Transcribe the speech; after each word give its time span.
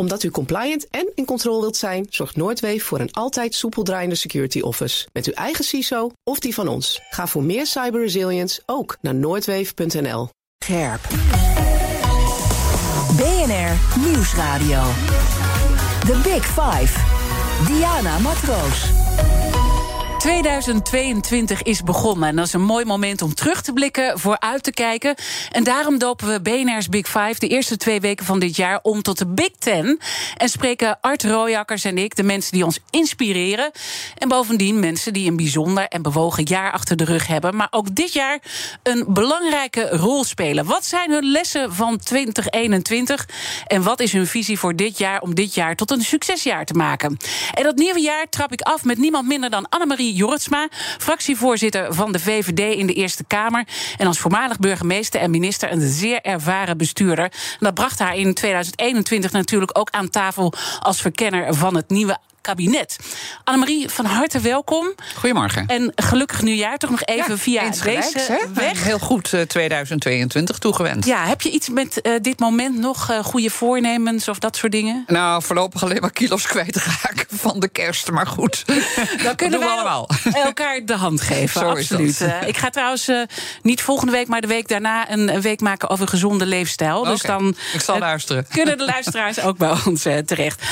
Omdat 0.00 0.22
u 0.22 0.30
compliant 0.30 0.88
en 0.90 1.12
in 1.14 1.24
controle 1.24 1.60
wilt 1.60 1.76
zijn, 1.76 2.06
zorgt 2.10 2.36
Noordweef 2.36 2.84
voor 2.84 3.00
een 3.00 3.12
altijd 3.12 3.54
soepel 3.54 3.82
draaiende 3.82 4.14
security 4.14 4.60
office. 4.60 5.08
Met 5.12 5.26
uw 5.26 5.32
eigen 5.32 5.64
CISO 5.64 6.10
of 6.24 6.38
die 6.38 6.54
van 6.54 6.68
ons. 6.68 7.00
Ga 7.10 7.26
voor 7.26 7.42
meer 7.42 7.66
cyber 7.66 8.00
resilience 8.00 8.62
ook 8.66 8.96
naar 9.00 9.14
noordweef.nl. 9.14 10.28
Scherp. 10.64 11.00
BNR 13.16 14.00
Nieuwsradio. 14.08 14.82
The 16.06 16.20
Big 16.22 16.44
Five. 16.44 17.00
Diana 17.66 18.18
Matroos. 18.18 18.99
2022 20.20 21.62
is 21.62 21.82
begonnen 21.82 22.28
en 22.28 22.36
dat 22.36 22.46
is 22.46 22.52
een 22.52 22.62
mooi 22.62 22.84
moment 22.84 23.22
om 23.22 23.34
terug 23.34 23.62
te 23.62 23.72
blikken, 23.72 24.18
vooruit 24.18 24.62
te 24.62 24.72
kijken. 24.72 25.14
En 25.50 25.64
daarom 25.64 25.98
dopen 25.98 26.28
we 26.28 26.40
BNR's 26.40 26.88
Big 26.88 27.06
Five 27.06 27.34
de 27.38 27.48
eerste 27.48 27.76
twee 27.76 28.00
weken 28.00 28.26
van 28.26 28.38
dit 28.38 28.56
jaar 28.56 28.78
om 28.82 29.02
tot 29.02 29.18
de 29.18 29.26
Big 29.26 29.50
Ten. 29.58 29.98
En 30.36 30.48
spreken 30.48 30.98
Art 31.00 31.24
Rooijakkers 31.24 31.84
en 31.84 31.98
ik, 31.98 32.16
de 32.16 32.22
mensen 32.22 32.52
die 32.52 32.64
ons 32.64 32.78
inspireren. 32.90 33.70
En 34.18 34.28
bovendien 34.28 34.78
mensen 34.78 35.12
die 35.12 35.30
een 35.30 35.36
bijzonder 35.36 35.84
en 35.84 36.02
bewogen 36.02 36.44
jaar 36.44 36.72
achter 36.72 36.96
de 36.96 37.04
rug 37.04 37.26
hebben. 37.26 37.56
Maar 37.56 37.68
ook 37.70 37.94
dit 37.94 38.12
jaar 38.12 38.38
een 38.82 39.04
belangrijke 39.08 39.88
rol 39.88 40.24
spelen. 40.24 40.64
Wat 40.64 40.84
zijn 40.84 41.10
hun 41.10 41.30
lessen 41.30 41.74
van 41.74 41.98
2021? 41.98 43.28
En 43.66 43.82
wat 43.82 44.00
is 44.00 44.12
hun 44.12 44.26
visie 44.26 44.58
voor 44.58 44.76
dit 44.76 44.98
jaar 44.98 45.20
om 45.20 45.34
dit 45.34 45.54
jaar 45.54 45.76
tot 45.76 45.90
een 45.90 46.02
succesjaar 46.02 46.64
te 46.64 46.74
maken? 46.74 47.16
En 47.54 47.62
dat 47.62 47.76
nieuwe 47.76 48.00
jaar 48.00 48.28
trap 48.28 48.52
ik 48.52 48.60
af 48.60 48.84
met 48.84 48.98
niemand 48.98 49.26
minder 49.26 49.50
dan 49.50 49.68
Annemarie 49.68 50.08
Jortsma, 50.12 50.68
fractievoorzitter 50.98 51.94
van 51.94 52.12
de 52.12 52.18
VVD 52.18 52.76
in 52.76 52.86
de 52.86 52.92
Eerste 52.92 53.24
Kamer. 53.24 53.64
En 53.96 54.06
als 54.06 54.18
voormalig 54.18 54.58
burgemeester 54.58 55.20
en 55.20 55.30
minister 55.30 55.72
een 55.72 55.88
zeer 55.88 56.20
ervaren 56.20 56.76
bestuurder. 56.76 57.32
Dat 57.58 57.74
bracht 57.74 57.98
haar 57.98 58.16
in 58.16 58.34
2021 58.34 59.32
natuurlijk 59.32 59.78
ook 59.78 59.90
aan 59.90 60.10
tafel 60.10 60.52
als 60.80 61.00
verkenner 61.00 61.54
van 61.54 61.76
het 61.76 61.90
nieuwe 61.90 62.18
kabinet. 62.50 62.96
Annemarie, 63.44 63.88
van 63.88 64.04
harte 64.04 64.40
welkom. 64.40 64.94
Goedemorgen. 65.14 65.66
En 65.66 65.92
gelukkig 65.94 66.42
nieuwjaar, 66.42 66.78
toch 66.78 66.90
nog 66.90 67.02
even 67.04 67.38
via 67.38 67.62
deze 67.62 68.48
weg. 68.54 68.84
Heel 68.84 68.98
goed 68.98 69.32
uh, 69.32 69.40
2022 69.40 70.58
toegewend. 70.58 71.06
Ja, 71.06 71.26
heb 71.26 71.40
je 71.40 71.50
iets 71.50 71.68
met 71.68 72.00
uh, 72.02 72.12
dit 72.20 72.38
moment 72.38 72.78
nog 72.78 73.10
uh, 73.10 73.18
goede 73.18 73.50
voornemens 73.50 74.28
of 74.28 74.38
dat 74.38 74.56
soort 74.56 74.72
dingen? 74.72 75.04
Nou, 75.06 75.42
voorlopig 75.42 75.82
alleen 75.82 76.00
maar 76.00 76.12
kilo's 76.12 76.46
kwijtraken 76.46 77.26
van 77.28 77.60
de 77.60 77.68
kerst, 77.68 78.10
maar 78.10 78.26
goed. 78.26 78.64
Dan 79.24 79.36
kunnen 79.36 79.58
we 79.58 79.66
allemaal. 79.66 80.08
elkaar 80.32 80.84
de 80.84 80.96
hand 80.96 81.20
geven, 81.20 81.60
Zo 81.60 81.68
absoluut. 81.68 82.26
ik 82.46 82.56
ga 82.56 82.70
trouwens 82.70 83.10
niet 83.62 83.82
volgende 83.82 84.12
week, 84.12 84.28
maar 84.28 84.40
de 84.40 84.46
week 84.46 84.68
daarna 84.68 85.10
een 85.10 85.40
week 85.40 85.60
maken 85.60 85.88
over 85.88 86.08
gezonde 86.08 86.46
leefstijl. 86.46 86.98
Okay. 86.98 87.12
Dus 87.12 87.22
dan 87.22 87.56
ik 87.72 87.80
zal 87.80 87.98
luisteren. 87.98 88.46
Kunnen 88.48 88.78
de 88.78 88.84
luisteraars 88.84 89.40
ook 89.40 89.56
bij 89.56 89.74
ons 89.86 90.02
terecht. 90.02 90.62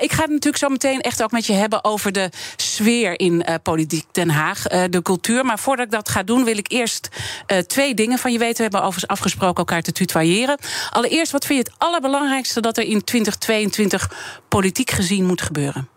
ik 0.00 0.12
ga 0.12 0.20
natuurlijk 0.20 0.56
zo 0.56 0.68
meteen 0.68 1.00
echt 1.00 1.21
ook 1.22 1.30
met 1.30 1.46
je 1.46 1.52
hebben 1.52 1.84
over 1.84 2.12
de 2.12 2.30
sfeer 2.56 3.20
in 3.20 3.44
uh, 3.48 3.54
politiek 3.62 4.04
Den 4.12 4.30
Haag, 4.30 4.72
uh, 4.72 4.84
de 4.90 5.02
cultuur. 5.02 5.44
Maar 5.44 5.58
voordat 5.58 5.84
ik 5.84 5.92
dat 5.92 6.08
ga 6.08 6.22
doen, 6.22 6.44
wil 6.44 6.58
ik 6.58 6.72
eerst 6.72 7.08
uh, 7.46 7.58
twee 7.58 7.94
dingen 7.94 8.18
van 8.18 8.32
je 8.32 8.38
weten. 8.38 8.56
We 8.56 8.62
hebben 8.62 8.80
overigens 8.80 9.10
afgesproken 9.10 9.56
elkaar 9.56 9.82
te 9.82 9.92
tutoyeren. 9.92 10.58
Allereerst, 10.90 11.32
wat 11.32 11.46
vind 11.46 11.58
je 11.58 11.70
het 11.70 11.80
allerbelangrijkste 11.82 12.60
dat 12.60 12.76
er 12.76 12.84
in 12.84 13.04
2022 13.04 14.10
politiek 14.48 14.90
gezien 14.90 15.24
moet 15.24 15.42
gebeuren? 15.42 15.88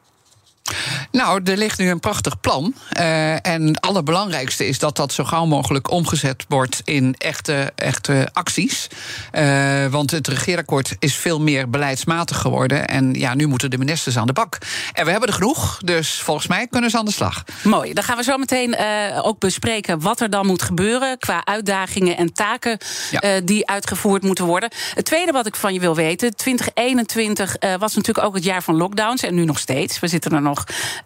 Nou, 1.12 1.42
er 1.44 1.58
ligt 1.58 1.80
nu 1.80 1.90
een 1.90 2.00
prachtig 2.00 2.40
plan. 2.40 2.74
Uh, 3.00 3.48
en 3.48 3.68
het 3.68 3.82
allerbelangrijkste 3.82 4.68
is 4.68 4.80
dat 4.80 4.96
dat 4.96 5.14
zo 5.14 5.24
gauw 5.24 5.46
mogelijk 5.46 5.92
omgezet 5.92 6.46
wordt 6.48 6.82
in 6.84 7.16
echte, 7.18 7.72
echte 7.76 8.30
acties. 8.34 8.88
Uh, 9.34 9.86
want 9.86 10.12
het 10.12 10.28
regeerakkoord 10.28 10.96
is 11.00 11.16
veel 11.16 11.42
meer 11.42 11.70
beleidsmatig 11.70 12.38
geworden. 12.38 12.88
En 12.88 13.14
ja, 13.14 13.34
nu 13.34 13.48
moeten 13.48 13.70
de 13.70 13.78
ministers 13.78 14.18
aan 14.18 14.28
de 14.28 14.34
bak. 14.34 14.58
En 14.94 15.06
we 15.06 15.12
hebben 15.12 15.30
er 15.30 15.36
genoeg, 15.36 15.80
dus 15.84 16.22
volgens 16.22 16.48
mij 16.48 16.68
kunnen 16.68 16.90
ze 16.90 16.98
aan 16.98 17.06
de 17.06 17.12
slag. 17.12 17.44
Mooi. 17.64 17.94
Dan 17.94 18.04
gaan 18.04 18.18
we 18.18 18.24
zo 18.24 18.38
meteen 18.38 18.76
uh, 18.80 19.26
ook 19.26 19.40
bespreken 19.40 20.02
wat 20.02 20.20
er 20.20 20.30
dan 20.30 20.46
moet 20.46 20.62
gebeuren 20.62 21.18
qua 21.18 21.46
uitdagingen 21.46 22.18
en 22.18 22.34
taken 22.34 22.78
ja. 23.12 23.40
die 23.44 23.68
uitgevoerd 23.68 24.24
moeten 24.24 24.46
worden. 24.46 24.72
Het 24.94 25.06
tweede 25.06 25.32
wat 25.32 25.46
ik 25.46 25.56
van 25.56 25.74
je 25.74 25.80
wil 25.80 25.96
weten: 25.96 26.36
2021 26.36 27.56
was 27.80 27.96
natuurlijk 27.96 28.28
ook 28.28 28.36
het 28.36 28.44
jaar 28.44 28.64
van 28.64 28.76
lockdowns 28.76 29.24
en 29.24 29.36
nu 29.36 29.46
nog 29.46 29.60
steeds. 29.60 30.00
We 30.00 30.08
zitten 30.08 30.32
er 30.32 30.42
nog 30.42 30.55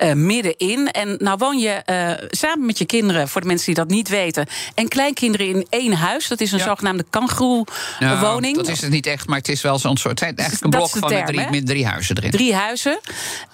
uh, 0.04 0.14
middenin. 0.14 0.92
En 0.92 1.16
nou 1.18 1.38
woon 1.38 1.58
je 1.58 1.82
uh, 1.86 2.28
samen 2.30 2.66
met 2.66 2.78
je 2.78 2.86
kinderen, 2.86 3.28
voor 3.28 3.42
de 3.42 3.48
mensen 3.48 3.66
die 3.66 3.76
dat 3.76 3.88
niet 3.88 4.10
weten, 4.10 4.48
en 4.76 4.88
kleinkinderen 4.88 5.48
in 5.48 5.66
één 5.70 5.94
huis. 5.94 6.28
Dat 6.28 6.42
is 6.42 6.52
een 6.52 6.58
ja. 6.58 6.64
zogenaamde 6.64 7.06
kangoeroe-woning. 7.10 8.56
Nou, 8.56 8.66
dat 8.66 8.68
is 8.68 8.82
het 8.82 8.92
niet 8.92 9.06
echt, 9.06 9.28
maar 9.28 9.38
het 9.38 9.50
is 9.50 9.62
wel 9.62 9.80
zo'n 9.80 9.98
soort. 9.98 10.22
Eigenlijk 10.22 10.64
een 10.64 10.70
blok 10.70 10.90
van 10.90 11.10
term, 11.10 11.26
drie, 11.26 11.50
met 11.50 11.66
drie 11.66 11.86
huizen 11.86 12.18
erin. 12.18 12.32
Drie 12.32 12.56
huizen. 12.56 13.00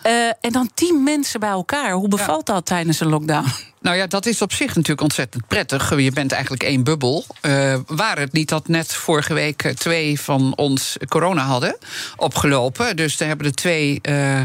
Uh, 0.06 0.28
en 0.28 0.52
dan 0.52 0.70
tien 0.74 1.04
mensen 1.04 1.40
bij 1.40 1.50
elkaar. 1.50 1.92
Hoe 1.92 2.08
bevalt 2.08 2.48
ja. 2.48 2.54
dat 2.54 2.66
tijdens 2.66 3.00
een 3.00 3.08
lockdown? 3.08 3.46
Nou 3.86 3.98
ja, 3.98 4.08
dat 4.08 4.26
is 4.26 4.42
op 4.42 4.54
zich 4.54 4.68
natuurlijk 4.68 5.02
ontzettend 5.02 5.48
prettig. 5.48 6.00
Je 6.00 6.12
bent 6.12 6.32
eigenlijk 6.32 6.64
één 6.64 6.84
bubbel. 6.84 7.26
Uh, 7.42 7.76
waar 7.88 8.20
het 8.20 8.34
niet 8.34 8.50
dat 8.50 8.68
net 8.68 8.94
vorige 8.94 9.34
week 9.34 9.74
twee 9.76 10.20
van 10.20 10.54
ons 10.56 10.98
corona 11.08 11.44
hadden 11.44 11.78
opgelopen. 12.16 12.96
Dus 12.96 13.20
er 13.20 13.28
hebben 13.28 13.46
er 13.46 13.54
twee, 13.54 13.94
uh, 13.94 14.42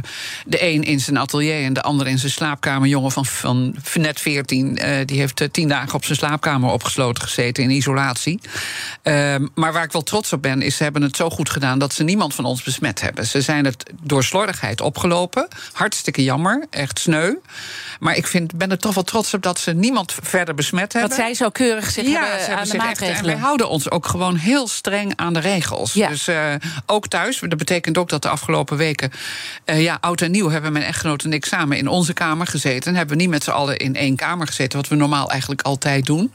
de 0.47 0.63
een 0.63 0.83
in 0.83 1.01
zijn 1.01 1.19
atelier 1.19 1.65
en 1.65 1.73
de 1.73 1.83
ander 1.83 2.07
in 2.07 2.19
zijn 2.19 2.33
slaapkamer. 2.33 2.89
Jongen 2.89 3.11
van, 3.11 3.27
van 3.27 3.75
net 3.95 4.21
14, 4.21 4.79
uh, 4.79 4.97
die 5.05 5.19
heeft 5.19 5.49
tien 5.53 5.69
dagen 5.69 5.95
op 5.95 6.05
zijn 6.05 6.19
slaapkamer 6.19 6.71
opgesloten 6.71 7.23
gezeten 7.23 7.63
in 7.63 7.71
isolatie. 7.71 8.41
maar 9.55 9.73
waar 9.73 9.85
ik 9.85 9.93
wel 9.93 10.03
trots 10.03 10.33
op 10.33 10.43
ben, 10.43 10.63
is 10.63 10.77
ze 10.77 10.83
hebben 10.83 11.03
het 11.03 11.17
zo 11.17 11.31
goed 11.31 11.51
gedaan 11.51 11.79
dat 11.79 11.95
ze 11.95 12.05
niemand 12.05 12.35
van 12.35 12.45
ons 12.45 12.63
besmet 12.63 13.01
hebben. 13.01 13.27
Ze 13.27 13.41
zijn 13.41 13.65
het 13.65 13.91
door 14.03 14.25
slordigheid 14.25 14.81
opgelopen. 14.81 15.49
Hartstikke 15.73 16.23
jammer, 16.23 16.67
echt 16.71 16.99
sneu. 16.99 17.35
Maar 18.01 18.17
ik 18.17 18.27
vind, 18.27 18.55
ben 18.55 18.71
er 18.71 18.79
toch 18.79 18.95
wel 18.95 19.05
trots 19.05 19.30
op 19.35 19.43
dat 19.43 19.59
ze 19.59 19.73
niemand 19.73 20.15
verder 20.23 20.55
besmet 20.55 20.93
hebben. 20.93 21.11
Dat 21.11 21.19
zij 21.19 21.35
zo 21.35 21.49
keurig 21.49 21.91
zich 21.91 22.07
ja, 22.07 22.21
hebben 22.21 22.45
ze 22.45 22.55
aan 22.55 22.69
de 22.69 22.77
maatregelen. 22.77 23.11
Echt, 23.11 23.21
en 23.21 23.27
wij 23.27 23.37
houden 23.37 23.69
ons 23.69 23.91
ook 23.91 24.07
gewoon 24.07 24.37
heel 24.37 24.69
streng 24.69 25.13
aan 25.17 25.33
de 25.33 25.41
regels. 25.41 25.93
Ja. 25.93 26.09
Dus 26.09 26.29
uh, 26.29 26.55
ook 26.87 27.09
thuis. 27.09 27.39
Dat 27.39 27.59
betekent 27.59 27.99
ook 27.99 28.09
dat 28.09 28.23
de 28.23 28.29
afgelopen 28.29 28.77
weken... 28.77 29.11
Uh, 29.67 29.83
ja, 29.83 29.99
oud 30.01 30.21
en 30.21 30.31
nieuw 30.31 30.51
hebben 30.51 30.73
mijn 30.73 30.85
echtgenoot 30.85 31.23
en 31.23 31.33
ik 31.33 31.45
samen 31.45 31.79
in 31.79 31.89
onze 31.89 32.13
kamer 32.13 32.47
gezeten. 32.47 32.95
Hebben 32.95 33.17
we 33.17 33.23
niet 33.23 33.31
met 33.31 33.45
z'n 33.45 33.51
allen 33.51 33.77
in 33.77 33.97
één 33.97 34.17
kamer 34.17 34.47
gezeten... 34.47 34.79
wat 34.79 34.89
we 34.89 34.95
normaal 34.95 35.31
eigenlijk 35.31 35.63
altijd 35.63 36.07
doen. 36.07 36.33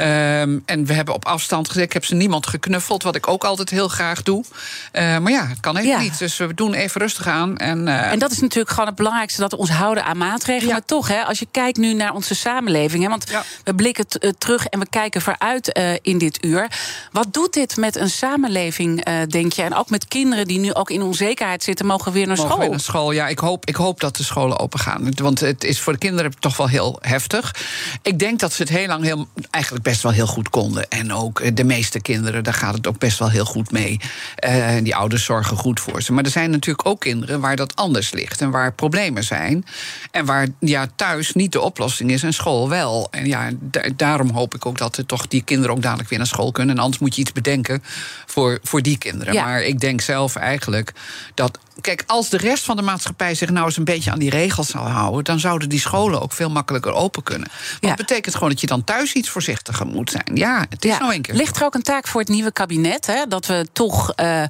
Um, 0.00 0.62
en 0.66 0.84
we 0.84 0.92
hebben 0.92 1.14
op 1.14 1.24
afstand 1.24 1.66
gezeten. 1.66 1.86
Ik 1.86 1.92
heb 1.92 2.04
ze 2.04 2.14
niemand 2.14 2.46
geknuffeld, 2.46 3.02
wat 3.02 3.16
ik 3.16 3.28
ook 3.28 3.44
altijd 3.44 3.70
heel 3.70 3.88
graag 3.88 4.22
doe. 4.22 4.44
Uh, 4.92 5.18
maar 5.18 5.32
ja, 5.32 5.46
het 5.46 5.60
kan 5.60 5.76
even 5.76 5.88
Ja. 5.88 5.98
niet. 6.00 6.18
Dus 6.18 6.36
we 6.36 6.54
doen 6.54 6.74
even 6.74 7.00
rustig 7.00 7.26
aan. 7.26 7.56
En, 7.56 7.86
uh, 7.86 8.12
En 8.12 8.18
dat 8.18 8.30
is 8.30 8.38
natuurlijk 8.40 8.70
gewoon 8.70 8.86
het 8.86 8.94
belangrijkste, 8.96 9.40
dat 9.40 9.50
we 9.50 9.56
ons 9.56 9.70
houden 9.70 10.04
aan 10.04 10.16
maatregelen. 10.16 10.66
Ja. 10.66 10.72
Maar 10.72 10.84
toch, 10.84 11.08
hè, 11.08 11.22
als 11.24 11.38
je 11.38 11.46
kijkt 11.50 11.78
nu 11.78 11.94
naar 11.94 12.14
onze 12.14 12.34
samenleving... 12.34 13.02
Hè, 13.02 13.08
want 13.08 13.30
Ja. 13.30 13.42
we 13.64 13.74
blikken 13.74 14.04
eh, 14.08 14.30
terug 14.38 14.66
en 14.66 14.78
we 14.78 14.86
kijken 14.90 15.20
vooruit 15.20 15.72
eh, 15.72 15.92
in 16.02 16.18
dit 16.18 16.44
uur. 16.44 16.70
Wat 17.12 17.32
doet 17.32 17.52
dit 17.52 17.76
met 17.76 17.96
een 17.96 18.10
samenleving, 18.10 19.04
eh, 19.04 19.14
denk 19.28 19.52
je? 19.52 19.62
En 19.62 19.74
ook 19.74 19.90
met 19.90 20.08
kinderen 20.08 20.46
die 20.46 20.58
nu 20.58 20.74
ook 20.74 20.90
in 20.90 21.02
onzekerheid 21.02 21.62
zitten... 21.62 21.86
mogen 21.86 22.12
weer 22.12 22.26
naar 22.26 22.36
Mogen 22.36 22.50
school. 22.50 22.60
weer 22.62 22.70
naar 22.70 22.80
school. 22.80 23.10
Ja, 23.12 23.28
ik 23.28 23.38
hoop, 23.38 23.66
ik 23.66 23.76
hoop 23.76 24.00
dat 24.00 24.16
de 24.16 24.22
scholen 24.24 24.58
open 24.58 24.78
gaan. 24.78 25.08
Want 25.14 25.40
het 25.40 25.64
is 25.64 25.80
voor 25.80 25.92
de 25.92 25.98
kinderen 25.98 26.32
toch 26.38 26.56
wel 26.56 26.68
heel 26.68 26.98
heftig. 27.00 27.54
Ik 28.02 28.18
denk 28.18 28.38
dat 28.40 28.52
ze 28.52 28.62
het 28.62 28.70
heel 28.70 28.86
lang 28.86 29.04
heel, 29.04 29.28
eigenlijk 29.50 29.84
best 29.90 30.02
wel 30.02 30.12
heel 30.12 30.26
goed 30.26 30.50
konden. 30.50 30.88
En 30.88 31.12
ook 31.12 31.40
eh, 31.40 31.50
de 31.54 31.64
meeste 31.64 32.00
kinderen, 32.00 32.44
daar 32.44 32.54
gaat 32.54 32.74
het 32.74 32.86
ook 32.86 32.98
best 32.98 33.18
wel 33.18 33.30
heel 33.30 33.44
goed 33.44 33.70
mee. 33.70 34.00
En 34.36 34.84
die 34.84 34.96
ouders 34.96 35.24
zorgen 35.24 35.56
goed 35.56 35.80
voor 35.80 36.02
ze. 36.02 36.12
Maar 36.12 36.24
er 36.24 36.30
zijn 36.30 36.50
natuurlijk 36.50 36.88
ook 36.88 37.00
kinderen 37.00 37.40
waar 37.40 37.56
dat 37.56 37.76
anders 37.76 38.12
ligt. 38.12 38.40
En 38.40 38.50
waar 38.50 38.72
problemen 38.72 39.24
zijn. 39.24 39.64
En 40.10 40.24
waar 40.24 40.46
ja, 40.58 40.86
thuis 40.96 41.32
niet 41.32 41.52
de 41.52 41.60
oplossing 41.60 42.10
is 42.10 42.22
en 42.22 42.32
school 42.32 42.68
wel. 42.68 43.08
En 43.10 43.26
ja, 43.26 43.50
da- 43.60 43.88
daarom 43.96 44.30
hoop 44.30 44.54
ik 44.54 44.66
ook 44.66 44.78
dat 44.78 44.96
er 44.96 45.06
toch 45.06 45.26
die 45.26 45.42
kinderen 45.42 45.76
ook 45.76 45.82
dadelijk 45.82 46.08
weer 46.08 46.18
naar 46.18 46.26
school 46.26 46.52
kunnen. 46.52 46.76
En 46.76 46.82
anders 46.82 47.02
moet 47.02 47.14
je 47.14 47.20
iets 47.20 47.32
bedenken 47.32 47.82
voor, 48.26 48.58
voor 48.62 48.82
die 48.82 48.98
kinderen. 48.98 49.34
Ja. 49.34 49.44
Maar 49.44 49.62
ik 49.62 49.80
denk 49.80 50.00
zelf 50.00 50.36
eigenlijk 50.36 50.92
dat. 51.34 51.58
Kijk, 51.80 52.04
als 52.06 52.28
de 52.28 52.36
rest 52.36 52.64
van 52.64 52.76
de 52.76 52.82
maatschappij 52.82 53.34
zich 53.34 53.50
nou 53.50 53.66
eens 53.66 53.76
een 53.76 53.84
beetje 53.84 54.10
aan 54.10 54.18
die 54.18 54.30
regels 54.30 54.68
zou 54.68 54.88
houden, 54.88 55.24
dan 55.24 55.40
zouden 55.40 55.68
die 55.68 55.80
scholen 55.80 56.22
ook 56.22 56.32
veel 56.32 56.50
makkelijker 56.50 56.92
open 56.92 57.22
kunnen. 57.22 57.48
Want 57.48 57.78
Ja. 57.80 57.88
dat 57.88 57.96
betekent 57.96 58.34
gewoon 58.34 58.48
dat 58.48 58.60
je 58.60 58.66
dan 58.66 58.84
thuis 58.84 59.12
iets 59.12 59.28
voorzichtiger 59.28 59.86
moet 59.86 60.10
zijn. 60.10 60.30
Ja, 60.34 60.66
het 60.68 60.84
is 60.84 60.98
nou 60.98 61.14
een 61.14 61.22
keer. 61.22 61.34
Ligt 61.34 61.56
er 61.56 61.64
ook 61.64 61.74
een 61.74 61.82
taak 61.82 62.06
voor 62.08 62.20
het 62.20 62.28
nieuwe 62.30 62.52
kabinet? 62.52 63.06
Hè? 63.06 63.24
Dat 63.28 63.46
we 63.46 63.66
toch 63.72 64.12
eh, 64.12 64.42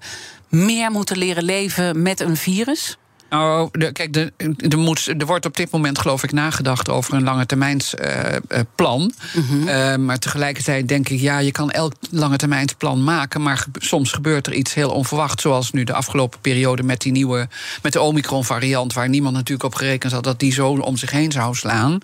meer 0.48 0.90
moeten 0.90 1.18
leren 1.18 1.42
leven 1.44 2.02
met 2.02 2.20
een 2.20 2.36
virus? 2.36 2.96
Nou, 3.30 3.68
de, 3.72 3.92
kijk, 3.92 4.12
de, 4.12 4.32
de 4.56 4.76
moet, 4.76 5.06
er 5.18 5.26
wordt 5.26 5.46
op 5.46 5.56
dit 5.56 5.70
moment, 5.70 5.98
geloof 5.98 6.22
ik, 6.22 6.32
nagedacht 6.32 6.88
over 6.88 7.14
een 7.14 7.22
lange 7.22 7.46
termijns 7.46 7.94
uh, 7.94 8.58
plan. 8.74 9.12
Mm 9.34 9.68
uh, 9.68 9.96
maar 9.96 10.18
tegelijkertijd 10.18 10.88
denk 10.88 11.08
ik, 11.08 11.20
ja, 11.20 11.38
je 11.38 11.50
kan 11.50 11.70
elk 11.70 11.92
lange 12.10 12.36
termijns 12.36 12.72
plan 12.72 13.04
maken. 13.04 13.42
Maar 13.42 13.56
ge 13.56 13.68
soms 13.78 14.12
gebeurt 14.12 14.46
er 14.46 14.52
iets 14.52 14.74
heel 14.74 14.90
onverwachts. 14.90 15.42
Zoals 15.42 15.70
nu 15.70 15.84
de 15.84 15.92
afgelopen 15.92 16.40
periode 16.40 16.82
met 16.82 17.00
die 17.00 17.12
nieuwe, 17.12 17.48
met 17.82 17.92
de 17.92 18.00
Omicron-variant. 18.00 18.92
Waar 18.92 19.08
niemand 19.08 19.34
natuurlijk 19.34 19.64
op 19.64 19.74
gerekend 19.74 20.12
had 20.12 20.24
dat 20.24 20.38
die 20.38 20.52
zo 20.52 20.68
om 20.70 20.96
zich 20.96 21.10
heen 21.10 21.32
zou 21.32 21.54
slaan. 21.54 21.98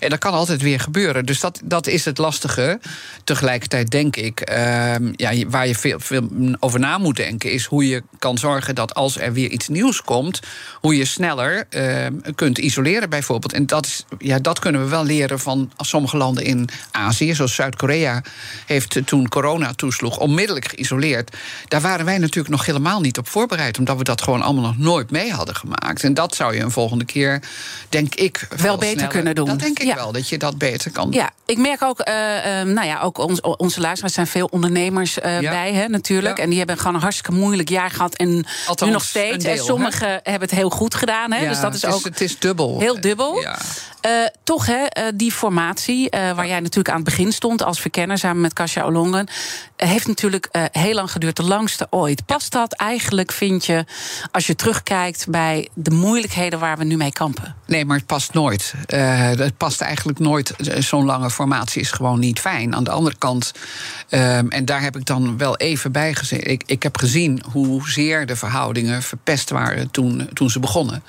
En 0.00 0.10
dat 0.10 0.18
kan 0.18 0.32
altijd 0.32 0.62
weer 0.62 0.80
gebeuren. 0.80 1.26
Dus 1.26 1.40
dat, 1.40 1.60
dat 1.64 1.86
is 1.86 2.04
het 2.04 2.18
lastige. 2.18 2.80
Tegelijkertijd 3.24 3.90
denk 3.90 4.16
ik, 4.16 4.50
ja, 5.16 5.46
waar 5.48 5.66
je 5.66 5.74
veel, 5.74 6.00
veel 6.00 6.28
over 6.58 6.80
na 6.80 6.98
moet 6.98 7.16
denken, 7.16 7.52
is 7.52 7.64
hoe 7.64 7.88
je 7.88 8.02
kan 8.18 8.38
zorgen 8.38 8.74
dat 8.74 8.94
als 8.94 9.18
er 9.18 9.32
weer 9.32 9.50
iets 9.50 9.68
nieuws 9.68 10.02
komt 10.02 10.40
hoe 10.74 10.96
je 10.96 11.04
sneller 11.04 11.66
uh, 11.70 12.06
kunt 12.34 12.58
isoleren, 12.58 13.10
bijvoorbeeld. 13.10 13.52
En 13.52 13.66
dat, 13.66 13.86
is, 13.86 14.04
ja, 14.18 14.38
dat 14.38 14.58
kunnen 14.58 14.82
we 14.82 14.88
wel 14.88 15.04
leren 15.04 15.40
van 15.40 15.72
sommige 15.76 16.16
landen 16.16 16.44
in 16.44 16.68
Azië. 16.90 17.34
Zoals 17.34 17.54
Zuid-Korea 17.54 18.22
heeft 18.66 19.00
toen 19.04 19.28
corona 19.28 19.72
toesloeg 19.72 20.18
onmiddellijk 20.18 20.68
geïsoleerd. 20.68 21.36
Daar 21.68 21.80
waren 21.80 22.04
wij 22.04 22.18
natuurlijk 22.18 22.48
nog 22.48 22.66
helemaal 22.66 23.00
niet 23.00 23.18
op 23.18 23.28
voorbereid, 23.28 23.78
omdat 23.78 23.96
we 23.96 24.04
dat 24.04 24.22
gewoon 24.22 24.42
allemaal 24.42 24.62
nog 24.62 24.78
nooit 24.78 25.10
mee 25.10 25.32
hadden 25.32 25.54
gemaakt. 25.54 26.04
En 26.04 26.14
dat 26.14 26.34
zou 26.34 26.54
je 26.54 26.60
een 26.60 26.70
volgende 26.70 27.04
keer, 27.04 27.42
denk 27.88 28.14
ik, 28.14 28.46
wel 28.56 28.76
beter 28.76 28.92
sneller, 28.92 29.08
kunnen 29.08 29.34
doen. 29.34 29.46
Dat 29.46 29.58
denk 29.58 29.78
ik 29.78 29.94
wel, 29.94 30.12
dat 30.12 30.28
je 30.28 30.38
dat 30.38 30.58
beter 30.58 30.90
kan 30.90 31.10
doen. 31.10 31.20
Ja, 31.20 31.30
ik 31.46 31.58
merk 31.58 31.82
ook, 31.82 31.98
uh, 31.98 32.14
nou 32.62 32.86
ja, 32.86 33.00
ook 33.00 33.18
ons, 33.18 33.40
onze 33.40 33.80
luisteraars 33.80 34.14
zijn 34.14 34.26
veel 34.26 34.46
ondernemers 34.46 35.18
uh, 35.18 35.40
ja. 35.40 35.50
bij, 35.50 35.72
hè, 35.72 35.88
natuurlijk. 35.88 36.36
Ja. 36.36 36.42
En 36.42 36.48
die 36.48 36.58
hebben 36.58 36.78
gewoon 36.78 36.94
een 36.94 37.00
hartstikke 37.00 37.32
moeilijk 37.32 37.68
jaar 37.68 37.90
gehad. 37.90 38.14
En 38.14 38.46
Althans, 38.66 38.90
nu 38.90 38.90
nog 38.90 39.04
steeds. 39.04 39.44
Deel, 39.44 39.52
en 39.52 39.64
sommigen 39.64 40.20
hebben 40.22 40.48
het 40.48 40.50
heel 40.62 40.70
goed 40.70 40.94
gedaan. 40.94 41.32
Hè? 41.32 41.42
Ja, 41.42 41.48
dus 41.48 41.60
dat 41.60 41.74
is, 41.74 41.82
het 41.82 41.90
is 41.90 41.96
ook 41.96 42.04
het 42.04 42.20
is 42.20 42.38
dubbel. 42.38 42.80
heel 42.80 43.00
dubbel. 43.00 43.40
Ja. 43.40 43.58
Uh, 44.06 44.26
toch, 44.44 44.66
hè, 44.66 44.82
uh, 44.82 45.12
die 45.14 45.32
formatie, 45.32 46.02
uh, 46.04 46.32
waar 46.32 46.46
jij 46.46 46.60
natuurlijk 46.60 46.88
aan 46.88 47.00
het 47.00 47.04
begin 47.04 47.32
stond 47.32 47.62
als 47.62 47.80
verkenner 47.80 48.18
samen 48.18 48.40
met 48.40 48.52
Kasia 48.52 48.82
Olongen, 48.82 49.28
heeft 49.76 50.06
natuurlijk 50.06 50.48
heel 50.72 50.94
lang 50.94 51.10
geduurd, 51.10 51.36
de 51.36 51.42
langste 51.42 51.86
ooit. 51.90 52.26
Past 52.26 52.52
dat 52.52 52.72
eigenlijk, 52.72 53.32
vind 53.32 53.66
je, 53.66 53.84
als 54.30 54.46
je 54.46 54.54
terugkijkt 54.54 55.26
bij 55.28 55.68
de 55.74 55.90
moeilijkheden 55.90 56.58
waar 56.58 56.78
we 56.78 56.84
nu 56.84 56.96
mee 56.96 57.12
kampen? 57.12 57.56
Nee, 57.66 57.84
maar 57.84 57.96
het 57.96 58.06
past 58.06 58.34
nooit. 58.34 58.74
het 58.86 59.56
past 59.56 59.80
eigenlijk 59.80 60.18
nooit. 60.18 60.54
Zo'n 60.78 61.04
lange 61.04 61.30
formatie 61.30 61.80
is 61.80 61.90
gewoon 61.90 62.18
niet 62.18 62.40
fijn. 62.40 62.74
Aan 62.74 62.84
de 62.84 62.90
andere 62.90 63.16
kant, 63.18 63.52
um, 64.10 64.50
en 64.50 64.64
daar 64.64 64.82
heb 64.82 64.96
ik 64.96 65.06
dan 65.06 65.38
wel 65.38 65.56
even 65.56 65.92
bij 65.92 66.14
gezien. 66.14 66.50
Ik, 66.50 66.62
ik 66.66 66.82
heb 66.82 66.98
gezien 66.98 67.42
hoezeer 67.52 68.26
de 68.26 68.36
verhoudingen 68.36 69.02
verpest 69.02 69.50
waren 69.50 69.90
toen, 69.90 70.28
toen 70.32 70.50
ze 70.50 70.60
begonnen. 70.60 71.02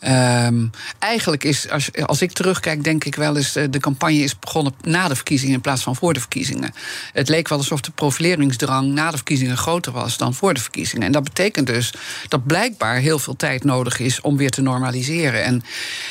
Um, 0.00 0.70
eigenlijk 0.98 1.44
is, 1.44 1.70
als, 1.70 1.90
als 2.06 2.22
ik 2.22 2.32
terugkijk, 2.34 2.84
denk 2.84 3.04
ik 3.04 3.14
wel 3.14 3.36
eens... 3.36 3.52
de 3.52 3.78
campagne 3.80 4.18
is 4.18 4.38
begonnen 4.38 4.74
na 4.82 5.08
de 5.08 5.14
verkiezingen 5.14 5.54
in 5.54 5.60
plaats 5.60 5.82
van 5.82 5.96
voor 5.96 6.12
de 6.12 6.20
verkiezingen. 6.20 6.74
Het 7.12 7.28
leek 7.28 7.48
wel 7.48 7.58
alsof 7.58 7.80
de 7.80 7.90
profileringsdrang 7.90 8.92
na 8.92 9.10
de 9.10 9.16
verkiezingen 9.16 9.56
groter 9.56 9.92
was 9.92 10.16
dan 10.16 10.34
voor 10.34 10.54
de 10.54 10.60
verkiezingen. 10.60 11.06
En 11.06 11.12
dat 11.12 11.24
betekent 11.24 11.66
dus 11.66 11.92
dat 12.28 12.46
blijkbaar 12.46 12.96
heel 12.96 13.18
veel 13.18 13.36
tijd 13.36 13.64
nodig 13.64 13.98
is 13.98 14.20
om 14.20 14.36
weer 14.36 14.50
te 14.50 14.62
normaliseren. 14.62 15.44
En 15.44 15.62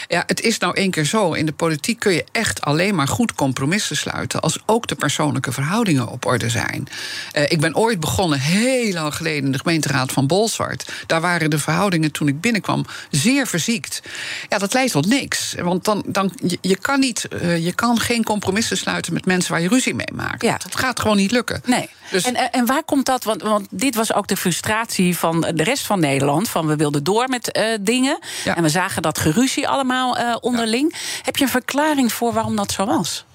ja, 0.07 0.23
het 0.27 0.41
is 0.41 0.57
nou 0.57 0.75
één 0.75 0.91
keer 0.91 1.05
zo. 1.05 1.33
In 1.33 1.45
de 1.45 1.51
politiek 1.51 1.99
kun 1.99 2.13
je 2.13 2.25
echt 2.31 2.61
alleen 2.61 2.95
maar 2.95 3.07
goed 3.07 3.33
compromissen 3.33 3.97
sluiten... 3.97 4.41
als 4.41 4.59
ook 4.65 4.87
de 4.87 4.95
persoonlijke 4.95 5.51
verhoudingen 5.51 6.07
op 6.07 6.25
orde 6.25 6.49
zijn. 6.49 6.87
Uh, 7.33 7.43
ik 7.47 7.59
ben 7.59 7.75
ooit 7.75 7.99
begonnen, 7.99 8.39
heel 8.39 8.93
lang 8.93 9.15
geleden... 9.15 9.45
in 9.45 9.51
de 9.51 9.59
gemeenteraad 9.59 10.11
van 10.11 10.27
Bolsward. 10.27 10.91
Daar 11.07 11.21
waren 11.21 11.49
de 11.49 11.59
verhoudingen 11.59 12.11
toen 12.11 12.27
ik 12.27 12.41
binnenkwam 12.41 12.85
zeer 13.09 13.47
verziekt. 13.47 14.01
Ja, 14.49 14.57
dat 14.57 14.73
leidt 14.73 14.91
tot 14.91 15.05
niks. 15.05 15.55
Want 15.61 15.85
dan, 15.85 16.03
dan 16.13 16.31
je, 16.47 16.57
je 16.61 16.75
kan 16.75 16.99
niet, 16.99 17.27
uh, 17.41 17.65
je 17.65 17.73
kan 17.73 17.99
geen 17.99 18.23
compromissen 18.23 18.77
sluiten 18.77 19.13
met 19.13 19.25
mensen 19.25 19.51
waar 19.51 19.61
je 19.61 19.67
ruzie 19.67 19.95
mee 19.95 20.13
maakt. 20.13 20.41
Ja. 20.41 20.57
Dat 20.57 20.75
gaat 20.75 20.99
gewoon 20.99 21.17
niet 21.17 21.31
lukken. 21.31 21.61
Nee. 21.65 21.89
Dus 22.11 22.23
en, 22.23 22.51
en 22.51 22.65
waar 22.65 22.83
komt 22.83 23.05
dat? 23.05 23.23
Want, 23.23 23.41
want 23.41 23.67
dit 23.69 23.95
was 23.95 24.13
ook 24.13 24.27
de 24.27 24.37
frustratie 24.37 25.17
van 25.17 25.41
de 25.41 25.63
rest 25.63 25.85
van 25.85 25.99
Nederland. 25.99 26.49
Van 26.49 26.67
we 26.67 26.75
wilden 26.75 27.03
door 27.03 27.29
met 27.29 27.57
uh, 27.57 27.63
dingen. 27.81 28.19
Ja. 28.43 28.55
En 28.55 28.63
we 28.63 28.69
zagen 28.69 29.01
dat 29.01 29.19
geruzie 29.19 29.67
allemaal 29.67 30.19
uh, 30.19 30.35
onderling. 30.39 30.95
Heb 31.21 31.37
je 31.37 31.43
een 31.43 31.49
verklaring 31.49 32.13
voor 32.13 32.33
waarom 32.33 32.55
dat 32.55 32.71
zo 32.71 32.85
was? 32.85 33.25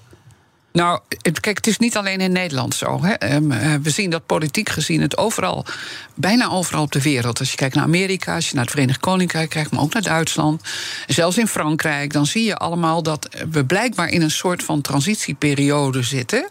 Nou, 0.71 0.99
kijk, 1.39 1.57
het 1.57 1.67
is 1.67 1.77
niet 1.77 1.97
alleen 1.97 2.21
in 2.21 2.31
Nederland 2.31 2.75
zo. 2.75 2.99
Hè. 3.03 3.41
We 3.81 3.89
zien 3.89 4.09
dat 4.09 4.25
politiek 4.25 4.69
gezien 4.69 5.01
het 5.01 5.17
overal, 5.17 5.65
bijna 6.15 6.49
overal 6.49 6.83
op 6.83 6.91
de 6.91 7.01
wereld. 7.01 7.39
Als 7.39 7.49
je 7.49 7.55
kijkt 7.55 7.75
naar 7.75 7.83
Amerika, 7.83 8.35
als 8.35 8.49
je 8.49 8.55
naar 8.55 8.63
het 8.63 8.73
Verenigd 8.73 8.99
Koninkrijk 8.99 9.49
kijkt, 9.49 9.71
maar 9.71 9.81
ook 9.81 9.93
naar 9.93 10.01
Duitsland, 10.01 10.61
zelfs 11.07 11.37
in 11.37 11.47
Frankrijk, 11.47 12.13
dan 12.13 12.25
zie 12.25 12.43
je 12.43 12.57
allemaal 12.57 13.03
dat 13.03 13.29
we 13.51 13.65
blijkbaar 13.65 14.09
in 14.09 14.21
een 14.21 14.31
soort 14.31 14.63
van 14.63 14.81
transitieperiode 14.81 16.03
zitten. 16.03 16.49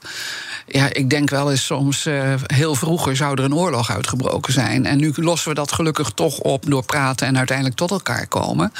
Ja, 0.71 0.93
ik 0.93 1.11
denk 1.11 1.31
wel 1.31 1.51
eens 1.51 1.65
soms, 1.65 2.07
uh, 2.07 2.35
heel 2.47 2.75
vroeger 2.75 3.17
zou 3.17 3.39
er 3.39 3.45
een 3.45 3.55
oorlog 3.55 3.91
uitgebroken 3.91 4.53
zijn. 4.53 4.87
En 4.87 4.99
nu 4.99 5.13
lossen 5.15 5.49
we 5.49 5.55
dat 5.55 5.73
gelukkig 5.73 6.11
toch 6.11 6.39
op 6.39 6.65
door 6.71 6.85
praten 6.85 7.27
en 7.27 7.37
uiteindelijk 7.37 7.77
tot 7.77 7.91
elkaar 7.91 8.27
komen. 8.27 8.73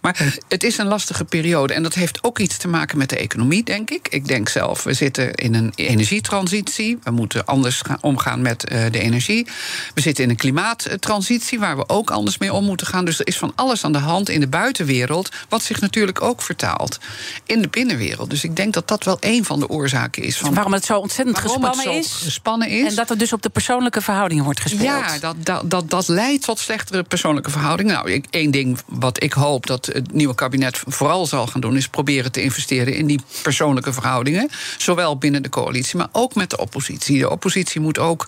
Maar 0.00 0.38
het 0.48 0.64
is 0.64 0.78
een 0.78 0.86
lastige 0.86 1.24
periode. 1.24 1.74
En 1.74 1.82
dat 1.82 1.94
heeft 1.94 2.24
ook 2.24 2.38
iets 2.38 2.56
te 2.56 2.68
maken 2.68 2.98
met 2.98 3.08
de 3.08 3.16
economie, 3.16 3.64
denk 3.64 3.90
ik. 3.90 4.08
Ik 4.08 4.28
denk 4.28 4.48
zelf, 4.48 4.82
we 4.82 4.92
zitten 4.92 5.34
in 5.34 5.54
een 5.54 5.72
energietransitie. 5.74 6.98
We 7.02 7.10
moeten 7.10 7.44
anders 7.44 7.80
gaan 7.80 7.98
omgaan 8.00 8.42
met 8.42 8.72
uh, 8.72 8.84
de 8.90 9.00
energie. 9.00 9.46
We 9.94 10.00
zitten 10.00 10.24
in 10.24 10.30
een 10.30 10.36
klimaattransitie 10.36 11.58
waar 11.58 11.76
we 11.76 11.88
ook 11.88 12.10
anders 12.10 12.38
mee 12.38 12.52
om 12.52 12.64
moeten 12.64 12.86
gaan. 12.86 13.04
Dus 13.04 13.18
er 13.18 13.26
is 13.26 13.38
van 13.38 13.52
alles 13.54 13.84
aan 13.84 13.92
de 13.92 13.98
hand 13.98 14.28
in 14.28 14.40
de 14.40 14.48
buitenwereld, 14.48 15.28
wat 15.48 15.62
zich 15.62 15.80
natuurlijk 15.80 16.22
ook 16.22 16.42
vertaalt 16.42 16.98
in 17.46 17.62
de 17.62 17.68
binnenwereld. 17.68 18.30
Dus 18.30 18.44
ik 18.44 18.56
denk 18.56 18.74
dat 18.74 18.88
dat 18.88 19.04
wel 19.04 19.16
een 19.20 19.44
van 19.44 19.60
de 19.60 19.68
oorzaken 19.68 20.22
is. 20.22 20.38
Van 20.38 20.54
waarom 20.54 20.72
het 20.72 20.84
zo 20.84 20.92
ontzettend 20.92 21.16
gespannen, 21.26 21.92
is, 21.92 22.12
gespannen 22.12 22.68
is. 22.68 22.88
En 22.88 22.94
dat 22.94 23.10
er 23.10 23.18
dus 23.18 23.32
op 23.32 23.42
de 23.42 23.48
persoonlijke 23.48 24.00
verhoudingen 24.00 24.44
wordt 24.44 24.60
gespeeld. 24.60 24.82
Ja, 24.82 25.18
dat, 25.18 25.36
dat, 25.38 25.70
dat, 25.70 25.90
dat 25.90 26.08
leidt 26.08 26.44
tot 26.44 26.58
slechtere 26.58 27.02
persoonlijke 27.02 27.50
verhoudingen. 27.50 27.94
Nou, 27.94 28.10
ik, 28.10 28.26
één 28.30 28.50
ding 28.50 28.78
wat 28.86 29.22
ik 29.22 29.32
hoop 29.32 29.66
dat 29.66 29.86
het 29.86 30.12
nieuwe 30.12 30.34
kabinet 30.34 30.82
vooral 30.86 31.26
zal 31.26 31.46
gaan 31.46 31.60
doen, 31.60 31.76
is 31.76 31.88
proberen 31.88 32.32
te 32.32 32.42
investeren 32.42 32.94
in 32.94 33.06
die 33.06 33.20
persoonlijke 33.42 33.92
verhoudingen. 33.92 34.48
Zowel 34.78 35.16
binnen 35.16 35.42
de 35.42 35.48
coalitie, 35.48 35.96
maar 35.96 36.08
ook 36.12 36.34
met 36.34 36.50
de 36.50 36.58
oppositie. 36.58 37.18
De 37.18 37.30
oppositie 37.30 37.80
moet 37.80 37.98
ook, 37.98 38.26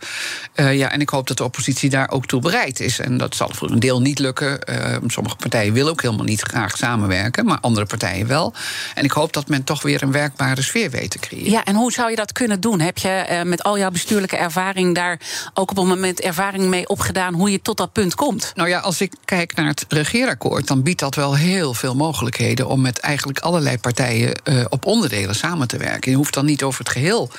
uh, 0.55 0.79
ja, 0.79 0.91
en 0.91 1.01
ik 1.01 1.09
hoop 1.09 1.27
dat 1.27 1.37
de 1.37 1.45
oppositie 1.45 1.91
daar 1.91 2.11
ook 2.11 2.27
toe 2.27 2.41
bereid 2.41 2.81
is. 2.81 2.99
En 2.99 3.19
dat 3.19 3.35
zal 3.37 3.51
voor 3.53 3.71
een 3.71 3.81
deel 3.81 4.01
niet 4.01 4.19
lukken. 4.19 4.59
Uh, 4.71 4.97
sommige 5.07 5.37
partijen 5.37 5.73
willen 5.73 5.93
ook 5.93 6.03
helemaal 6.03 6.25
niet 6.25 6.41
graag 6.41 6.77
samenwerken, 6.77 7.45
maar 7.45 7.59
andere 7.61 7.87
partijen 7.87 8.27
wel. 8.27 8.55
En 8.95 9.05
ik 9.05 9.11
hoop 9.11 9.33
dat 9.33 9.49
men 9.49 9.65
toch 9.65 9.83
weer 9.83 10.03
een 10.03 10.13
werkbare 10.13 10.63
sfeer 10.63 10.91
weet 10.91 11.11
te 11.11 11.19
creëren. 11.19 11.51
Ja, 11.51 11.65
en 11.65 11.75
hoe 11.75 11.93
zou 11.93 12.11
je 12.11 12.17
dat 12.17 12.33
kunnen 12.33 12.61
doen? 12.61 12.80
Heb 12.81 12.99
je 12.99 13.27
uh, 13.31 13.43
met 13.43 13.63
al 13.63 13.79
jouw 13.79 13.91
bestuurlijke 13.91 14.37
ervaring 14.37 14.95
daar 14.95 15.21
ook 15.55 15.71
op 15.71 15.79
een 15.79 15.87
moment 15.87 16.21
ervaring 16.21 16.65
mee 16.65 16.89
opgedaan 16.89 17.35
hoe 17.35 17.51
je 17.51 17.63
tot 17.63 17.77
dat 17.77 17.93
punt 17.93 18.15
komt? 18.15 18.53
Nou 18.55 18.69
ja, 18.69 18.79
als 18.79 19.01
ik 19.01 19.13
kijk 19.25 19.55
naar 19.55 19.67
het 19.67 19.85
regeerakkoord, 19.89 20.67
dan 20.67 20.83
biedt 20.83 21.01
dat 21.01 21.15
wel 21.15 21.37
heel 21.37 21.75
veel 21.75 21.95
mogelijkheden 21.95 22.67
om 22.67 22.81
met 22.81 22.99
eigenlijk 22.99 23.39
allerlei 23.39 23.79
partijen 23.79 24.41
uh, 24.45 24.65
op 24.69 24.87
onderdelen 24.87 25.35
samen 25.35 25.69
te 25.69 25.77
werken. 25.77 26.11
Je 26.11 26.17
hoeft 26.17 26.35
dan 26.35 26.45
niet 26.45 26.63
over 26.63 26.79
het 26.79 26.93
geheel 26.93 27.31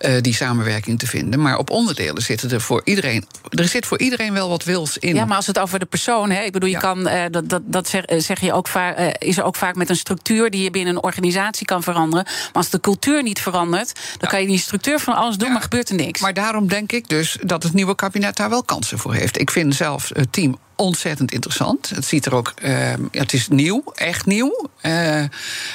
uh, 0.00 0.20
die 0.20 0.34
samenwerking 0.34 0.98
te 0.98 1.06
vinden, 1.06 1.40
maar 1.40 1.58
op 1.58 1.70
onderdelen 1.70 2.22
zitten 2.22 2.50
er 2.50 2.60
voor 2.60 2.80
iedereen. 2.84 3.26
Er 3.50 3.68
zit 3.68 3.86
voor 3.86 3.98
iedereen 3.98 4.32
wel 4.32 4.48
wat 4.48 4.64
wils 4.64 4.98
in. 4.98 5.14
Ja, 5.14 5.24
maar 5.24 5.36
als 5.36 5.46
het 5.46 5.58
over 5.58 5.78
de 5.78 5.86
persoon, 5.86 6.30
hè, 6.30 6.42
ik 6.42 6.52
bedoel, 6.52 6.68
je 6.68 6.74
ja. 6.74 6.80
kan, 6.80 7.08
dat, 7.30 7.48
dat, 7.48 7.62
dat 7.64 7.88
zeg, 7.88 8.04
zeg, 8.16 8.40
je 8.40 8.52
ook 8.52 8.68
vaak, 8.68 9.16
is 9.18 9.38
er 9.38 9.44
ook 9.44 9.56
vaak 9.56 9.74
met 9.74 9.90
een 9.90 9.96
structuur 9.96 10.50
die 10.50 10.62
je 10.62 10.70
binnen 10.70 10.96
een 10.96 11.02
organisatie 11.02 11.66
kan 11.66 11.82
veranderen. 11.82 12.24
Maar 12.24 12.52
als 12.52 12.70
de 12.70 12.80
cultuur 12.80 13.22
niet 13.22 13.40
verandert, 13.40 13.94
dan 13.94 14.02
ja. 14.20 14.28
kan 14.28 14.40
je 14.40 14.46
die 14.46 14.58
structuur 14.58 14.87
van 14.96 15.14
alles 15.14 15.36
doen, 15.36 15.46
ja. 15.46 15.52
maar 15.52 15.62
gebeurt 15.62 15.88
er 15.88 15.94
niks. 15.94 16.20
Maar 16.20 16.34
daarom 16.34 16.68
denk 16.68 16.92
ik 16.92 17.08
dus 17.08 17.38
dat 17.42 17.62
het 17.62 17.72
nieuwe 17.72 17.94
kabinet 17.94 18.36
daar 18.36 18.50
wel 18.50 18.62
kansen 18.62 18.98
voor 18.98 19.14
heeft. 19.14 19.40
Ik 19.40 19.50
vind 19.50 19.74
zelf 19.74 20.10
het 20.12 20.32
team 20.32 20.58
ontzettend 20.80 21.32
interessant. 21.32 21.88
Het 21.88 22.04
ziet 22.04 22.26
er 22.26 22.34
ook, 22.34 22.54
uh, 22.62 22.92
het 23.10 23.32
is 23.32 23.48
nieuw, 23.48 23.82
echt 23.94 24.26
nieuw. 24.26 24.68
He, 24.80 25.28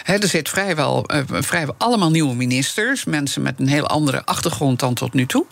er 0.03 0.27
zit 0.27 0.49
vrijwel, 0.49 1.05
uh, 1.13 1.21
vrijwel 1.27 1.75
allemaal 1.77 2.11
nieuwe 2.11 2.35
ministers. 2.35 3.03
Mensen 3.03 3.41
met 3.41 3.59
een 3.59 3.67
heel 3.67 3.87
andere 3.87 4.25
achtergrond 4.25 4.79
dan 4.79 4.93
tot 4.93 5.13
nu 5.13 5.25
toe. 5.25 5.45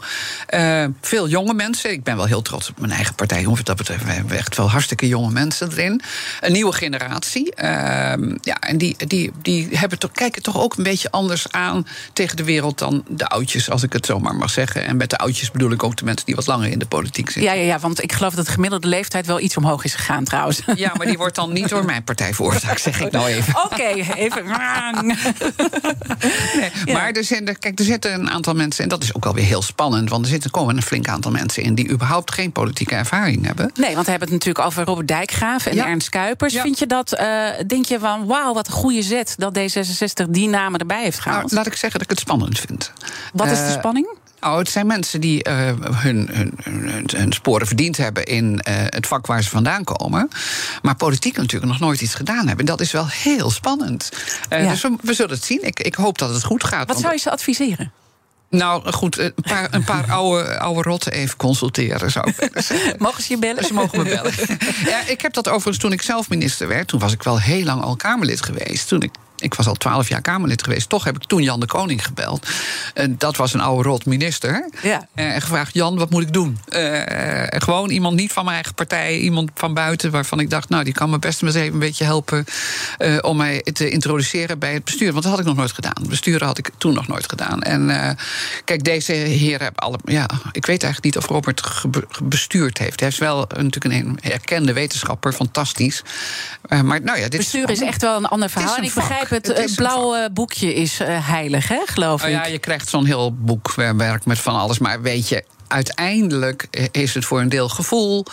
veel 1.01 1.27
jonge 1.27 1.53
mensen. 1.53 1.91
Ik 1.91 2.03
ben 2.03 2.15
wel 2.15 2.25
heel 2.25 2.41
trots 2.41 2.69
op 2.69 2.79
mijn 2.79 2.91
eigen 2.91 3.15
partij. 3.15 3.43
Wat 3.43 3.65
dat 3.65 3.77
betreft, 3.77 4.03
we 4.03 4.11
hebben 4.11 4.37
echt 4.37 4.57
wel 4.57 4.69
hartstikke 4.69 5.07
jonge 5.07 5.31
mensen 5.31 5.71
erin. 5.71 6.01
Een 6.41 6.51
nieuwe 6.51 6.73
generatie. 6.73 7.55
Ehm, 7.55 8.37
ja, 8.41 8.59
en 8.59 8.77
die, 8.77 8.95
die, 9.07 9.31
die 9.41 9.67
hebben 9.71 9.99
toch, 9.99 10.11
kijken 10.11 10.41
toch 10.41 10.61
ook 10.61 10.77
een 10.77 10.83
beetje 10.83 11.11
anders 11.11 11.51
aan 11.51 11.87
tegen 12.13 12.37
de 12.37 12.43
wereld 12.43 12.77
dan 12.77 13.03
de 13.07 13.27
oudjes, 13.27 13.69
als 13.69 13.83
ik 13.83 13.93
het 13.93 14.05
zomaar 14.05 14.35
mag 14.35 14.49
zeggen. 14.49 14.85
En 14.85 14.97
met 14.97 15.09
de 15.09 15.17
oudjes 15.17 15.51
bedoel 15.51 15.71
ik 15.71 15.83
ook 15.83 15.97
de 15.97 16.05
mensen 16.05 16.25
die 16.25 16.35
wat 16.35 16.47
langer 16.47 16.69
in 16.71 16.79
de 16.79 16.85
politiek 16.85 17.29
zitten. 17.29 17.53
Ja, 17.53 17.53
ja, 17.53 17.65
ja 17.65 17.79
want 17.79 18.03
ik 18.03 18.11
geloof 18.11 18.33
dat 18.33 18.45
de 18.45 18.51
gemiddelde 18.51 18.87
leeftijd 18.87 19.25
wel 19.25 19.39
iets 19.41 19.57
omhoog 19.57 19.83
is 19.83 19.93
gegaan 19.93 20.23
trouwens. 20.23 20.61
Ja, 20.75 20.91
maar 20.97 21.05
die 21.05 21.17
wordt 21.17 21.35
dan 21.35 21.53
niet 21.53 21.69
door 21.69 21.85
mijn 21.85 22.03
partij 22.03 22.33
veroorzaakt, 22.33 22.81
zeg 22.81 23.01
ik 23.01 23.11
nou 23.11 23.27
even. 23.27 23.63
Oké, 23.63 23.83
even. 24.15 24.45
nee, 26.85 26.93
maar 26.93 27.11
er, 27.11 27.23
zijn, 27.23 27.57
kijk, 27.59 27.79
er 27.79 27.85
zitten 27.85 28.13
een 28.13 28.29
aantal 28.29 28.53
mensen, 28.53 28.83
en 28.83 28.89
dat 28.89 29.03
is 29.03 29.15
ook 29.15 29.25
alweer 29.25 29.45
heel 29.45 29.61
spannend, 29.61 30.09
want 30.09 30.25
er 30.25 30.31
zitten, 30.31 30.51
komen 30.51 30.75
een 30.75 30.81
flink 30.81 31.07
aantal 31.07 31.31
mensen 31.31 31.63
in 31.63 31.75
die 31.75 31.89
überhaupt 31.89 32.33
geen 32.33 32.51
politieke 32.51 32.95
ervaring 32.95 33.45
hebben. 33.45 33.71
Nee, 33.73 33.93
want 33.93 34.05
we 34.05 34.11
hebben 34.11 34.29
het 34.29 34.37
natuurlijk 34.37 34.65
over 34.65 34.83
Robert 34.83 35.07
Dijkgraaf 35.07 35.65
en 35.65 35.77
Ernst 35.77 36.09
Kuipers. 36.09 36.53
Vind 36.53 36.79
je 36.79 36.87
dat, 36.87 37.19
uh, 37.19 37.47
denk 37.67 37.85
je 37.85 37.99
van, 37.99 38.25
wauw, 38.25 38.53
wat 38.53 38.67
een 38.67 38.73
goede 38.73 39.01
zet 39.01 39.35
dat 39.37 39.59
D66 39.59 40.29
die 40.29 40.47
namen 40.47 40.79
erbij 40.79 41.03
heeft 41.03 41.19
gehaald? 41.19 41.43
Nou, 41.43 41.55
laat 41.55 41.65
ik 41.65 41.75
zeggen 41.75 41.91
dat 41.91 42.01
ik 42.01 42.09
het 42.09 42.19
spannend 42.19 42.59
vind. 42.59 42.91
Wat 43.33 43.47
is 43.47 43.57
de 43.57 43.63
eh, 43.63 43.71
spanning? 43.71 44.19
Oh, 44.41 44.57
het 44.57 44.69
zijn 44.69 44.87
mensen 44.87 45.21
die 45.21 45.47
uh, 45.49 45.55
hun, 45.81 46.29
hun, 46.31 46.53
hun, 46.63 47.09
hun, 47.15 47.33
sporen 47.33 47.67
verdiend 47.67 47.97
hebben 47.97 48.25
in 48.25 48.53
uh, 48.53 48.75
het 48.85 49.07
vak 49.07 49.27
waar 49.27 49.43
ze 49.43 49.49
vandaan 49.49 49.83
komen. 49.83 50.29
Maar 50.81 50.95
politiek 50.95 51.37
natuurlijk 51.37 51.71
nog 51.71 51.79
nooit 51.79 52.01
iets 52.01 52.15
gedaan 52.15 52.47
hebben. 52.47 52.57
En 52.57 52.65
dat 52.65 52.81
is 52.81 52.91
wel 52.91 53.07
heel 53.07 53.51
spannend. 53.51 54.11
Uh, 54.53 54.63
ja. 54.63 54.69
Dus 54.69 54.81
we, 54.81 54.95
we, 55.01 55.13
zullen 55.13 55.35
het 55.35 55.43
zien. 55.43 55.65
Ik, 55.65 55.79
ik, 55.79 55.95
hoop 55.95 56.17
dat 56.17 56.33
het 56.33 56.43
goed 56.43 56.63
gaat. 56.63 56.87
Wat 56.87 56.99
zou 56.99 57.13
je 57.13 57.19
ze 57.19 57.31
adviseren? 57.31 57.91
Nou 58.49 58.91
goed, 58.91 59.17
een 59.17 59.33
paar, 59.41 59.67
een 59.71 59.83
paar 59.83 60.11
oude, 60.19 60.59
oude 60.59 60.81
rotten 60.81 61.11
even 61.11 61.37
consulteren 61.37 62.11
zou 62.11 62.29
ik 62.29 62.35
zeggen. 62.61 62.95
Mogen 63.05 63.23
ze 63.23 63.33
je 63.33 63.39
bellen? 63.39 63.63
Ze 63.63 63.73
mogen 63.73 63.97
me 63.97 64.03
bellen. 64.03 64.33
ja, 64.91 65.05
ik 65.07 65.21
heb 65.21 65.33
dat 65.33 65.47
overigens 65.47 65.77
toen 65.77 65.91
ik 65.91 66.01
zelf 66.01 66.29
minister 66.29 66.67
werd. 66.67 66.87
Toen 66.87 66.99
was 66.99 67.13
ik 67.13 67.23
wel 67.23 67.39
heel 67.39 67.63
lang 67.63 67.81
al 67.81 67.95
Kamerlid 67.95 68.43
geweest. 68.43 68.87
Toen 68.87 69.01
ik 69.01 69.11
ik 69.41 69.53
was 69.53 69.67
al 69.67 69.73
twaalf 69.73 70.09
jaar 70.09 70.21
Kamerlid 70.21 70.63
geweest. 70.63 70.89
Toch 70.89 71.03
heb 71.03 71.15
ik 71.15 71.23
toen 71.23 71.43
Jan 71.43 71.59
de 71.59 71.65
Koning 71.65 72.05
gebeld. 72.05 72.47
En 72.93 73.15
dat 73.17 73.35
was 73.35 73.53
een 73.53 73.61
oude 73.61 73.89
rot 73.89 74.05
minister. 74.05 74.69
Ja. 74.81 75.07
En 75.13 75.41
gevraagd: 75.41 75.73
Jan, 75.73 75.97
wat 75.97 76.09
moet 76.09 76.21
ik 76.21 76.33
doen? 76.33 76.59
Uh, 76.69 77.01
gewoon 77.49 77.89
iemand 77.89 78.15
niet 78.15 78.31
van 78.31 78.43
mijn 78.43 78.55
eigen 78.55 78.73
partij, 78.73 79.17
iemand 79.17 79.51
van 79.55 79.73
buiten. 79.73 80.11
waarvan 80.11 80.39
ik 80.39 80.49
dacht: 80.49 80.69
Nou, 80.69 80.83
die 80.83 80.93
kan 80.93 81.09
me 81.09 81.19
best 81.19 81.41
eens 81.41 81.55
even 81.55 81.73
een 81.73 81.79
beetje 81.79 82.03
helpen. 82.03 82.45
Uh, 82.99 83.17
om 83.21 83.37
mij 83.37 83.65
te 83.73 83.89
introduceren 83.89 84.59
bij 84.59 84.73
het 84.73 84.83
bestuur. 84.83 85.11
Want 85.11 85.23
dat 85.23 85.31
had 85.31 85.41
ik 85.41 85.47
nog 85.47 85.55
nooit 85.55 85.71
gedaan. 85.71 86.05
Besturen 86.09 86.47
had 86.47 86.57
ik 86.57 86.69
toen 86.77 86.93
nog 86.93 87.07
nooit 87.07 87.29
gedaan. 87.29 87.61
En 87.61 87.89
uh, 87.89 88.09
kijk, 88.65 88.83
deze 88.83 89.11
heren 89.11 89.61
hebben 89.63 89.81
alle. 89.81 89.99
Ja, 90.03 90.29
ik 90.51 90.65
weet 90.65 90.83
eigenlijk 90.83 91.03
niet 91.03 91.17
of 91.17 91.29
Robert 91.29 91.85
bestuurd 92.23 92.77
heeft. 92.77 92.99
Hij 92.99 93.09
is 93.09 93.17
wel 93.17 93.47
natuurlijk 93.55 93.85
een 93.85 94.19
erkende 94.21 94.73
wetenschapper, 94.73 95.33
fantastisch. 95.33 96.03
maar 96.69 97.01
nou 97.01 97.19
ja, 97.19 97.27
dit 97.27 97.37
Bestuur 97.37 97.69
is, 97.69 97.79
is 97.79 97.87
echt 97.87 98.01
wel 98.01 98.17
een 98.17 98.25
ander 98.25 98.49
verhaal. 98.49 98.75
En 98.75 98.83
ik 98.83 98.93
begrijp 98.93 99.29
het, 99.31 99.47
het 99.47 99.75
blauwe 99.75 100.29
boekje 100.33 100.73
is 100.73 101.01
uh, 101.01 101.27
heilig, 101.27 101.67
hè, 101.67 101.81
geloof 101.85 102.23
oh, 102.23 102.29
ik. 102.29 102.35
Ja, 102.35 102.45
je 102.45 102.59
krijgt 102.59 102.89
zo'n 102.89 103.05
heel 103.05 103.33
boekwerk 103.33 104.25
met 104.25 104.39
van 104.39 104.55
alles. 104.55 104.79
Maar 104.79 105.01
weet 105.01 105.29
je, 105.29 105.43
uiteindelijk 105.71 106.67
is 106.91 107.13
het 107.13 107.25
voor 107.25 107.39
een 107.39 107.49
deel 107.49 107.69
gevoel. 107.69 108.25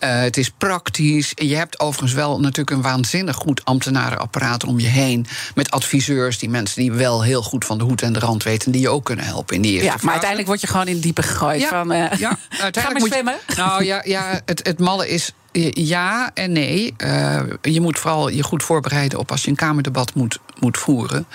Uh, 0.00 0.20
het 0.20 0.36
is 0.36 0.50
praktisch. 0.50 1.32
Je 1.34 1.56
hebt 1.56 1.80
overigens 1.80 2.12
wel 2.12 2.40
natuurlijk 2.40 2.70
een 2.70 2.82
waanzinnig 2.82 3.36
goed 3.36 3.64
ambtenarenapparaat 3.64 4.64
om 4.64 4.80
je 4.80 4.86
heen. 4.86 5.26
Met 5.54 5.70
adviseurs, 5.70 6.38
die 6.38 6.48
mensen 6.48 6.80
die 6.80 6.92
wel 6.92 7.22
heel 7.22 7.42
goed 7.42 7.64
van 7.64 7.78
de 7.78 7.84
hoed 7.84 8.02
en 8.02 8.12
de 8.12 8.18
rand 8.18 8.42
weten. 8.42 8.72
die 8.72 8.80
je 8.80 8.88
ook 8.88 9.04
kunnen 9.04 9.24
helpen 9.24 9.56
in 9.56 9.62
die 9.62 9.72
eerste 9.72 9.86
Ja, 9.86 9.96
maar 10.00 10.10
uiteindelijk 10.10 10.48
word 10.48 10.60
je 10.60 10.66
gewoon 10.66 10.86
in 10.86 10.92
het 10.92 11.02
diepe 11.02 11.22
gegooid. 11.22 11.60
Ja, 11.60 11.68
van, 11.68 11.92
uh, 11.92 12.12
ja 12.12 12.38
uiteindelijk 12.60 12.98
moet 12.98 13.12
zwemmen. 13.12 13.36
Je, 13.46 13.54
nou 13.56 13.84
ja, 13.84 14.00
ja 14.04 14.40
het, 14.44 14.66
het 14.66 14.78
malle 14.78 15.08
is 15.08 15.32
ja 15.72 16.30
en 16.34 16.52
nee. 16.52 16.94
Uh, 17.04 17.40
je 17.62 17.80
moet 17.80 17.98
vooral 17.98 18.28
je 18.28 18.42
goed 18.42 18.62
voorbereiden 18.62 19.18
op 19.18 19.30
als 19.30 19.42
je 19.42 19.50
een 19.50 19.56
Kamerdebat 19.56 20.14
moet, 20.14 20.38
moet 20.60 20.78
voeren. 20.78 21.26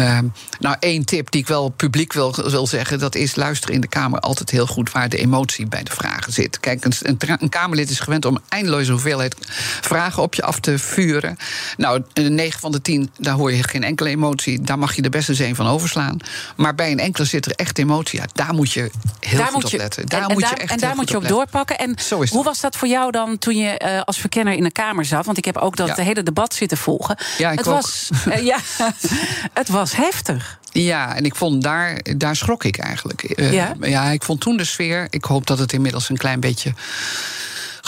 Uh, 0.00 0.18
nou, 0.58 0.76
één 0.80 1.04
tip 1.04 1.30
die 1.30 1.40
ik 1.40 1.46
wel 1.46 1.68
publiek 1.68 2.12
wil, 2.12 2.34
wil 2.50 2.66
zeggen: 2.66 2.98
dat 2.98 3.14
is 3.14 3.34
luisteren 3.34 3.74
in 3.74 3.80
de 3.80 3.86
Kamer 3.88 4.20
altijd 4.20 4.50
heel 4.50 4.66
goed 4.66 4.92
waar 4.92 5.08
de 5.08 5.16
emotie 5.16 5.66
bij 5.66 5.82
de 5.82 5.90
vragen 5.90 6.32
zit. 6.32 6.60
Kijk, 6.60 6.84
een, 6.84 6.92
een, 7.02 7.18
een 7.40 7.48
Kamerlid 7.48 7.90
is 7.90 8.00
gewend 8.00 8.24
om 8.24 8.38
eindeloze 8.48 8.90
hoeveelheid 8.90 9.36
vragen 9.80 10.22
op 10.22 10.34
je 10.34 10.42
af 10.42 10.60
te 10.60 10.78
vuren. 10.78 11.36
Nou, 11.76 12.02
9 12.14 12.60
van 12.60 12.72
de 12.72 12.82
10, 12.82 13.10
daar 13.18 13.34
hoor 13.34 13.52
je 13.52 13.62
geen 13.62 13.84
enkele 13.84 14.08
emotie. 14.08 14.60
Daar 14.60 14.78
mag 14.78 14.94
je 14.94 15.02
de 15.02 15.10
beste 15.10 15.34
zin 15.34 15.54
van 15.54 15.66
overslaan. 15.66 16.18
Maar 16.56 16.74
bij 16.74 16.90
een 16.90 16.98
enkele 16.98 17.26
zit 17.26 17.46
er 17.46 17.52
echt 17.52 17.78
emotie. 17.78 18.20
Ja, 18.20 18.26
daar 18.32 18.54
moet 18.54 18.72
je 18.72 18.90
heel 19.20 19.38
daar 19.38 19.46
goed 19.46 19.64
op 19.64 19.72
letten. 19.72 20.06
Daar 20.06 20.22
en, 20.22 20.32
moet 20.32 20.42
je 20.42 20.48
daar, 20.48 20.58
echt 20.58 20.72
en 20.72 20.78
daar 20.78 20.96
moet 20.96 21.10
je 21.10 21.16
op 21.16 21.28
doorpakken. 21.28 21.78
En 21.78 21.96
hoe 22.28 22.44
was 22.44 22.60
dat 22.60 22.76
voor 22.76 22.88
jou 22.88 23.10
dan? 23.10 23.38
toen 23.38 23.56
je 23.56 23.80
uh, 23.84 24.00
als 24.00 24.18
verkenner 24.18 24.54
in 24.54 24.62
de 24.62 24.70
Kamer 24.70 25.04
zat. 25.04 25.26
Want 25.26 25.38
ik 25.38 25.44
heb 25.44 25.56
ook 25.56 25.76
dat 25.76 25.86
ja. 25.86 26.02
hele 26.02 26.22
debat 26.22 26.54
zitten 26.54 26.78
volgen. 26.78 27.16
Ja, 27.38 27.50
ik 27.50 27.58
het, 27.58 27.68
ook. 27.68 27.74
was, 27.74 28.08
uh, 28.28 28.45
ja, 28.46 28.58
het 29.60 29.68
was 29.68 29.96
heftig. 29.96 30.58
Ja, 30.72 31.16
en 31.16 31.24
ik 31.24 31.34
vond 31.34 31.62
daar, 31.62 32.00
daar 32.16 32.36
schrok 32.36 32.64
ik 32.64 32.78
eigenlijk. 32.78 33.38
Uh, 33.40 33.52
ja? 33.52 33.74
ja, 33.80 34.04
ik 34.04 34.22
vond 34.22 34.40
toen 34.40 34.56
de 34.56 34.64
sfeer. 34.64 35.06
Ik 35.10 35.24
hoop 35.24 35.46
dat 35.46 35.58
het 35.58 35.72
inmiddels 35.72 36.08
een 36.08 36.16
klein 36.16 36.40
beetje 36.40 36.72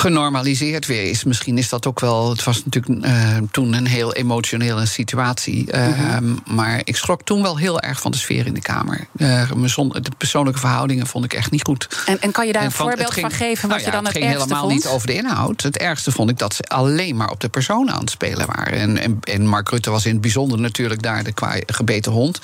genormaliseerd 0.01 0.87
weer 0.87 1.11
is. 1.11 1.25
Misschien 1.25 1.59
is 1.59 1.69
dat 1.69 1.87
ook 1.87 2.01
wel. 2.01 2.31
Het 2.31 2.45
was 2.45 2.65
natuurlijk 2.65 3.05
uh, 3.05 3.37
toen 3.51 3.73
een 3.73 3.87
heel 3.87 4.13
emotionele 4.13 4.87
situatie. 4.87 5.67
Uh, 5.75 5.87
mm-hmm. 5.87 6.43
Maar 6.47 6.81
ik 6.85 6.97
schrok 6.97 7.23
toen 7.23 7.43
wel 7.43 7.57
heel 7.59 7.81
erg 7.81 8.01
van 8.01 8.11
de 8.11 8.19
sfeer 8.19 8.47
in 8.47 8.55
de 8.55 8.61
Kamer. 8.61 9.07
Uh, 9.17 9.51
de 9.93 10.11
persoonlijke 10.19 10.61
verhoudingen 10.61 11.07
vond 11.07 11.25
ik 11.25 11.33
echt 11.33 11.51
niet 11.51 11.63
goed. 11.63 11.89
En, 12.07 12.21
en 12.21 12.33
kan 12.33 12.47
je 12.47 12.53
daar 12.53 12.63
en 12.63 12.69
een 12.69 12.75
voorbeeld 12.75 13.13
ging, 13.13 13.27
van 13.27 13.39
geven 13.39 13.69
wat 13.69 13.79
nou 13.79 13.91
je 13.91 13.97
dan 13.97 14.05
het, 14.05 14.15
het, 14.15 14.23
ging 14.23 14.37
helemaal 14.37 14.61
vond? 14.61 14.73
niet 14.73 14.87
over 14.87 15.07
de 15.07 15.15
inhoud. 15.15 15.63
Het 15.63 15.79
ergste 15.79 16.13
vond 16.13 16.31
ik 16.31 16.39
dat 16.39 16.55
ze 16.55 16.63
alleen 16.63 17.17
maar 17.17 17.31
op 17.31 17.41
de 17.41 17.49
persoon 17.49 17.91
aan 17.91 18.01
het 18.01 18.11
spelen 18.11 18.47
waren. 18.47 18.79
En, 18.79 18.99
en, 18.99 19.19
en 19.23 19.47
Mark 19.47 19.69
Rutte 19.69 19.91
was 19.91 20.05
in 20.05 20.13
het 20.13 20.21
bijzonder 20.21 20.61
natuurlijk 20.61 21.03
daar 21.03 21.25
de 21.25 21.33
gebeten 21.67 22.13
hond. 22.13 22.41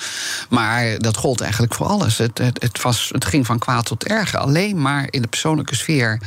Maar 0.49 0.97
dat 0.97 1.17
gold 1.17 1.41
eigenlijk 1.41 1.73
voor 1.73 1.85
alles. 1.85 2.17
Het, 2.17 2.37
het, 2.37 2.61
het, 2.61 2.81
was, 2.81 3.09
het 3.11 3.25
ging 3.25 3.45
van 3.45 3.59
kwaad 3.59 3.85
tot 3.85 4.03
erger. 4.03 4.39
Alleen 4.39 4.81
maar 4.81 5.07
in 5.09 5.21
de 5.21 5.27
persoonlijke 5.27 5.75
sfeer. 5.75 6.19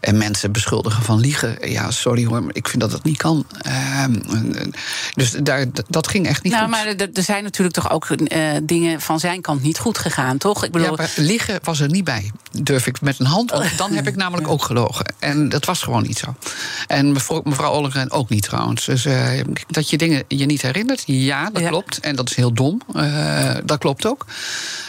En 0.00 0.18
mensen 0.18 0.52
beschuldigen 0.66 1.02
van 1.02 1.20
liegen. 1.20 1.70
Ja, 1.70 1.90
sorry 1.90 2.24
hoor, 2.24 2.42
maar 2.42 2.54
ik 2.54 2.68
vind 2.68 2.82
dat 2.82 2.90
dat 2.90 3.04
niet 3.04 3.16
kan. 3.16 3.46
Uh, 3.66 4.04
dus 5.14 5.30
daar, 5.30 5.64
dat 5.88 6.08
ging 6.08 6.26
echt 6.26 6.42
niet 6.42 6.52
nou, 6.52 6.64
goed. 6.64 6.72
Maar 6.72 7.08
er 7.14 7.22
zijn 7.22 7.42
natuurlijk 7.42 7.76
toch 7.76 7.90
ook 7.90 8.08
uh, 8.08 8.52
dingen 8.62 9.00
van 9.00 9.20
zijn 9.20 9.40
kant 9.40 9.62
niet 9.62 9.78
goed 9.78 9.98
gegaan, 9.98 10.38
toch? 10.38 10.64
Ik 10.64 10.72
bedoel... 10.72 10.88
Ja, 10.90 10.94
maar 10.96 11.12
liegen 11.16 11.58
was 11.62 11.80
er 11.80 11.88
niet 11.88 12.04
bij. 12.04 12.30
Durf 12.52 12.86
ik 12.86 13.00
met 13.00 13.18
een 13.18 13.26
hand 13.26 13.52
op. 13.52 13.64
Dan 13.76 13.92
heb 13.92 14.06
ik 14.06 14.16
namelijk 14.26 14.48
ook 14.48 14.62
gelogen. 14.62 15.14
En 15.18 15.48
dat 15.48 15.64
was 15.64 15.82
gewoon 15.82 16.02
niet 16.02 16.18
zo. 16.18 16.34
En 16.86 17.12
mevrouw, 17.12 17.40
mevrouw 17.44 17.72
Ollengren 17.72 18.10
ook 18.10 18.28
niet 18.28 18.42
trouwens. 18.42 18.84
Dus 18.84 19.06
uh, 19.06 19.40
dat 19.66 19.90
je 19.90 19.96
dingen 19.96 20.24
je 20.28 20.46
niet 20.46 20.62
herinnert, 20.62 21.02
ja, 21.06 21.50
dat 21.50 21.62
ja. 21.62 21.68
klopt. 21.68 22.00
En 22.00 22.16
dat 22.16 22.30
is 22.30 22.36
heel 22.36 22.52
dom. 22.52 22.80
Uh, 22.96 23.54
dat 23.64 23.78
klopt 23.78 24.06
ook. 24.06 24.26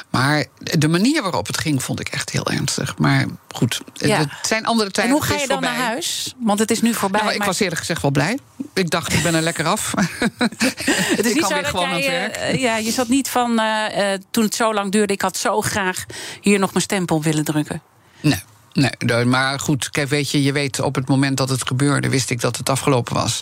Maar 0.10 0.46
de 0.58 0.88
manier 0.88 1.22
waarop 1.22 1.48
het 1.48 1.58
ging, 1.58 1.84
vond 1.84 2.00
ik 2.00 2.08
echt 2.08 2.30
heel 2.30 2.46
ernstig. 2.46 2.98
Maar 2.98 3.26
goed, 3.58 3.82
ja. 3.94 4.20
het 4.20 4.48
zijn 4.48 4.66
andere 4.66 4.92
tijden. 4.92 5.14
En 5.14 5.20
hoe 5.20 5.28
ga 5.28 5.34
je 5.34 5.48
dan 5.48 5.58
voorbij. 5.58 5.78
naar 5.78 5.88
huis? 5.88 6.36
Want 6.38 6.60
het 6.60 6.72
is 6.72 6.82
nu 6.82 6.94
voorbij. 6.94 7.22
Nou, 7.22 7.32
ik 7.34 7.38
maar... 7.38 7.48
was 7.48 7.60
eerlijk 7.60 7.80
gezegd 7.80 8.02
wel 8.02 8.12
blij. 8.12 8.38
Ik 8.74 8.90
dacht, 8.90 9.14
ik 9.14 9.24
ben 9.24 9.36
er 9.36 9.42
lekker 9.42 9.66
af. 9.66 9.94
het 10.38 11.26
is 11.26 11.32
ik 11.32 11.34
niet 11.34 11.40
kan 11.40 11.48
zo 11.48 11.54
weer 11.54 11.64
dat 11.64 11.72
gewoon 11.72 11.88
jij, 11.88 12.18
aan 12.18 12.24
het 12.24 12.40
werk. 12.40 12.56
Uh, 12.56 12.62
ja, 12.62 12.78
je 12.78 12.92
zat 12.92 13.08
niet 13.08 13.30
van 13.30 13.60
uh, 13.60 13.86
uh, 13.98 14.14
toen 14.32 14.44
het 14.44 14.56
zo 14.56 14.74
lang 14.74 14.92
duurde. 14.92 15.14
Ik 15.14 15.22
had 15.22 15.38
zo 15.38 15.62
graag 15.62 16.06
hier 16.42 16.60
nog 16.60 16.72
mijn 16.72 16.84
stempel 16.84 17.22
willen 17.22 17.44
drukken. 17.44 17.82
Nee. 18.22 18.44
Nee, 18.78 19.26
maar 19.26 19.60
goed, 19.60 19.90
kijk, 19.90 20.10
weet 20.10 20.32
je, 20.32 20.44
je 20.44 20.52
weet 20.52 20.80
op 20.80 20.96
het 20.96 21.08
moment 21.08 21.38
dat 21.38 21.50
het 21.50 21.68
gebeurde, 21.68 22.10
wist 22.10 22.30
ik 22.30 22.42
dat 22.42 22.58
het 22.58 22.70
afgelopen 22.70 23.14
was. 23.14 23.42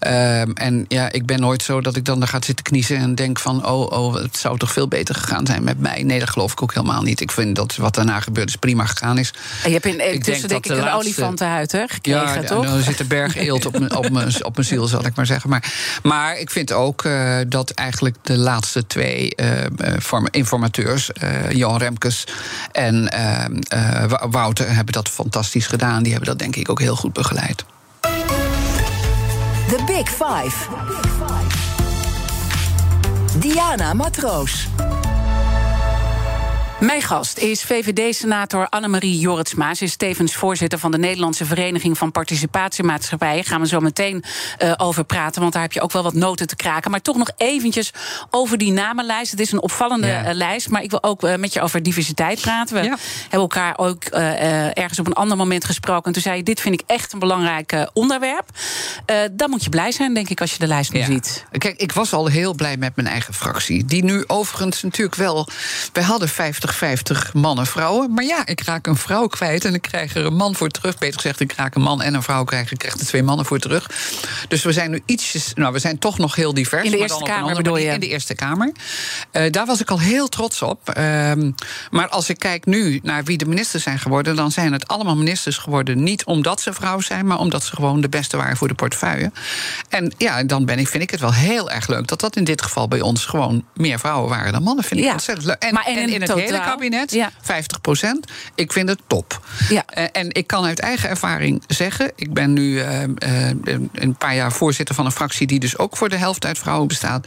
Um, 0.00 0.52
en 0.52 0.84
ja, 0.88 1.12
ik 1.12 1.26
ben 1.26 1.40
nooit 1.40 1.62
zo 1.62 1.80
dat 1.80 1.96
ik 1.96 2.04
dan 2.04 2.18
daar 2.18 2.28
ga 2.28 2.42
zitten 2.42 2.64
kniezen 2.64 2.96
en 2.96 3.14
denk 3.14 3.38
van, 3.38 3.66
oh, 3.66 3.90
oh, 3.90 4.14
het 4.14 4.36
zou 4.36 4.58
toch 4.58 4.72
veel 4.72 4.88
beter 4.88 5.14
gegaan 5.14 5.46
zijn 5.46 5.64
met 5.64 5.80
mij. 5.80 6.02
Nee, 6.02 6.18
dat 6.18 6.30
geloof 6.30 6.52
ik 6.52 6.62
ook 6.62 6.74
helemaal 6.74 7.02
niet. 7.02 7.20
Ik 7.20 7.30
vind 7.30 7.56
dat 7.56 7.76
wat 7.76 7.94
daarna 7.94 8.20
gebeurd 8.20 8.48
is 8.48 8.56
prima 8.56 8.84
gegaan 8.84 9.18
is. 9.18 9.32
En 9.62 9.70
je 9.70 9.78
hebt 9.80 9.86
in, 9.86 10.14
ik 10.14 10.24
tussen 10.24 10.48
denk, 10.48 10.64
ik 10.64 10.70
de 10.70 10.76
een 10.76 10.84
laatste... 10.84 10.98
olifantenhuid 10.98 11.72
hè, 11.72 11.84
gekregen, 11.88 12.42
ja, 12.42 12.48
toch? 12.48 12.64
Ja, 12.64 12.74
er 12.74 12.82
zit 12.82 13.00
een 13.00 13.08
berg 13.08 13.36
eelt 13.36 13.66
op 13.66 13.78
mijn, 13.78 13.96
op, 13.96 14.10
mijn, 14.10 14.44
op 14.44 14.54
mijn 14.56 14.66
ziel, 14.66 14.86
zal 14.86 15.06
ik 15.06 15.14
maar 15.14 15.26
zeggen. 15.26 15.50
Maar, 15.50 15.72
maar 16.02 16.38
ik 16.38 16.50
vind 16.50 16.72
ook 16.72 17.04
uh, 17.04 17.38
dat 17.48 17.70
eigenlijk 17.70 18.16
de 18.22 18.36
laatste 18.36 18.86
twee 18.86 19.32
uh, 19.36 20.22
informateurs, 20.30 21.10
uh, 21.22 21.50
Johan 21.50 21.78
Remkes 21.78 22.24
en 22.72 23.08
Hebben 24.58 24.92
dat 24.92 25.08
fantastisch 25.08 25.66
gedaan. 25.66 26.02
Die 26.02 26.12
hebben 26.12 26.30
dat 26.30 26.38
denk 26.38 26.56
ik 26.56 26.70
ook 26.70 26.80
heel 26.80 26.96
goed 26.96 27.12
begeleid. 27.12 27.64
The 29.68 29.82
Big 29.86 30.08
Five. 30.08 30.68
Diana 33.38 33.92
Matroos. 33.94 34.68
Mijn 36.80 37.02
gast 37.02 37.38
is 37.38 37.62
VVD-senator 37.62 38.68
Annemarie 38.68 39.18
Jorritsma. 39.18 39.74
Ze 39.74 39.84
is 39.84 39.96
tevens 39.96 40.34
voorzitter 40.34 40.78
van 40.78 40.90
de 40.90 40.98
Nederlandse 40.98 41.44
Vereniging 41.44 41.98
van 41.98 42.10
Participatiemaatschappijen. 42.12 43.44
Gaan 43.44 43.60
we 43.60 43.66
zo 43.66 43.80
meteen 43.80 44.24
uh, 44.62 44.72
over 44.76 45.04
praten, 45.04 45.40
want 45.40 45.52
daar 45.52 45.62
heb 45.62 45.72
je 45.72 45.80
ook 45.80 45.92
wel 45.92 46.02
wat 46.02 46.14
noten 46.14 46.46
te 46.46 46.56
kraken. 46.56 46.90
Maar 46.90 47.02
toch 47.02 47.16
nog 47.16 47.30
eventjes 47.36 47.90
over 48.30 48.58
die 48.58 48.72
namenlijst. 48.72 49.30
Het 49.30 49.40
is 49.40 49.52
een 49.52 49.60
opvallende 49.62 50.06
Ja. 50.06 50.28
uh, 50.28 50.34
lijst, 50.34 50.68
maar 50.68 50.82
ik 50.82 50.90
wil 50.90 51.02
ook 51.02 51.24
uh, 51.24 51.34
met 51.36 51.52
je 51.52 51.60
over 51.60 51.82
diversiteit 51.82 52.40
praten. 52.40 52.74
We 52.76 52.82
Ja. 52.82 52.96
hebben 53.22 53.40
elkaar 53.40 53.78
ook 53.78 54.02
uh, 54.12 54.78
ergens 54.78 54.98
op 54.98 55.06
een 55.06 55.12
ander 55.12 55.36
moment 55.36 55.64
gesproken. 55.64 56.04
En 56.04 56.12
toen 56.12 56.22
zei 56.22 56.36
je, 56.36 56.42
dit 56.42 56.60
vind 56.60 56.80
ik 56.80 56.86
echt 56.86 57.12
een 57.12 57.18
belangrijk 57.18 57.86
onderwerp. 57.92 58.48
Dan 59.32 59.50
moet 59.50 59.64
je 59.64 59.70
blij 59.70 59.92
zijn, 59.92 60.14
denk 60.14 60.28
ik, 60.28 60.40
als 60.40 60.52
je 60.52 60.58
de 60.58 60.66
lijst 60.66 60.92
nu 60.92 60.98
Ja. 60.98 61.04
ziet. 61.06 61.44
Kijk, 61.58 61.78
ik 61.80 61.92
was 61.92 62.12
al 62.12 62.26
heel 62.26 62.54
blij 62.54 62.76
met 62.76 62.96
mijn 62.96 63.08
eigen 63.08 63.34
fractie. 63.34 63.84
Die 63.84 64.04
nu 64.04 64.24
overigens 64.26 64.82
natuurlijk 64.82 65.16
wel. 65.16 65.48
Wij 65.92 66.02
hadden 66.02 66.28
50 66.28 66.64
50-50 66.74 67.32
mannen, 67.32 67.66
vrouwen. 67.66 68.12
Maar 68.14 68.24
ja, 68.24 68.46
ik 68.46 68.60
raak 68.60 68.86
een 68.86 68.96
vrouw 68.96 69.26
kwijt 69.26 69.64
en 69.64 69.74
ik 69.74 69.82
krijg 69.82 70.14
er 70.14 70.24
een 70.24 70.34
man 70.36 70.54
voor 70.54 70.68
terug. 70.68 70.98
Beter 70.98 71.14
gezegd, 71.20 71.40
ik 71.40 71.52
raak 71.52 71.74
een 71.74 71.82
man 71.82 72.02
en 72.02 72.14
een 72.14 72.22
vrouw 72.22 72.44
krijg. 72.44 72.72
Ik 72.72 72.78
krijg 72.78 72.94
er 72.98 73.06
twee 73.06 73.22
mannen 73.22 73.46
voor 73.46 73.58
terug. 73.58 73.90
Dus 74.48 74.62
we 74.62 74.72
zijn 74.72 74.90
nu 74.90 75.02
ietsjes. 75.06 75.52
Nou, 75.54 75.72
we 75.72 75.78
zijn 75.78 75.98
toch 75.98 76.18
nog 76.18 76.34
heel 76.34 76.54
divers. 76.54 76.84
In 76.84 76.90
de 76.90 76.96
maar 76.98 77.06
Eerste 77.08 77.18
dan 77.18 77.28
op 77.28 77.34
een 77.34 77.40
Kamer 77.42 77.56
bedoel 77.56 77.76
je? 77.76 77.90
In 77.90 78.00
de 78.00 78.08
Eerste 78.08 78.34
Kamer. 78.34 78.72
Eh, 79.30 79.50
daar 79.52 79.66
was 79.66 79.80
ik 79.80 79.90
al 79.90 80.00
heel 80.00 80.28
trots 80.28 80.62
op. 80.62 80.90
Ehm, 80.90 81.50
maar 81.90 82.08
als 82.08 82.28
ik 82.28 82.38
kijk 82.38 82.66
nu 82.66 83.00
naar 83.02 83.24
wie 83.24 83.36
de 83.38 83.46
ministers 83.46 83.82
zijn 83.82 83.98
geworden, 83.98 84.36
dan 84.36 84.50
zijn 84.50 84.72
het 84.72 84.88
allemaal 84.88 85.16
ministers 85.16 85.56
geworden. 85.58 86.02
Niet 86.02 86.24
omdat 86.24 86.60
ze 86.60 86.72
vrouw 86.72 87.00
zijn, 87.00 87.26
maar 87.26 87.38
omdat 87.38 87.64
ze 87.64 87.74
gewoon 87.74 88.00
de 88.00 88.08
beste 88.08 88.36
waren 88.36 88.56
voor 88.56 88.68
de 88.68 88.74
portefeuille. 88.74 89.32
En 89.88 90.14
ja, 90.18 90.42
dan 90.42 90.64
ben 90.64 90.78
ik, 90.78 90.88
vind 90.88 91.02
ik 91.02 91.10
het 91.10 91.20
wel 91.20 91.32
heel 91.32 91.70
erg 91.70 91.86
leuk 91.88 92.06
dat 92.06 92.20
dat 92.20 92.36
in 92.36 92.44
dit 92.44 92.62
geval 92.62 92.88
bij 92.88 93.00
ons 93.00 93.24
gewoon 93.24 93.64
meer 93.74 93.98
vrouwen 93.98 94.28
waren 94.28 94.52
dan 94.52 94.62
mannen. 94.62 94.84
Vind 94.84 95.00
ik 95.00 95.06
Ja. 95.06 95.12
ontzettend 95.12 95.46
leuk. 95.46 95.62
En, 95.62 95.74
Maar 95.74 95.84
en 95.84 95.96
en 95.96 96.08
in 96.08 96.20
het 96.20 96.30
totaal? 96.30 96.46
Hele 96.58 96.70
kabinet, 96.70 97.12
Ja. 97.12 97.30
50 97.42 97.80
procent. 97.80 98.26
Ik 98.54 98.72
vind 98.72 98.88
het 98.88 99.00
top. 99.06 99.40
Ja. 99.68 99.84
Eh, 99.86 100.04
en 100.12 100.34
ik 100.34 100.46
kan 100.46 100.64
uit 100.64 100.80
eigen 100.80 101.08
ervaring 101.08 101.62
zeggen, 101.66 102.12
ik 102.16 102.34
ben 102.34 102.52
nu 102.52 102.80
eh, 102.80 103.02
eh, 103.02 103.08
een 103.92 104.14
paar 104.18 104.34
jaar 104.34 104.52
voorzitter 104.52 104.94
van 104.94 105.04
een 105.04 105.12
fractie 105.12 105.46
die 105.46 105.60
dus 105.60 105.78
ook 105.78 105.96
voor 105.96 106.08
de 106.08 106.16
helft 106.16 106.44
uit 106.44 106.58
vrouwen 106.58 106.88
bestaat. 106.88 107.26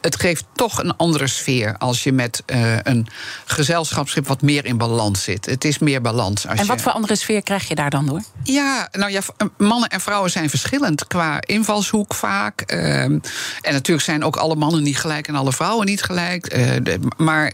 Het 0.00 0.20
geeft 0.20 0.44
toch 0.54 0.78
een 0.82 0.96
andere 0.96 1.26
sfeer 1.26 1.74
als 1.78 2.02
je 2.02 2.12
met 2.12 2.42
eh, 2.46 2.76
een 2.82 3.06
gezelschapsschip 3.44 4.26
wat 4.26 4.42
meer 4.42 4.64
in 4.64 4.76
balans 4.78 5.22
zit. 5.22 5.46
Het 5.46 5.64
is 5.64 5.78
meer 5.78 6.00
balans. 6.00 6.46
Als 6.46 6.58
En 6.60 6.66
wat 6.66 6.76
je, 6.76 6.82
voor 6.82 6.92
andere 6.92 7.16
sfeer 7.16 7.42
krijg 7.42 7.68
je 7.68 7.74
daar 7.74 7.90
dan 7.90 8.06
door? 8.06 8.22
ja, 8.42 8.88
nou 8.92 9.10
ja, 9.12 9.22
v- 9.22 9.28
mannen 9.58 9.88
en 9.88 10.00
vrouwen 10.00 10.30
zijn 10.30 10.50
verschillend 10.50 11.06
qua 11.06 11.40
invalshoek 11.40 12.14
vaak. 12.14 12.60
Ehm, 12.60 13.18
en 13.60 13.72
natuurlijk 13.72 14.06
zijn 14.06 14.24
ook 14.24 14.36
alle 14.36 14.54
mannen 14.54 14.82
niet 14.82 14.98
gelijk 14.98 15.28
en 15.28 15.34
alle 15.34 15.52
vrouwen 15.52 15.86
niet 15.86 16.02
gelijk. 16.02 16.46
Eh, 16.46 16.76
maar 17.16 17.52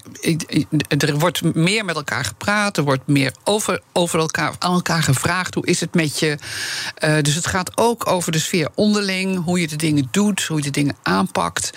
er 0.98 1.18
wordt 1.18 1.54
meer 1.54 1.84
met 1.84 1.96
elkaar 1.96 2.24
gepraat, 2.24 2.76
er 2.76 2.84
wordt 2.84 3.06
meer 3.06 3.32
over, 3.44 3.80
over 3.92 4.18
elkaar, 4.18 4.52
aan 4.58 4.72
elkaar 4.74 5.02
gevraagd. 5.02 5.54
Hoe 5.54 5.66
is 5.66 5.80
het 5.80 5.94
met 5.94 6.18
je? 6.18 6.38
Eh, 6.94 7.14
dus 7.22 7.34
het 7.34 7.46
gaat 7.46 7.70
ook 7.74 8.06
over 8.06 8.32
de 8.32 8.38
sfeer 8.38 8.68
onderling, 8.74 9.44
hoe 9.44 9.60
je 9.60 9.68
de 9.68 9.76
dingen 9.76 10.08
doet, 10.10 10.42
hoe 10.42 10.56
je 10.56 10.62
de 10.62 10.70
dingen 10.70 10.96
aanpakt. 11.02 11.70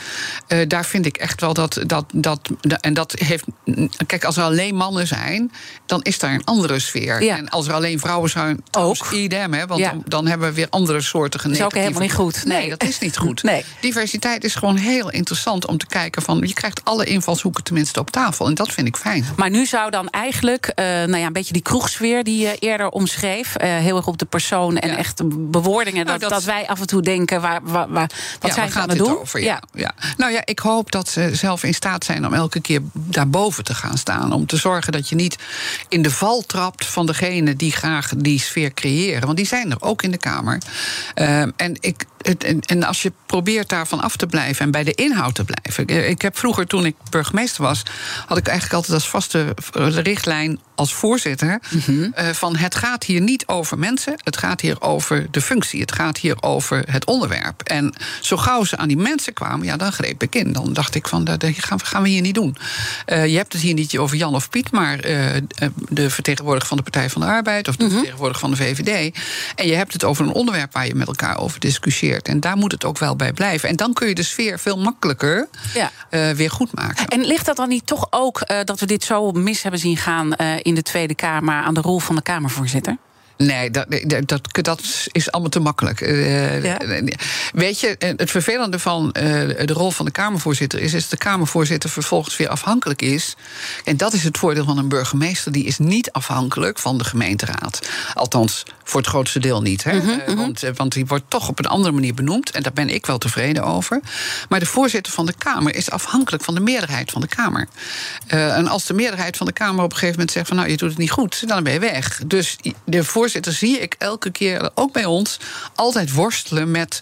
Eh, 0.59 0.67
daar 0.67 0.85
vind 0.85 1.05
ik 1.05 1.17
echt 1.17 1.41
wel 1.41 1.53
dat, 1.53 1.79
dat, 1.85 2.05
dat. 2.13 2.39
En 2.81 2.93
dat 2.93 3.13
heeft. 3.19 3.43
Kijk, 4.05 4.23
als 4.23 4.37
er 4.37 4.43
alleen 4.43 4.75
mannen 4.75 5.07
zijn, 5.07 5.51
dan 5.85 6.01
is 6.01 6.19
daar 6.19 6.33
een 6.33 6.43
andere 6.43 6.79
sfeer. 6.79 7.23
Ja. 7.23 7.37
En 7.37 7.49
als 7.49 7.67
er 7.67 7.73
alleen 7.73 7.99
vrouwen 7.99 8.29
zijn, 8.29 8.63
Ook. 8.71 9.11
idem, 9.11 9.53
hè, 9.53 9.65
want 9.67 9.79
Ja. 9.79 9.89
dan, 9.91 10.01
dan 10.07 10.27
hebben 10.27 10.47
we 10.47 10.53
weer 10.53 10.67
andere 10.69 11.01
soorten 11.01 11.39
Dat 11.43 11.51
is 11.51 11.61
ook 11.61 11.73
helemaal 11.73 12.01
niet 12.01 12.13
goed. 12.13 12.45
Nee. 12.45 12.57
Nee, 12.59 12.69
dat 12.69 12.83
is 12.83 12.99
niet 12.99 13.17
goed. 13.17 13.43
Nee. 13.49 13.63
Diversiteit 13.79 14.43
is 14.43 14.55
gewoon 14.55 14.75
heel 14.75 15.09
interessant 15.11 15.65
om 15.67 15.77
te 15.77 15.85
kijken 15.85 16.21
van. 16.21 16.39
Je 16.45 16.53
krijgt 16.53 16.81
alle 16.83 17.05
invalshoeken 17.05 17.63
tenminste 17.63 17.99
op 17.99 18.09
tafel. 18.11 18.47
En 18.47 18.53
dat 18.53 18.71
vind 18.71 18.87
ik 18.87 18.95
fijn. 18.97 19.25
Maar 19.35 19.49
nu 19.49 19.65
zou 19.65 19.91
dan 19.91 20.09
eigenlijk 20.09 20.65
eh, 20.67 20.85
nou 20.85 21.17
ja, 21.17 21.25
een 21.25 21.33
beetje 21.33 21.53
die 21.53 21.61
kroegsfeer 21.61 22.23
die 22.23 22.37
je 22.47 22.55
eerder 22.59 22.89
omschreef, 22.89 23.55
eh, 23.55 23.69
heel 23.77 23.95
erg 23.97 24.07
op 24.07 24.17
de 24.17 24.25
persoon 24.25 24.77
en 24.77 24.89
Ja. 24.89 24.97
echt 24.97 25.21
bewoordingen, 25.51 26.05
Nou, 26.05 26.19
dat, 26.19 26.29
dat- 26.29 26.39
dat 26.39 26.43
wij 26.53 26.67
af 26.67 26.79
en 26.79 26.87
toe 26.87 27.01
denken, 27.01 27.41
waar, 27.41 27.59
waar, 27.63 27.89
waar, 27.89 28.09
wat 28.39 28.49
ja, 28.49 28.55
zijn 28.55 28.73
aan 28.73 28.89
het 28.89 28.97
doen? 28.97 29.17
over? 29.19 29.41
Ja. 29.41 29.61
Ja. 29.73 29.91
Nou 30.17 30.31
ja, 30.31 30.41
ik 30.49 30.59
hoop 30.59 30.91
dat 30.91 31.09
ze 31.09 31.29
zelf 31.33 31.63
in 31.63 31.73
staat 31.73 32.05
zijn 32.05 32.25
om 32.25 32.33
elke 32.33 32.59
keer 32.59 32.81
daarboven 32.93 33.63
te 33.63 33.75
gaan 33.75 33.97
staan. 33.97 34.33
Om 34.33 34.45
te 34.45 34.57
zorgen 34.57 34.91
dat 34.91 35.09
je 35.09 35.15
niet 35.15 35.37
in 35.89 36.01
de 36.01 36.11
val 36.11 36.41
trapt 36.41 36.85
van 36.85 37.05
degene 37.05 37.55
die 37.55 37.71
graag 37.71 38.13
die 38.17 38.39
sfeer 38.39 38.73
creëren. 38.73 39.25
Want 39.25 39.37
die 39.37 39.47
zijn 39.47 39.71
er 39.71 39.77
ook 39.79 40.01
in 40.01 40.11
de 40.11 40.17
Kamer. 40.17 40.61
Ehm, 41.13 41.49
en, 41.55 41.75
ik, 41.79 42.05
en, 42.21 42.59
en 42.61 42.83
als 42.83 43.01
je 43.01 43.11
probeert 43.25 43.69
daarvan 43.69 44.01
af 44.01 44.15
te 44.15 44.27
blijven 44.27 44.65
en 44.65 44.71
bij 44.71 44.83
de 44.83 44.93
inhoud 44.93 45.35
te 45.35 45.43
blijven. 45.43 46.09
Ik, 46.09 46.21
heb 46.21 46.37
vroeger, 46.37 46.67
toen 46.67 46.85
ik 46.85 46.95
burgemeester 47.09 47.63
was, 47.63 47.83
had 48.25 48.37
ik 48.37 48.47
eigenlijk 48.47 48.75
altijd 48.75 48.93
als 48.93 49.09
vaste 49.09 49.53
richtlijn 50.01 50.59
als 50.75 50.93
voorzitter. 50.93 51.59
eh, 52.13 52.27
van 52.29 52.55
het 52.55 52.75
gaat 52.75 53.03
hier 53.03 53.21
niet 53.21 53.47
over 53.47 53.77
mensen, 53.79 54.13
het 54.23 54.37
gaat 54.37 54.61
hier 54.61 54.81
over 54.81 55.27
de 55.31 55.41
functie. 55.41 55.81
Het 55.81 55.91
gaat 55.91 56.17
hier 56.17 56.41
over 56.41 56.83
het 56.91 57.05
onderwerp. 57.05 57.61
En 57.61 57.93
zo 58.21 58.37
gauw 58.37 58.63
ze 58.63 58.77
aan 58.77 58.87
die 58.87 58.97
mensen 58.97 59.33
kwamen, 59.33 59.65
ja, 59.65 59.77
dan 59.77 59.91
greep 59.91 60.23
ik 60.23 60.35
in. 60.35 60.51
Dan 60.53 60.73
dacht 60.73 60.95
ik 60.95 61.07
van, 61.07 61.23
dat 61.23 61.43
gaan, 61.57 62.03
we- 62.03 62.09
hier 62.09 62.21
niet 62.21 62.35
doen. 62.35 62.57
Eh, 63.05 63.27
je 63.27 63.37
hebt 63.37 63.53
het 63.53 63.61
hier 63.61 63.73
niet 63.73 63.97
over 63.97 64.17
Jan 64.17 64.35
of 64.35 64.49
Piet, 64.49 64.71
maar 64.71 64.99
eh, 64.99 65.41
de 65.89 66.09
vertegenwoordiger 66.09 66.67
van 66.67 66.77
de 66.77 66.83
Partij 66.83 67.09
van 67.09 67.21
de 67.21 67.27
Arbeid 67.27 67.67
of 67.67 67.75
de 67.75 67.89
vertegenwoordiger 67.89 68.39
van 68.41 68.51
de 68.51 68.57
VVD. 68.57 69.17
En 69.55 69.67
je 69.67 69.73
hebt 69.75 69.93
het 69.93 70.03
over 70.03 70.25
een 70.25 70.33
onderwerp 70.33 70.73
waar 70.73 70.87
je 70.87 70.95
met 70.95 71.07
elkaar 71.07 71.37
over 71.37 71.59
discussieert. 71.59 72.07
En 72.17 72.39
daar 72.39 72.57
moet 72.57 72.71
het 72.71 72.85
ook 72.85 72.97
wel 72.97 73.15
bij 73.15 73.33
blijven. 73.33 73.69
En 73.69 73.75
dan 73.75 73.93
kun 73.93 74.07
je 74.07 74.15
de 74.15 74.23
sfeer 74.23 74.59
veel 74.59 74.77
makkelijker 74.77 75.47
Ja. 75.73 75.91
eh, 76.09 76.29
weer 76.29 76.51
goed 76.51 76.73
maken. 76.75 77.07
En 77.07 77.25
ligt 77.25 77.45
dat 77.45 77.55
dan 77.55 77.69
niet 77.69 77.85
toch 77.87 78.07
ook 78.09 78.39
eh, 78.41 78.57
dat 78.63 78.79
we 78.79 78.85
dit 78.85 79.03
zo 79.03 79.31
mis 79.31 79.61
hebben 79.61 79.79
zien 79.79 79.97
gaan 79.97 80.35
eh, 80.35 80.47
in 80.61 80.75
de 80.75 80.81
Tweede 80.81 81.15
Kamer 81.15 81.53
aan 81.55 81.73
de 81.73 81.81
rol 81.81 81.99
van 81.99 82.15
de 82.15 82.21
Kamervoorzitter? 82.21 82.97
Nee, 83.43 83.71
dat, 83.71 83.85
dat, 84.25 84.41
dat, 84.51 85.07
is 85.11 85.31
allemaal 85.31 85.49
te 85.49 85.59
makkelijk. 85.59 86.01
Eh, 86.01 86.63
Ja? 86.63 86.77
Weet 87.53 87.79
je, 87.79 87.97
eh, 87.97 88.13
het 88.17 88.31
vervelende 88.31 88.79
van 88.79 89.11
eh, 89.11 89.23
de 89.65 89.73
rol 89.73 89.91
van 89.91 90.05
de 90.05 90.11
Kamervoorzitter 90.11 90.79
is, 90.79 90.93
is 90.93 91.01
dat 91.01 91.19
de 91.19 91.25
Kamervoorzitter 91.25 91.89
vervolgens 91.89 92.37
weer 92.37 92.49
afhankelijk 92.49 93.01
is. 93.01 93.35
En 93.83 93.97
dat 93.97 94.13
is 94.13 94.23
het 94.23 94.37
voordeel 94.37 94.63
van 94.63 94.77
een 94.77 94.87
burgemeester. 94.87 95.51
Die 95.51 95.63
is 95.63 95.77
niet 95.77 96.11
afhankelijk 96.11 96.79
van 96.79 96.97
de 96.97 97.03
gemeenteraad. 97.03 97.89
Althans, 98.13 98.63
voor 98.83 98.99
het 98.99 99.09
grootste 99.09 99.39
deel 99.39 99.61
niet. 99.61 99.83
Hè? 99.83 99.99
Eh, 99.99 100.35
want, 100.35 100.63
eh, 100.63 100.71
want 100.75 100.93
die 100.93 101.05
wordt 101.05 101.23
toch 101.27 101.49
op 101.49 101.59
een 101.59 101.65
andere 101.65 101.93
manier 101.93 102.13
benoemd. 102.13 102.51
En 102.51 102.63
daar 102.63 102.73
ben 102.73 102.89
ik 102.89 103.05
wel 103.05 103.17
tevreden 103.17 103.63
over. 103.63 103.99
Maar 104.49 104.59
de 104.59 104.65
voorzitter 104.65 105.13
van 105.13 105.25
de 105.25 105.33
Kamer 105.37 105.75
is 105.75 105.91
afhankelijk 105.91 106.43
van 106.43 106.55
de 106.55 106.61
meerderheid 106.61 107.11
van 107.11 107.21
de 107.21 107.27
Kamer. 107.27 107.67
En 108.27 108.67
als 108.67 108.85
de 108.85 108.93
meerderheid 108.93 109.37
van 109.37 109.45
de 109.45 109.53
Kamer 109.53 109.83
op 109.83 109.91
een 109.91 109.97
gegeven 109.97 110.15
moment 110.15 110.31
zegt 110.31 110.47
van 110.47 110.57
nou, 110.57 110.69
je 110.69 110.77
doet 110.77 110.89
het 110.89 110.97
niet 110.97 111.11
goed, 111.11 111.47
dan 111.47 111.63
ben 111.63 111.73
je 111.73 111.79
weg. 111.79 112.21
Dus 112.25 112.57
de 112.83 113.03
voorzitter 113.03 113.27
zie 113.41 113.79
ik 113.79 113.95
elke 113.97 114.31
keer, 114.31 114.69
ook 114.75 114.93
bij 114.93 115.05
ons, 115.05 115.39
altijd 115.75 116.13
worstelen 116.13 116.71
met 116.71 117.01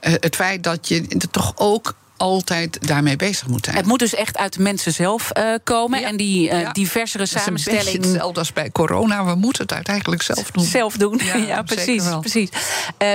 eh, 0.00 0.12
het 0.20 0.36
feit 0.36 0.62
dat 0.62 0.88
je 0.88 1.06
er 1.08 1.30
toch 1.30 1.52
ook 1.56 1.94
altijd 2.16 2.86
daarmee 2.86 3.16
bezig 3.16 3.46
moet 3.46 3.64
zijn. 3.64 3.76
Het 3.76 3.86
moet 3.86 3.98
dus 3.98 4.14
echt 4.14 4.36
uit 4.36 4.52
de 4.52 4.62
mensen 4.62 4.92
zelf 4.92 5.30
eh, 5.30 5.44
komen. 5.64 6.00
Ja. 6.00 6.06
En 6.06 6.16
die 6.16 6.50
eh, 6.50 6.60
Ja. 6.60 6.72
diversere 6.72 7.28
Dat 7.30 7.42
samenstelling. 7.42 7.84
beetje 7.84 8.00
hetzelfde 8.00 8.38
als 8.38 8.52
bij 8.52 8.70
corona. 8.70 9.24
We 9.24 9.34
moeten 9.34 9.62
het 9.62 9.72
uiteindelijk 9.72 10.22
zelf 10.22 10.50
doen. 10.50 10.64
Zelf 10.64 10.96
doen. 10.96 11.20
Ja, 11.24 11.36
Ja, 11.54 11.62
precies. 11.62 12.04
precies. 12.20 12.48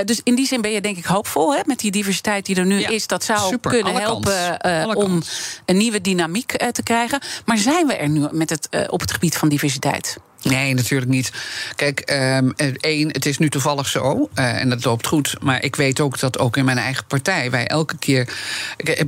Dus 0.05 0.21
in 0.23 0.35
die 0.35 0.47
zin 0.47 0.61
ben 0.61 0.71
je 0.71 0.81
denk 0.81 0.97
ik 0.97 1.05
hoopvol 1.05 1.55
hè, 1.55 1.61
met 1.65 1.79
die 1.79 1.91
diversiteit 1.91 2.45
die 2.45 2.55
er 2.55 2.65
nu 2.65 2.81
is. 2.83 3.07
Dat 3.07 3.23
zou 3.23 3.49
super. 3.49 3.71
kunnen 3.71 3.95
helpen 3.95 4.95
om 4.95 5.21
een 5.65 5.77
nieuwe 5.77 6.01
dynamiek 6.01 6.51
te 6.71 6.83
krijgen. 6.83 7.21
Maar 7.45 7.57
zijn 7.57 7.87
we 7.87 7.95
er 7.95 8.09
nu 8.09 8.27
met 8.31 8.49
het, 8.49 8.67
op 8.89 8.99
het 8.99 9.11
gebied 9.11 9.37
van 9.37 9.49
diversiteit? 9.49 10.17
Nee, 10.43 10.73
natuurlijk 10.73 11.11
niet. 11.11 11.31
Kijk, 11.75 11.99
ehm, 11.99 12.49
één, 12.79 13.07
het 13.07 13.25
is 13.25 13.37
nu 13.37 13.49
toevallig 13.49 13.87
zo 13.87 14.29
eh, 14.33 14.61
en 14.61 14.69
dat 14.69 14.85
loopt 14.85 15.07
goed. 15.07 15.35
Maar 15.41 15.63
ik 15.63 15.75
weet 15.75 15.99
ook 15.99 16.19
dat 16.19 16.39
ook 16.39 16.57
in 16.57 16.65
mijn 16.65 16.77
eigen 16.77 17.05
partij 17.05 17.51
wij 17.51 17.67
elke 17.67 17.97
keer. 17.97 18.27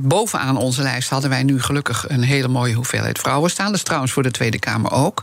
Bovenaan 0.00 0.56
onze 0.56 0.82
lijst 0.82 1.08
hadden 1.08 1.30
wij 1.30 1.42
nu 1.42 1.62
gelukkig 1.62 2.04
een 2.08 2.22
hele 2.22 2.48
mooie 2.48 2.74
hoeveelheid 2.74 3.18
vrouwen 3.18 3.50
staan. 3.50 3.66
Dat 3.66 3.74
is 3.74 3.82
trouwens 3.82 4.12
voor 4.12 4.22
de 4.22 4.30
Tweede 4.30 4.58
Kamer 4.58 4.90
ook. 4.92 5.22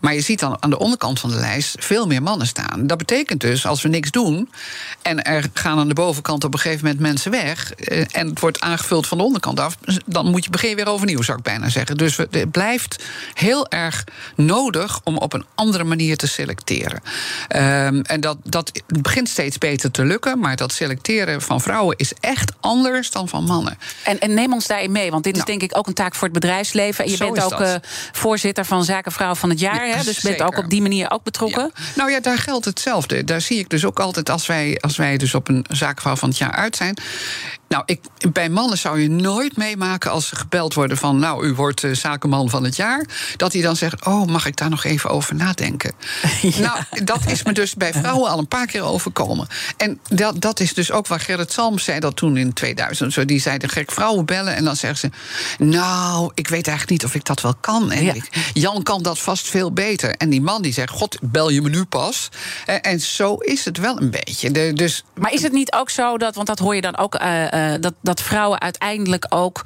Maar 0.00 0.14
je 0.14 0.20
ziet 0.20 0.40
dan 0.40 0.56
aan 0.60 0.70
de 0.70 0.78
onderkant 0.78 1.20
van 1.20 1.30
de 1.30 1.36
lijst 1.36 1.76
veel 1.78 2.06
meer 2.06 2.22
mannen 2.22 2.46
staan. 2.46 2.86
Dat 2.86 2.98
betekent 2.98 3.40
dus, 3.40 3.66
als 3.66 3.82
we 3.82 3.88
niks 3.88 4.10
doen 4.10 4.48
en 5.02 5.22
er 5.22 5.44
gaan 5.52 5.78
aan 5.78 5.88
de 5.88 5.94
bovenkant 5.94 6.44
op 6.44 6.52
een 6.52 6.60
gegeven 6.60 6.84
moment 6.84 7.02
mensen 7.02 7.30
weg. 7.30 7.72
eh, 7.74 8.04
en 8.12 8.28
het 8.28 8.40
wordt 8.40 8.60
aangevuld 8.60 9.06
van 9.06 9.18
de 9.18 9.24
onderkant 9.24 9.60
af. 9.60 9.76
dan 10.06 10.30
moet 10.30 10.44
je 10.44 10.50
beginnen 10.50 10.84
weer 10.84 10.94
overnieuw, 10.94 11.22
zou 11.22 11.38
ik 11.38 11.44
bijna 11.44 11.68
zeggen. 11.68 11.96
Dus 11.96 12.16
het 12.16 12.50
blijft 12.50 13.04
heel 13.34 13.68
erg 13.68 14.04
nodig 14.36 15.00
om 15.04 15.16
op 15.16 15.32
een 15.32 15.43
andere 15.54 15.84
manier 15.84 16.16
te 16.16 16.26
selecteren. 16.26 17.02
Ehm, 17.48 18.00
en 18.00 18.20
dat, 18.20 18.36
dat 18.42 18.82
begint 18.86 19.28
steeds 19.28 19.58
beter 19.58 19.90
te 19.90 20.04
lukken. 20.04 20.38
Maar 20.38 20.56
dat 20.56 20.72
selecteren 20.72 21.42
van 21.42 21.60
vrouwen 21.60 21.96
is 21.96 22.12
echt 22.20 22.52
anders 22.60 23.10
dan 23.10 23.28
van 23.28 23.44
mannen. 23.44 23.78
En, 24.04 24.18
en 24.18 24.34
neem 24.34 24.52
ons 24.52 24.66
daarin 24.66 24.92
mee, 24.92 25.10
want 25.10 25.24
dit 25.24 25.36
is 25.36 25.44
Nou. 25.44 25.58
denk 25.58 25.70
ik 25.70 25.78
ook 25.78 25.86
een 25.86 25.94
taak 25.94 26.14
voor 26.14 26.28
het 26.28 26.40
bedrijfsleven. 26.40 27.04
En 27.04 27.10
je 27.10 27.16
bent 27.16 27.42
ook 27.42 27.60
eh, 27.60 27.74
voorzitter 28.12 28.64
van 28.64 28.84
Zaken 28.84 29.12
Vrouw 29.12 29.34
van 29.34 29.50
het 29.50 29.60
Jaar. 29.60 29.86
Ja, 29.86 29.96
hè, 29.96 30.04
dus 30.04 30.16
je 30.16 30.28
bent 30.28 30.42
ook 30.42 30.58
op 30.58 30.70
die 30.70 30.82
manier 30.82 31.10
ook 31.10 31.22
betrokken. 31.22 31.70
Ja. 31.74 31.82
Nou 31.96 32.10
ja, 32.10 32.20
daar 32.20 32.38
geldt 32.38 32.64
hetzelfde. 32.64 33.24
Daar 33.24 33.40
zie 33.40 33.58
ik 33.58 33.68
dus 33.70 33.84
ook 33.84 34.00
altijd 34.00 34.30
als 34.30 34.46
wij, 34.46 34.78
als 34.80 34.96
wij 34.96 35.16
dus 35.16 35.34
op 35.34 35.48
een 35.48 35.66
zaakvrouw 35.68 36.16
van 36.16 36.28
het 36.28 36.38
jaar 36.38 36.52
uit 36.52 36.76
zijn. 36.76 36.96
Nou, 37.68 37.82
ik, 37.86 38.00
bij 38.32 38.48
mannen 38.48 38.78
zou 38.78 39.00
je 39.00 39.10
nooit 39.10 39.56
meemaken 39.56 40.10
als 40.10 40.28
ze 40.28 40.36
gebeld 40.36 40.74
worden 40.74 40.96
van... 40.96 41.18
nou, 41.18 41.46
u 41.46 41.54
wordt 41.54 41.84
eh, 41.84 41.92
zakenman 41.92 42.50
van 42.50 42.64
het 42.64 42.76
jaar. 42.76 43.06
Dat 43.36 43.52
hij 43.52 43.62
dan 43.62 43.76
zegt, 43.76 44.06
oh, 44.06 44.26
mag 44.26 44.46
ik 44.46 44.56
daar 44.56 44.70
nog 44.70 44.84
even 44.84 45.10
over 45.10 45.34
nadenken? 45.34 45.92
Nou, 46.64 46.78
dat 47.04 47.26
is 47.26 47.42
me 47.42 47.52
dus 47.52 47.74
bij 47.74 47.92
vrouwen 47.92 48.30
al 48.30 48.38
een 48.38 48.48
paar 48.48 48.66
keer 48.66 48.82
overkomen. 48.82 49.46
En 49.76 50.00
dat, 50.08 50.40
dat 50.40 50.60
is 50.60 50.74
dus 50.74 50.90
ook 50.90 51.06
waar 51.06 51.20
Gerrit 51.20 51.52
Salms 51.52 51.84
zei 51.84 52.00
dat 52.00 52.16
toen 52.16 52.36
in 52.36 52.52
2000. 52.52 53.12
Zo, 53.12 53.24
die 53.24 53.40
zei, 53.40 53.58
de 53.58 53.68
gek 53.68 53.92
vrouwen 53.92 54.24
bellen 54.24 54.54
en 54.54 54.64
dan 54.64 54.76
zeggen 54.76 54.98
ze... 54.98 55.64
nou, 55.64 56.30
ik 56.34 56.48
weet 56.48 56.66
eigenlijk 56.66 56.90
niet 56.90 57.04
of 57.04 57.14
ik 57.14 57.24
dat 57.24 57.40
wel 57.40 57.54
kan. 57.60 57.90
En 57.90 58.04
Ja. 58.04 58.14
Jan 58.52 58.82
kan 58.82 59.02
dat 59.02 59.18
vast 59.18 59.48
veel 59.48 59.72
beter. 59.72 60.14
En 60.16 60.30
die 60.30 60.40
man 60.40 60.62
die 60.62 60.72
zegt, 60.72 60.90
god, 60.90 61.18
bel 61.22 61.50
je 61.50 61.62
me 61.62 61.68
nu 61.68 61.84
pas? 61.84 62.28
En, 62.66 62.82
en 62.82 63.00
zo 63.00 63.34
is 63.34 63.64
het 63.64 63.78
wel 63.78 64.00
een 64.00 64.10
beetje. 64.10 64.50
De, 64.50 64.72
dus 64.72 65.04
Maar 65.14 65.32
is 65.32 65.42
het 65.42 65.52
niet 65.52 65.72
ook 65.72 65.90
zo 65.90 66.18
dat, 66.18 66.34
want 66.34 66.46
dat 66.46 66.58
hoor 66.58 66.74
je 66.74 66.80
dan 66.80 66.96
ook 66.96 67.14
eh, 67.14 67.42
uh, 67.42 67.53
dat, 67.80 67.94
dat 68.00 68.22
vrouwen 68.22 68.60
uiteindelijk 68.60 69.26
ook 69.28 69.62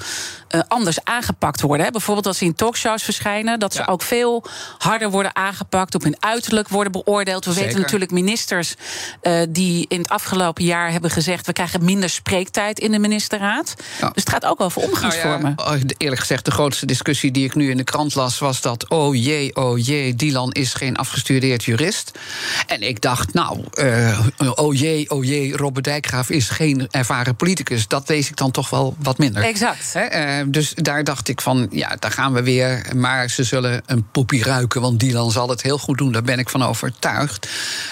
uh, 0.51 0.61
anders 0.69 1.05
aangepakt 1.05 1.61
worden. 1.61 1.87
Hè. 1.87 1.93
Bijvoorbeeld 1.93 2.27
als 2.27 2.39
ze 2.39 2.45
in 2.45 2.55
talkshows 2.55 3.03
verschijnen, 3.03 3.59
dat 3.59 3.73
ze 3.75 3.79
ja. 3.79 3.87
ook 3.87 4.03
veel 4.03 4.45
harder 4.79 5.11
worden 5.11 5.37
aangepakt, 5.37 5.95
op 5.95 6.03
hun 6.03 6.17
uiterlijk 6.21 6.69
worden 6.69 6.93
beoordeeld. 6.93 7.45
We 7.45 7.51
Zeker. 7.51 7.67
weten 7.67 7.83
natuurlijk 7.83 8.11
ministers 8.11 8.75
uh, 9.23 9.43
die 9.49 9.87
in 9.89 9.99
het 9.99 10.09
afgelopen 10.09 10.65
jaar 10.65 10.91
hebben 10.91 11.11
gezegd: 11.11 11.47
we 11.47 11.53
krijgen 11.53 11.85
minder 11.85 12.11
spreektijd 12.11 12.79
in 12.79 12.93
de 12.93 12.99
ministerraad. 12.99 13.75
Ja. 14.01 14.11
Dus 14.11 14.23
het 14.23 14.29
gaat 14.29 14.45
ook 14.45 14.61
over 14.61 14.83
omgangsvormen. 14.83 15.53
Nou 15.57 15.79
ja, 15.79 15.85
eerlijk 15.97 16.21
gezegd, 16.21 16.45
de 16.45 16.51
grootste 16.51 16.87
discussie 16.87 17.31
die 17.31 17.45
ik 17.45 17.55
nu 17.55 17.71
in 17.71 17.77
de 17.77 17.85
krant 17.85 18.15
las, 18.15 18.39
was 18.39 18.61
dat: 18.61 18.89
oh 18.89 19.15
jee, 19.15 19.57
oh 19.57 19.87
jee, 19.87 20.15
Dylan 20.15 20.53
is 20.53 20.75
geen 20.75 20.97
afgestudeerd 20.97 21.65
jurist. 21.65 22.19
En 22.67 22.83
ik 22.83 23.01
dacht, 23.01 23.35
nou, 23.35 23.65
uh, 23.75 24.27
oh 24.55 24.75
jee, 24.75 25.11
oh 25.11 25.25
jee, 25.25 25.57
Robert 25.57 25.85
Dijkgraaf 25.85 26.31
is 26.31 26.49
geen 26.49 26.89
ervaren 26.91 27.37
politicus. 27.37 27.89
Dat 27.89 28.09
lees 28.09 28.29
ik 28.29 28.37
dan 28.37 28.51
toch 28.51 28.71
wel 28.71 28.97
wat 28.99 29.19
minder. 29.19 29.43
Exact. 29.43 29.93
He, 29.93 30.01
dus 30.47 30.75
daar 30.75 31.05
dacht 31.05 31.29
ik 31.29 31.41
van, 31.41 31.67
ja, 31.71 31.97
daar 31.99 32.11
gaan 32.11 32.33
we 32.33 32.43
weer. 32.43 32.87
Maar 32.97 33.31
ze 33.31 33.45
zullen 33.45 33.83
een 33.87 34.11
poepie 34.11 34.43
ruiken, 34.43 34.81
want 34.81 35.01
Dylan 35.01 35.31
zal 35.31 35.49
het 35.49 35.63
heel 35.63 35.79
goed 35.79 35.99
doen. 35.99 36.13
Daar 36.13 36.23
ben 36.23 36.39
ik 36.39 36.49
van 36.49 36.63
overtuigd. 36.63 37.49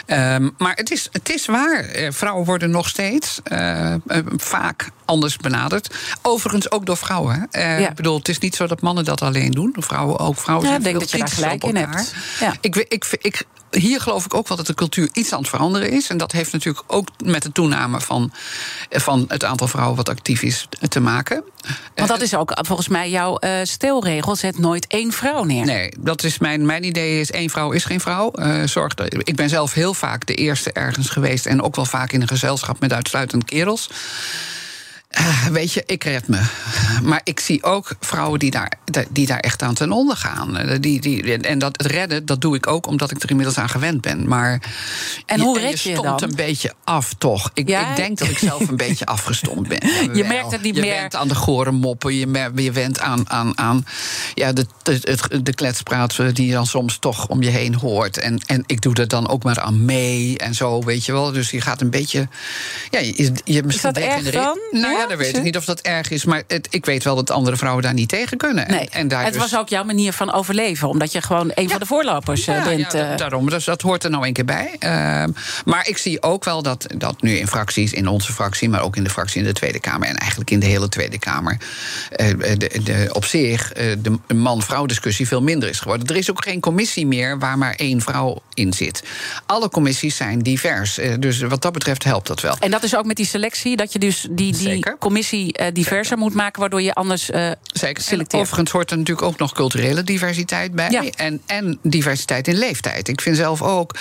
Um, 0.07 0.55
maar 0.59 0.75
het 0.75 0.91
is, 0.91 1.09
het 1.13 1.31
is 1.31 1.47
waar. 1.47 1.85
Vrouwen 2.11 2.45
worden 2.45 2.71
nog 2.71 2.89
steeds 2.89 3.41
uh, 3.53 3.95
vaak 4.37 4.91
anders 5.07 5.37
benaderd. 5.37 5.95
Overigens 6.23 6.71
ook 6.71 6.87
door 6.87 6.97
vrouwen. 6.97 7.49
Uh, 7.53 7.81
ja. 7.81 7.89
Ik 7.89 7.95
bedoel, 7.95 8.19
het 8.19 8.29
is 8.29 8.39
niet 8.39 8.55
zo 8.55 8.67
dat 8.67 8.81
mannen 8.81 9.05
dat 9.05 9.23
alleen 9.23 9.51
doen. 9.51 9.75
Vrouwen 9.79 10.19
ook. 10.19 10.39
Vrouwen 10.39 10.67
ja, 10.67 10.73
zijn 10.73 10.85
ik 10.85 10.89
denk 10.89 11.01
dat 11.01 11.11
je 11.11 11.19
daar 11.19 11.29
gelijk 11.29 11.65
in 11.65 11.77
hebt. 11.77 12.15
Ja. 12.41 12.55
Ik, 12.61 12.77
ik, 12.77 13.07
ik, 13.21 13.45
hier 13.71 14.01
geloof 14.01 14.25
ik 14.25 14.35
ook 14.35 14.49
wel 14.49 14.57
dat 14.57 14.67
de 14.67 14.75
cultuur 14.75 15.09
iets 15.13 15.33
aan 15.33 15.39
het 15.39 15.49
veranderen 15.49 15.91
is. 15.91 16.09
En 16.09 16.17
dat 16.17 16.33
heeft 16.33 16.53
natuurlijk 16.53 16.85
ook 16.87 17.09
met 17.25 17.43
de 17.43 17.53
toename 17.53 18.01
van, 18.01 18.33
van 18.91 19.25
het 19.29 19.45
aantal 19.45 19.69
vrouwen 19.69 19.97
wat 19.97 20.09
actief 20.09 20.43
is 20.43 20.69
te 20.89 21.01
maken. 21.01 21.45
Want 21.95 22.09
dat 22.09 22.21
is 22.21 22.35
ook 22.35 22.59
volgens 22.67 22.89
mij 22.89 23.11
jouw 23.11 23.39
uh, 23.41 23.51
stelregel: 23.63 24.37
zet 24.37 24.59
nooit 24.59 24.87
één 24.87 25.13
vrouw 25.13 25.45
neer. 25.45 25.65
Nee, 25.65 25.93
dat 25.99 26.23
is 26.23 26.39
mijn, 26.39 26.67
mijn 26.67 26.85
idee: 26.85 27.21
is 27.21 27.31
één 27.31 27.51
vrouw 27.51 27.71
is 27.71 27.85
geen 27.85 28.01
vrouw. 28.01 28.33
Uh, 28.35 28.63
zorg 28.65 28.95
ik 29.19 29.37
ben 29.37 29.49
zelf 29.49 29.73
heel 29.73 29.95
vaak 29.95 30.27
de 30.27 30.35
eerste 30.35 30.73
ergens 30.73 31.09
geweest 31.09 31.47
en 31.47 31.63
ook 31.63 31.77
wel 31.77 31.85
vaak 31.85 32.13
in 32.13 32.21
een 32.21 32.29
gezelschap 32.29 32.81
met 32.81 32.93
uitsluitend 32.93 33.45
kerels. 33.45 33.89
Uh, 35.19 35.47
weet 35.47 35.73
je, 35.73 35.83
ik 35.87 36.05
red 36.05 36.29
me. 36.29 36.41
Maar 37.03 37.21
ik 37.25 37.41
zie 37.41 37.63
ook 37.63 37.97
vrouwen 38.01 38.39
die 38.39 38.51
daar, 38.51 38.73
die 39.11 39.27
daar 39.27 39.39
echt 39.39 39.63
aan 39.63 39.75
ten 39.75 39.93
onder 39.93 40.17
gaan. 40.17 40.57
Eh, 40.57 40.77
die, 40.81 41.01
die, 41.01 41.39
en 41.39 41.59
dat 41.59 41.77
het 41.77 41.87
redden, 41.87 42.27
dat 42.27 42.41
doe 42.41 42.57
ik 42.57 42.67
ook 42.67 42.87
omdat 42.87 43.11
ik 43.11 43.23
er 43.23 43.31
inmiddels 43.31 43.59
aan 43.59 43.69
gewend 43.69 44.01
ben. 44.01 44.29
Maar 44.29 44.63
en 45.27 45.41
hoe 45.41 45.59
red 45.59 45.81
je, 45.81 45.91
je 45.91 46.13
een 46.17 46.35
beetje 46.37 46.73
af, 46.85 47.15
toch? 47.19 47.51
Ik, 47.55 47.69
ja? 47.69 47.91
ik 47.91 47.97
denk 47.97 48.19
dat 48.19 48.29
ik 48.29 48.39
zelf 48.39 48.69
een 48.69 48.77
beetje 48.77 49.07
afgestomd 49.07 49.69
ben. 49.69 49.81
Je 50.17 50.25
merkt 50.25 50.53
het 50.53 50.63
niet 50.63 50.75
je 50.75 50.81
meer. 50.81 50.95
Je 50.95 51.01
went 51.01 51.15
aan 51.15 51.29
de 51.29 51.35
gore 51.35 51.73
moppen, 51.73 52.15
je, 52.15 52.51
je 52.55 52.73
went 52.73 53.01
aan, 53.01 53.31
aan, 53.31 53.59
aan 53.59 53.85
ja, 54.35 54.53
de, 54.53 54.67
de, 54.83 55.43
de 55.43 55.55
kletspraat 55.55 56.17
die 56.33 56.47
je 56.47 56.53
dan 56.53 56.67
soms 56.67 56.99
toch 56.99 57.29
om 57.29 57.43
je 57.43 57.51
heen 57.51 57.75
hoort. 57.75 58.19
En, 58.19 58.39
en 58.47 58.63
ik 58.67 58.81
doe 58.81 58.95
er 58.95 59.09
dan 59.09 59.29
ook 59.29 59.43
maar 59.43 59.61
aan 59.61 59.85
mee 59.85 60.39
en 60.39 60.55
zo, 60.55 60.83
weet 60.83 61.05
je 61.05 61.13
wel. 61.13 61.33
Dus 61.33 61.51
je 61.51 61.61
gaat 61.61 61.81
een 61.81 61.91
beetje. 61.91 62.29
Ja, 62.91 62.99
je, 62.99 63.33
je 63.45 63.63
Is 63.67 63.81
dat 63.81 63.97
erg 63.97 64.31
dan? 64.31 64.59
Nou 64.71 64.99
ja, 64.99 65.06
dan 65.09 65.17
weet 65.17 65.37
ik 65.37 65.43
niet 65.43 65.57
of 65.57 65.65
dat 65.65 65.81
erg 65.81 66.11
is. 66.11 66.25
Maar 66.25 66.43
het, 66.47 66.67
ik 66.71 66.85
weet 66.85 67.05
wel 67.05 67.15
dat 67.15 67.31
andere 67.31 67.57
vrouwen 67.57 67.83
daar 67.83 67.95
niet 67.95 68.09
tegen 68.09 68.37
kunnen. 68.37 68.71
Nee. 68.71 68.89
En, 68.91 69.09
daar 69.09 69.25
het 69.25 69.33
dus... 69.33 69.43
was 69.43 69.57
ook 69.57 69.69
jouw 69.69 69.85
manier 69.85 70.13
van 70.13 70.33
overleven. 70.33 70.89
Omdat 70.89 71.13
je 71.13 71.23
gewoon 71.23 71.53
een 71.55 71.63
ja. 71.63 71.69
van 71.69 71.79
de 71.79 71.87
voorlopers 71.87 72.45
ja, 72.45 72.65
bent. 72.65 72.93
Ja, 72.93 73.13
uh... 73.13 73.17
daarom. 73.17 73.51
Dus 73.51 73.65
dat 73.65 73.83
hoort 73.83 74.05
er 74.05 74.11
nou 74.11 74.27
een 74.27 74.33
keer 74.33 74.45
bij. 74.45 74.77
Uh, 74.81 75.25
maar 75.65 75.89
ik 75.89 75.99
zie 75.99 76.23
ook 76.23 76.45
wel 76.45 76.63
dat, 76.63 76.87
dat 76.97 77.23
nu 77.23 77.37
in 77.37 77.47
fracties, 77.47 77.93
in 77.93 78.09
onze 78.09 78.33
fractie... 78.33 78.69
maar 78.69 78.83
ook 78.83 78.97
in 78.97 79.05
de 79.05 79.11
fractie 79.11 79.41
in 79.41 79.47
de 79.47 79.53
Tweede 79.53 79.81
Kamer... 79.81 80.09
en 80.09 80.17
eigenlijk 80.17 80.51
in 80.51 80.61
de 80.61 80.67
hele 80.67 80.89
Tweede 80.89 81.19
Kamer... 81.19 81.57
Uh, 82.17 82.29
de, 82.39 82.81
de, 82.83 83.09
op 83.13 83.25
zich 83.25 83.73
de 83.99 84.35
man-vrouw 84.35 84.87
discussie 84.87 85.29
veel 85.29 85.43
minder 85.43 85.69
is 85.69 85.81
geworden. 85.81 86.07
Er 86.07 86.17
is 86.17 86.31
ook 86.31 86.45
geen 86.45 86.61
commissie 86.61 87.07
meer 87.07 87.39
waar 87.39 87.59
maar 87.59 87.75
één 87.75 88.01
vrouw 88.01 88.43
in 88.55 88.73
zit. 88.73 89.03
Alle 89.47 89.69
commissies 89.69 90.17
zijn 90.17 90.39
divers. 90.39 90.99
dus 91.19 91.41
wat 91.41 91.63
dat 91.63 91.73
betreft 91.73 92.05
helpt 92.05 92.27
dat 92.27 92.41
wel. 92.41 92.57
En 92.59 92.71
dat 92.71 92.83
is 92.83 92.97
ook 92.97 93.05
met 93.05 93.17
die 93.17 93.27
selectie, 93.27 93.77
dat 93.77 93.93
je 93.93 93.99
dus 93.99 94.27
die, 94.31 94.57
die 94.57 94.85
commissie 94.99 95.59
uh, 95.61 95.67
diverser 95.73 96.05
Zeker. 96.05 96.19
moet 96.19 96.35
maken, 96.35 96.61
waardoor 96.61 96.83
je 96.83 96.95
anders 96.95 97.31
uh, 97.31 97.51
Zeker. 97.63 98.03
selecteert. 98.03 98.33
En 98.33 98.39
overigens 98.39 98.71
hoort 98.71 98.91
er 98.91 98.99
natuurlijk 98.99 99.27
ook 99.27 99.39
nog 99.39 99.53
culturele 99.53 100.05
diversiteit 100.05 100.73
bij. 100.73 100.91
Ja. 100.91 101.05
En, 101.17 101.43
en 101.47 101.79
diversiteit 101.83 102.49
in 102.49 102.57
leeftijd. 102.57 103.09
Ik 103.09 103.21
vind 103.21 103.37
zelf 103.37 103.63
ook, 103.63 103.95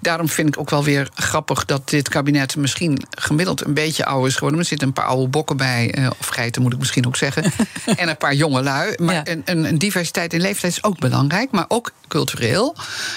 daarom 0.00 0.28
vind 0.28 0.48
ik 0.48 0.58
ook 0.58 0.70
wel 0.70 0.84
weer 0.84 1.08
grappig 1.14 1.64
dat 1.64 1.88
dit 1.88 2.08
kabinet 2.08 2.56
misschien 2.56 3.02
gemiddeld 3.10 3.64
een 3.64 3.74
beetje 3.74 4.04
ouder 4.04 4.28
is 4.28 4.34
geworden. 4.34 4.60
Er 4.60 4.66
zitten 4.66 4.86
een 4.88 4.94
paar 4.94 5.04
oude 5.04 5.28
bokken 5.28 5.56
bij, 5.56 5.94
uh, 5.98 6.10
of 6.20 6.26
geiten 6.26 6.62
moet 6.62 6.72
ik 6.72 6.78
misschien 6.78 7.06
ook 7.06 7.16
zeggen. 7.16 7.44
en 7.96 8.08
een 8.08 8.16
paar 8.16 8.34
jonge 8.34 8.62
lui. 8.62 8.94
Maar 8.96 9.14
ja. 9.14 9.26
een, 9.26 9.42
een, 9.44 9.64
een, 9.64 9.78
diversiteit 9.78 10.32
in 10.32 10.40
leeftijd 10.40 10.72
is 10.72 10.84
ook 10.84 10.98
belangrijk, 10.98 11.50
maar 11.50 11.64
ook 11.68 11.92
cultureel. 12.08 12.76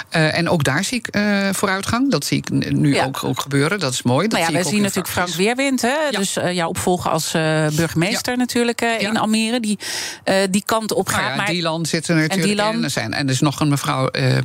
En 0.09 0.49
ook 0.49 0.63
daar 0.63 0.83
zie 0.83 1.01
ik 1.03 1.17
vooruitgang. 1.51 2.11
Dat 2.11 2.25
zie 2.25 2.37
ik 2.37 2.49
nu 2.49 2.93
ja. 2.93 3.05
ook, 3.05 3.23
ook, 3.23 3.39
gebeuren. 3.39 3.79
Dat 3.79 3.93
is 3.93 4.01
mooi. 4.01 4.27
Dat 4.27 4.39
nou 4.39 4.51
ja, 4.51 4.57
zie 4.57 4.63
we 4.63 4.75
zien 4.75 4.81
natuurlijk 4.81 5.13
Frank 5.13 5.29
Weerwind, 5.29 5.81
hè? 5.81 5.95
dus 6.11 6.33
jouw 6.51 6.69
opvolger 6.69 7.11
als 7.15 7.31
burgemeester 7.75 8.31
ja. 8.31 8.37
natuurlijk 8.37 8.79
ja. 8.79 8.97
in 8.97 9.17
Almere, 9.17 9.59
die 9.59 9.79
uh, 10.25 10.35
die 10.49 10.63
kant 10.65 10.91
op 10.91 11.07
gaat. 11.07 11.19
Nou 11.19 11.29
ja, 11.29 11.35
maar 11.35 11.45
Dylan 11.45 11.85
zit 11.85 12.07
er 12.07 12.15
natuurlijk 12.15 12.41
en 12.41 12.47
Dylan... 12.47 12.73
in. 12.73 12.83
Er, 12.83 12.89
zijn, 12.89 13.13
en 13.13 13.27
er 13.27 13.33
is 13.33 13.39
nog 13.39 13.59
een 13.59 13.69
mevrouw 13.69 14.09
uh, 14.11 14.37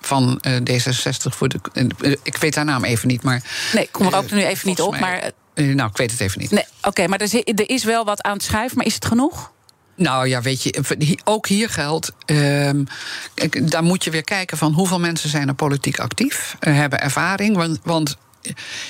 van 0.00 0.40
D66 0.44 1.16
voor 1.18 1.48
de. 1.48 1.58
ik 2.22 2.36
weet 2.36 2.54
haar 2.54 2.64
naam 2.64 2.84
even 2.84 3.08
niet, 3.08 3.22
maar. 3.22 3.42
Nee, 3.72 3.82
ik 3.82 3.92
kom 3.92 4.06
er 4.06 4.16
ook 4.16 4.30
nu 4.30 4.44
even 4.44 4.68
niet 4.68 4.80
op. 4.80 4.90
Mij, 4.90 5.00
maar, 5.00 5.30
nou, 5.74 5.90
ik 5.90 5.96
weet 5.96 6.10
het 6.10 6.20
even 6.20 6.40
niet. 6.40 6.50
Nee, 6.50 6.64
Oké, 6.78 6.88
okay, 6.88 7.06
maar 7.06 7.20
er, 7.20 7.44
er 7.44 7.70
is 7.70 7.84
wel 7.84 8.04
wat 8.04 8.22
aan 8.22 8.32
het 8.32 8.42
schuiven, 8.42 8.76
maar 8.76 8.86
is 8.86 8.94
het 8.94 9.04
genoeg? 9.04 9.54
Nou 9.96 10.28
ja, 10.28 10.40
weet 10.42 10.62
je, 10.62 11.18
ook 11.24 11.46
hier 11.46 11.70
geldt. 11.70 12.12
Uh, 12.26 12.70
daar 13.62 13.82
moet 13.82 14.04
je 14.04 14.10
weer 14.10 14.24
kijken 14.24 14.58
van 14.58 14.72
hoeveel 14.72 15.00
mensen 15.00 15.28
zijn 15.28 15.48
er 15.48 15.54
politiek 15.54 15.98
actief, 15.98 16.56
hebben 16.60 17.00
ervaring. 17.00 17.56
Want, 17.56 17.78
want 17.82 18.16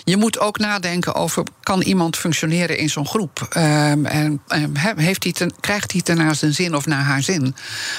je 0.05 0.17
moet 0.17 0.39
ook 0.39 0.59
nadenken 0.59 1.15
over: 1.15 1.45
kan 1.63 1.83
iemand 1.83 2.17
functioneren 2.17 2.79
in 2.79 2.89
zo'n 2.89 3.07
groep? 3.07 3.49
Um, 3.57 4.07
en 4.07 4.41
um, 4.47 4.77
heeft 4.97 5.23
hij 5.23 5.33
ten, 5.33 5.53
krijgt 5.61 5.93
hij 5.93 6.01
ten 6.01 6.17
naar 6.17 6.35
zijn 6.35 6.55
zin 6.55 6.75
of 6.75 6.87
naar 6.87 7.03
haar 7.03 7.23
zin? 7.23 7.57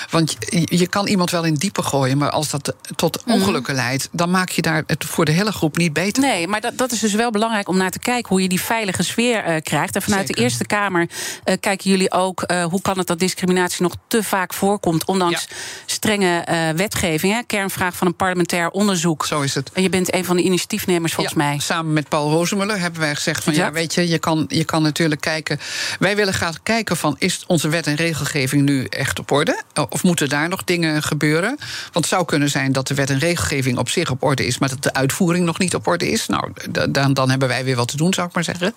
Want 0.10 0.36
je, 0.40 0.78
je 0.78 0.88
kan 0.88 1.08
iemand 1.08 1.32
wel 1.32 1.44
in 1.44 1.54
diepe 1.54 1.84
gooien, 1.84 2.18
maar 2.18 2.30
als 2.30 2.50
dat 2.50 2.76
tot 2.96 3.24
ongelukken 3.24 3.74
mm. 3.74 3.80
leidt, 3.80 4.10
dan 4.12 4.32
maak 4.32 4.50
je 4.50 4.62
daar 4.62 4.84
het 4.88 5.06
voor 5.06 5.26
de 5.26 5.32
hele 5.32 5.52
groep 5.52 5.78
niet 5.78 5.94
beter. 5.94 6.24
Nee, 6.24 6.48
maar 6.48 6.62
dat, 6.62 6.78
dat 6.78 6.92
is 6.92 7.00
dus 7.00 7.14
wel 7.14 7.32
belangrijk 7.32 7.68
om 7.68 7.78
naar 7.78 7.92
te 7.92 8.00
kijken 8.00 8.30
hoe 8.30 8.42
je 8.42 8.50
die 8.50 8.62
veilige 8.62 9.04
sfeer 9.04 9.48
uh, 9.48 9.56
krijgt. 9.62 9.96
En 9.96 10.02
vanuit 10.02 10.28
Zeker. 10.28 10.36
de 10.36 10.42
Eerste 10.42 10.66
Kamer 10.66 11.02
uh, 11.02 11.56
kijken 11.60 11.90
jullie 11.90 12.12
ook 12.12 12.44
uh, 12.48 12.64
hoe 12.64 12.82
kan 12.82 12.98
het 12.98 13.08
dat 13.08 13.20
discriminatie 13.20 13.82
nog 13.82 13.96
te 14.08 14.24
vaak 14.24 14.54
voorkomt, 14.54 15.06
ondanks 15.06 15.48
ja. 15.50 15.56
strenge 15.86 16.46
wetgeving. 16.76 17.34
Hè? 17.34 17.42
Kernvraag 17.44 17.96
van 17.96 18.08
een 18.08 18.16
parlementair 18.16 18.70
onderzoek. 18.70 19.26
Zo 19.26 19.42
is 19.42 19.56
het. 19.56 19.72
En 19.74 19.82
je 19.82 19.90
bent 19.90 20.14
een 20.14 20.26
van 20.26 20.36
de 20.36 20.42
initiatiefnemers 20.42 21.14
volgens 21.14 21.36
ja. 21.36 21.44
mij. 21.44 21.47
Samen 21.58 21.94
met 21.94 22.10
Paul 22.10 22.32
Rozemuller 22.32 22.80
hebben 22.80 23.02
wij 23.02 23.16
gezegd 23.16 23.44
van 23.44 23.54
ja, 23.54 23.66
ja 23.66 23.72
weet 23.72 23.94
je, 23.94 24.08
je 24.08 24.20
kan, 24.20 24.46
je 24.48 24.64
kan 24.64 24.82
natuurlijk 24.82 25.22
kijken. 25.22 25.60
Wij 26.00 26.16
willen 26.16 26.34
graag 26.34 26.64
kijken 26.64 26.98
van 26.98 27.16
is 27.20 27.44
onze 27.48 27.70
wet 27.70 27.88
en 27.88 27.96
regelgeving 27.96 28.64
nu 28.64 28.84
echt 28.84 29.20
op 29.20 29.32
orde? 29.32 29.62
Of 29.90 30.04
moeten 30.04 30.30
daar 30.30 30.50
nog 30.50 30.64
dingen 30.64 31.04
gebeuren? 31.04 31.56
Want 31.82 31.94
het 31.94 32.08
zou 32.08 32.26
kunnen 32.26 32.50
zijn 32.50 32.72
dat 32.72 32.88
de 32.88 32.94
wet 32.94 33.10
en 33.10 33.20
regelgeving 33.20 33.78
op 33.78 33.90
zich 33.90 34.10
op 34.10 34.24
orde 34.24 34.46
is, 34.46 34.58
maar 34.58 34.70
dat 34.70 34.84
de 34.84 34.94
uitvoering 34.94 35.46
nog 35.46 35.60
niet 35.60 35.76
op 35.76 35.88
orde 35.88 36.12
is. 36.12 36.28
Nou, 36.28 36.52
dan, 36.90 37.14
dan 37.14 37.30
hebben 37.30 37.48
wij 37.48 37.64
weer 37.64 37.76
wat 37.76 37.88
te 37.88 37.98
doen, 37.98 38.14
zou 38.14 38.28
ik 38.28 38.34
maar 38.34 38.44
zeggen. 38.44 38.74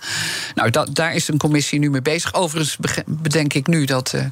Nou, 0.54 0.70
dat, 0.70 0.94
daar 0.94 1.14
is 1.14 1.28
een 1.28 1.38
commissie 1.38 1.78
nu 1.78 1.90
mee 1.90 2.02
bezig. 2.02 2.34
Overigens 2.34 2.76
bedenk 3.06 3.54
ik 3.54 3.66
nu 3.66 3.84
dat 3.84 4.12
uh, 4.14 4.24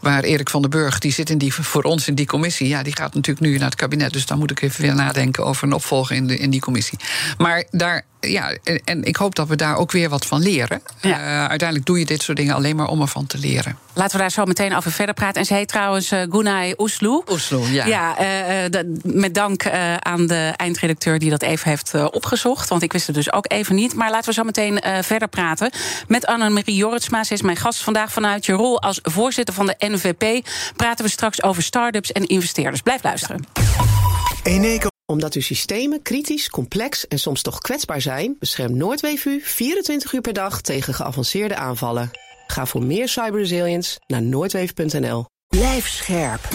waar 0.00 0.22
Erik 0.22 0.50
van 0.50 0.60
den 0.60 0.70
Burg, 0.70 0.98
die 0.98 1.12
zit 1.12 1.30
in 1.30 1.38
die, 1.38 1.54
voor 1.54 1.82
ons 1.82 2.08
in 2.08 2.14
die 2.14 2.26
commissie, 2.26 2.68
ja, 2.68 2.82
die 2.82 2.96
gaat 2.96 3.14
natuurlijk 3.14 3.46
nu 3.46 3.56
naar 3.56 3.68
het 3.68 3.74
kabinet. 3.74 4.12
Dus 4.12 4.26
dan 4.26 4.38
moet 4.38 4.50
ik 4.50 4.62
even 4.62 4.82
weer 4.82 4.94
nadenken 4.94 5.44
over 5.44 5.66
een 5.66 5.72
opvolger 5.72 6.16
in, 6.16 6.26
de, 6.26 6.38
in 6.38 6.50
die 6.50 6.60
commissie. 6.60 6.98
Maar 7.38 7.64
daar, 7.78 8.04
ja, 8.20 8.50
en, 8.62 8.80
en, 8.84 9.04
ik 9.04 9.16
hoop 9.16 9.34
dat 9.34 9.48
we 9.48 9.56
daar 9.56 9.76
ook 9.76 9.92
weer 9.92 10.08
wat 10.08 10.26
van 10.26 10.42
leren. 10.42 10.82
Ja. 11.00 11.18
Uh, 11.18 11.46
uiteindelijk 11.46 11.86
doe 11.86 11.98
je 11.98 12.04
dit 12.04 12.22
soort 12.22 12.36
dingen 12.36 12.54
alleen 12.54 12.76
maar 12.76 12.86
om 12.86 13.00
ervan 13.00 13.26
te 13.26 13.38
leren. 13.38 13.78
Laten 13.92 14.16
we 14.16 14.22
daar 14.22 14.30
zo 14.30 14.44
meteen 14.44 14.76
over 14.76 14.92
verder 14.92 15.14
praten. 15.14 15.40
En 15.40 15.46
ze 15.46 15.54
heet 15.54 15.68
trouwens 15.68 16.12
uh, 16.12 16.22
Gunay 16.30 16.74
Oesloe. 16.78 17.22
Oesloe, 17.30 17.72
ja. 17.72 17.86
ja 17.86 18.10
uh, 18.10 18.70
de, 18.70 19.00
met 19.02 19.34
dank 19.34 19.68
aan 19.98 20.26
de 20.26 20.52
eindredacteur 20.56 21.18
die 21.18 21.30
dat 21.30 21.42
even 21.42 21.68
heeft 21.68 21.94
opgezocht. 22.10 22.68
Want 22.68 22.82
ik 22.82 22.92
wist 22.92 23.06
het 23.06 23.16
dus 23.16 23.32
ook 23.32 23.52
even 23.52 23.74
niet. 23.74 23.94
Maar 23.94 24.10
laten 24.10 24.28
we 24.28 24.34
zo 24.34 24.42
meteen 24.42 24.82
verder 25.00 25.28
praten 25.28 25.70
met 26.08 26.26
Annemarie 26.26 26.76
Jorritsma. 26.76 27.24
Ze 27.24 27.32
is 27.32 27.42
mijn 27.42 27.56
gast 27.56 27.82
vandaag 27.82 28.12
vanuit 28.12 28.46
je 28.46 28.52
rol 28.52 28.82
als 28.82 28.98
voorzitter 29.02 29.54
van 29.54 29.66
de 29.66 29.74
NVP. 29.78 30.46
Praten 30.76 31.04
we 31.04 31.10
straks 31.10 31.42
over 31.42 31.62
start-ups 31.62 32.12
en 32.12 32.26
investeerders. 32.26 32.82
Blijf 32.82 33.02
luisteren. 33.02 33.44
Eneco. 34.42 34.97
Omdat 35.12 35.34
uw 35.34 35.40
systemen 35.40 36.02
kritisch, 36.02 36.50
complex 36.50 37.06
en 37.06 37.18
soms 37.18 37.42
toch 37.42 37.58
kwetsbaar 37.58 38.00
zijn, 38.00 38.36
beschermt 38.38 38.74
Noordweef 38.74 39.24
u 39.24 39.40
24 39.42 40.12
uur 40.12 40.20
per 40.20 40.32
dag 40.32 40.60
tegen 40.60 40.94
geavanceerde 40.94 41.56
aanvallen. 41.56 42.10
Ga 42.46 42.66
voor 42.66 42.82
meer 42.82 43.08
cyberresilience 43.08 44.00
naar 44.06 44.22
noordweef.nl. 44.22 45.26
Blijf 45.48 45.88
scherp. 45.88 46.48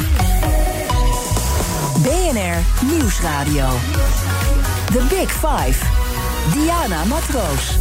BNR 2.03 2.85
Nieuwsradio. 2.85 3.69
The 4.85 5.05
Big 5.09 5.31
Five. 5.31 5.85
Diana 6.53 7.05
Matroos. 7.05 7.77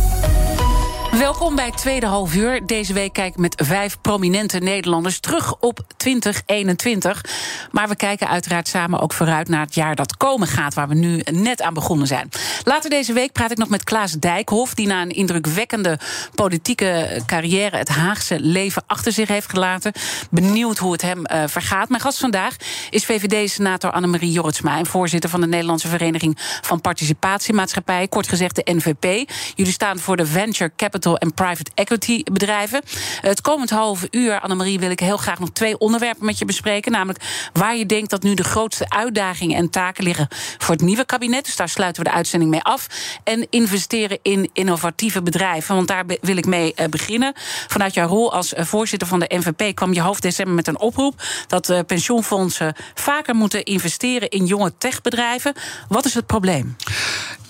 Welkom 1.18 1.56
bij 1.56 1.70
tweede 1.70 2.06
half 2.06 2.34
uur. 2.34 2.66
Deze 2.66 2.92
week 2.92 3.12
kijk 3.12 3.32
ik 3.32 3.38
met 3.38 3.62
vijf 3.64 4.00
prominente 4.00 4.58
Nederlanders 4.58 5.20
terug 5.20 5.56
op 5.60 5.80
2021. 5.96 7.24
Maar 7.70 7.88
we 7.88 7.96
kijken 7.96 8.28
uiteraard 8.28 8.68
samen 8.68 9.00
ook 9.00 9.12
vooruit 9.12 9.48
naar 9.48 9.60
het 9.60 9.74
jaar 9.74 9.94
dat 9.94 10.16
komen 10.16 10.48
gaat, 10.48 10.74
waar 10.74 10.88
we 10.88 10.94
nu 10.94 11.20
net 11.32 11.62
aan 11.62 11.74
begonnen 11.74 12.06
zijn. 12.06 12.28
Later 12.64 12.90
deze 12.90 13.12
week 13.12 13.32
praat 13.32 13.50
ik 13.50 13.56
nog 13.56 13.68
met 13.68 13.84
Klaas 13.84 14.12
Dijkhoff, 14.12 14.74
die 14.74 14.86
na 14.86 15.02
een 15.02 15.10
indrukwekkende 15.10 15.98
politieke 16.34 17.22
carrière 17.26 17.76
het 17.76 17.88
Haagse 17.88 18.40
leven 18.40 18.82
achter 18.86 19.12
zich 19.12 19.28
heeft 19.28 19.50
gelaten. 19.50 19.92
Benieuwd 20.30 20.78
hoe 20.78 20.92
het 20.92 21.02
hem 21.02 21.18
uh, 21.18 21.42
vergaat. 21.46 21.88
Mijn 21.88 22.02
gast 22.02 22.18
vandaag 22.18 22.56
is 22.90 23.04
VVD-senator 23.04 23.90
Annemarie 23.90 24.32
Jorritsma, 24.32 24.78
en 24.78 24.86
voorzitter 24.86 25.30
van 25.30 25.40
de 25.40 25.46
Nederlandse 25.46 25.88
Vereniging 25.88 26.38
van 26.60 26.80
Participatiemaatschappij, 26.80 28.08
kort 28.08 28.28
gezegd 28.28 28.56
de 28.56 28.72
NVP. 28.72 29.30
Jullie 29.54 29.72
staan 29.72 29.98
voor 29.98 30.16
de 30.16 30.26
Venture 30.26 30.72
Capital 30.76 31.01
en 31.06 31.34
private 31.34 31.70
equity 31.74 32.22
bedrijven. 32.32 32.82
Het 33.20 33.40
komend 33.40 33.70
half 33.70 34.06
uur, 34.10 34.40
Annemarie, 34.40 34.78
wil 34.78 34.90
ik 34.90 35.00
heel 35.00 35.16
graag 35.16 35.38
nog 35.38 35.50
twee 35.50 35.78
onderwerpen 35.78 36.26
met 36.26 36.38
je 36.38 36.44
bespreken. 36.44 36.92
Namelijk 36.92 37.50
waar 37.52 37.76
je 37.76 37.86
denkt 37.86 38.10
dat 38.10 38.22
nu 38.22 38.34
de 38.34 38.44
grootste 38.44 38.88
uitdagingen 38.88 39.56
en 39.56 39.70
taken 39.70 40.04
liggen 40.04 40.28
voor 40.58 40.74
het 40.74 40.84
nieuwe 40.84 41.04
kabinet. 41.04 41.44
Dus 41.44 41.56
daar 41.56 41.68
sluiten 41.68 42.02
we 42.02 42.08
de 42.08 42.14
uitzending 42.14 42.50
mee 42.50 42.62
af. 42.62 42.86
En 43.24 43.46
investeren 43.50 44.18
in 44.22 44.50
innovatieve 44.52 45.22
bedrijven. 45.22 45.74
Want 45.74 45.88
daar 45.88 46.04
wil 46.20 46.36
ik 46.36 46.46
mee 46.46 46.74
eh, 46.74 46.88
beginnen. 46.88 47.32
Vanuit 47.66 47.94
jouw 47.94 48.08
rol 48.08 48.32
als 48.32 48.54
eh, 48.54 48.64
voorzitter 48.64 49.08
van 49.08 49.20
de 49.20 49.34
NVP 49.34 49.74
kwam 49.74 49.92
je 49.92 50.00
half 50.00 50.20
december 50.20 50.54
met 50.54 50.66
een 50.66 50.78
oproep 50.78 51.22
dat 51.46 51.68
eh, 51.68 51.78
pensioenfondsen 51.86 52.74
vaker 52.94 53.34
moeten 53.34 53.64
investeren 53.64 54.28
in 54.28 54.46
jonge 54.46 54.72
techbedrijven. 54.78 55.54
Wat 55.88 56.04
is 56.04 56.14
het 56.14 56.26
probleem? 56.26 56.76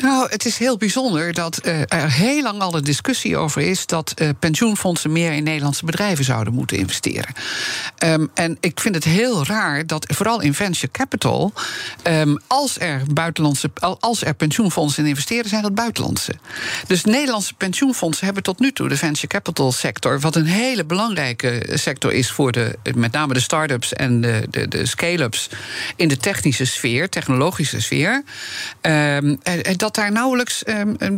Nou, 0.02 0.26
het 0.30 0.46
is 0.46 0.58
heel 0.58 0.76
bijzonder 0.76 1.32
dat 1.32 1.66
er 1.88 2.10
heel 2.10 2.42
lang 2.42 2.60
al 2.60 2.76
een 2.76 2.84
discussie 2.84 3.36
over 3.36 3.62
is 3.62 3.86
dat 3.86 4.14
uh, 4.16 4.28
pensioenfondsen 4.38 5.12
meer 5.12 5.32
in 5.32 5.42
Nederlandse 5.42 5.84
bedrijven 5.84 6.24
zouden 6.24 6.54
moeten 6.54 6.76
investeren. 6.76 7.34
Um, 8.04 8.30
en 8.34 8.56
ik 8.60 8.80
vind 8.80 8.94
het 8.94 9.04
heel 9.04 9.46
raar 9.46 9.86
dat 9.86 10.12
vooral 10.14 10.40
in 10.40 10.54
venture 10.54 10.90
capital, 10.92 11.52
um, 12.04 12.38
als 12.46 12.78
er 12.78 13.02
buitenlandse, 13.12 13.70
als 14.00 14.24
er 14.24 14.34
pensioenfondsen 14.34 15.02
in 15.02 15.08
investeren, 15.08 15.48
zijn 15.48 15.62
dat 15.62 15.74
buitenlandse. 15.74 16.34
Dus 16.86 17.04
Nederlandse 17.04 17.54
pensioenfondsen 17.54 18.24
hebben 18.24 18.42
tot 18.42 18.58
nu 18.58 18.72
toe 18.72 18.88
de 18.88 18.96
venture 18.96 19.26
capital 19.26 19.72
sector, 19.72 20.20
wat 20.20 20.36
een 20.36 20.46
hele 20.46 20.84
belangrijke 20.84 21.68
sector 21.74 22.12
is 22.12 22.30
voor 22.30 22.52
de, 22.52 22.78
met 22.94 23.12
name 23.12 23.34
de 23.34 23.40
start-ups 23.40 23.92
en 23.92 24.20
de, 24.20 24.46
de, 24.50 24.68
de 24.68 24.86
scale-ups 24.86 25.48
in 25.96 26.08
de 26.08 26.16
technische 26.16 26.64
sfeer, 26.64 27.08
technologische 27.08 27.80
sfeer. 27.80 28.22
Um, 28.82 29.40
dat 29.76 29.91
daar 29.94 30.12
nauwelijks 30.12 30.62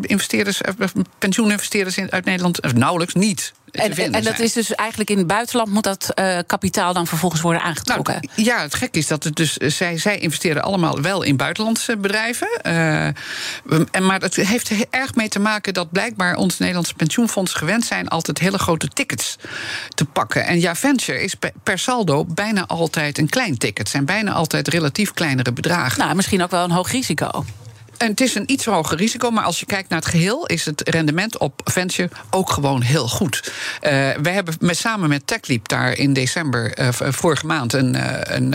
investeerders, 0.00 0.60
eh, 0.60 0.74
pensioeninvesteerders 1.18 1.96
in 1.96 2.12
uit 2.12 2.24
Nederland 2.24 2.60
eh, 2.60 2.72
nauwelijks 2.72 3.14
niet. 3.14 3.52
En, 3.74 4.12
en, 4.12 4.24
dat 4.24 4.38
is 4.38 4.52
dus 4.52 4.74
eigenlijk 4.74 5.10
in 5.10 5.18
het 5.18 5.26
buitenland 5.26 5.70
moet 5.70 5.82
dat 5.82 6.12
uh, 6.14 6.38
kapitaal 6.46 6.92
dan 6.92 7.06
vervolgens 7.06 7.40
worden 7.40 7.62
aangetrokken? 7.62 8.14
Nou, 8.14 8.48
ja, 8.48 8.60
het 8.60 8.74
gek 8.74 8.94
is 8.96 9.06
dat 9.06 9.24
het 9.24 9.36
dus. 9.36 9.58
Eh, 9.58 9.70
zij, 9.70 9.98
zij 9.98 10.18
investeren 10.18 10.62
allemaal 10.62 11.00
wel 11.00 11.22
in 11.22 11.36
buitenlandse 11.36 11.96
bedrijven. 11.96 12.48
Uh, 12.66 13.06
en, 13.06 13.16
maar 14.00 14.20
het 14.20 14.36
heeft 14.36 14.70
er 14.70 14.76
erg 14.90 15.14
mee 15.14 15.28
te 15.28 15.38
maken 15.38 15.74
dat 15.74 15.92
blijkbaar 15.92 16.36
ons 16.36 16.58
Nederlandse 16.58 16.94
pensioenfonds 16.94 17.52
gewend 17.52 17.84
zijn 17.84 18.08
altijd 18.08 18.38
hele 18.38 18.58
grote 18.58 18.88
tickets 18.88 19.36
te 19.88 20.04
pakken. 20.04 20.44
En 20.44 20.60
ja, 20.60 20.74
venture 20.74 21.22
is 21.22 21.34
per 21.62 21.78
saldo 21.78 22.24
bijna 22.24 22.66
altijd 22.66 23.18
een 23.18 23.28
klein 23.28 23.58
ticket. 23.58 23.78
Het 23.78 23.88
zijn 23.88 24.04
bijna 24.04 24.32
altijd 24.32 24.68
relatief 24.68 25.12
kleinere 25.12 25.52
bedragen. 25.52 25.98
Nou, 25.98 26.14
misschien 26.14 26.42
ook 26.42 26.50
wel 26.50 26.64
een 26.64 26.70
hoog 26.70 26.90
risico. 26.90 27.44
En 27.96 28.10
het 28.10 28.20
is 28.20 28.34
een 28.34 28.52
iets 28.52 28.64
hoger 28.64 28.96
risico, 28.96 29.30
maar 29.30 29.44
als 29.44 29.60
je 29.60 29.66
kijkt 29.66 29.88
naar 29.88 29.98
het 29.98 30.08
geheel, 30.08 30.46
is 30.46 30.64
het 30.64 30.88
rendement 30.88 31.38
op 31.38 31.60
venture 31.64 32.10
ook 32.30 32.50
gewoon 32.50 32.82
heel 32.82 33.08
goed. 33.08 33.52
Uh, 33.82 33.90
we 34.22 34.30
hebben 34.30 34.54
met, 34.60 34.76
samen 34.76 35.08
met 35.08 35.26
TechLeap 35.26 35.68
daar 35.68 35.98
in 35.98 36.12
december, 36.12 36.78
uh, 36.78 36.88
vorige 36.90 37.46
maand, 37.46 37.72
een, 37.72 37.94
uh, 37.94 38.18
een, 38.22 38.54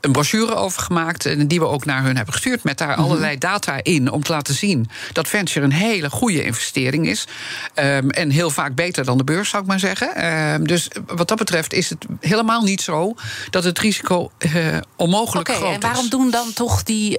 een 0.00 0.12
brochure 0.12 0.54
over 0.54 0.82
gemaakt. 0.82 1.26
En 1.26 1.48
die 1.48 1.60
we 1.60 1.66
ook 1.66 1.84
naar 1.84 2.02
hun 2.02 2.16
hebben 2.16 2.34
gestuurd. 2.34 2.64
Met 2.64 2.78
daar 2.78 2.88
mm 2.88 2.94
-hmm. 2.94 3.04
allerlei 3.04 3.38
data 3.38 3.80
in 3.82 4.10
om 4.10 4.22
te 4.22 4.32
laten 4.32 4.54
zien 4.54 4.88
dat 5.12 5.28
venture 5.28 5.64
een 5.64 5.72
hele 5.72 6.10
goede 6.10 6.44
investering 6.44 7.08
is. 7.08 7.26
Um, 7.74 8.10
en 8.10 8.30
heel 8.30 8.50
vaak 8.50 8.74
beter 8.74 9.04
dan 9.04 9.18
de 9.18 9.24
beurs, 9.24 9.48
zou 9.48 9.62
ik 9.62 9.68
maar 9.68 9.78
zeggen. 9.78 10.24
Um, 10.24 10.66
dus 10.66 10.88
wat 11.06 11.28
dat 11.28 11.38
betreft 11.38 11.72
is 11.72 11.90
het 11.90 12.06
helemaal 12.20 12.62
niet 12.62 12.80
zo 12.80 13.14
dat 13.50 13.64
het 13.64 13.78
risico 13.78 14.30
onmogelijk 14.96 15.48
okay, 15.48 15.60
groot 15.60 15.68
is. 15.68 15.74
En 15.74 15.80
waarom 15.80 16.08
doen 16.08 16.30
dan 16.30 16.52
toch 16.52 16.82
die 16.82 17.16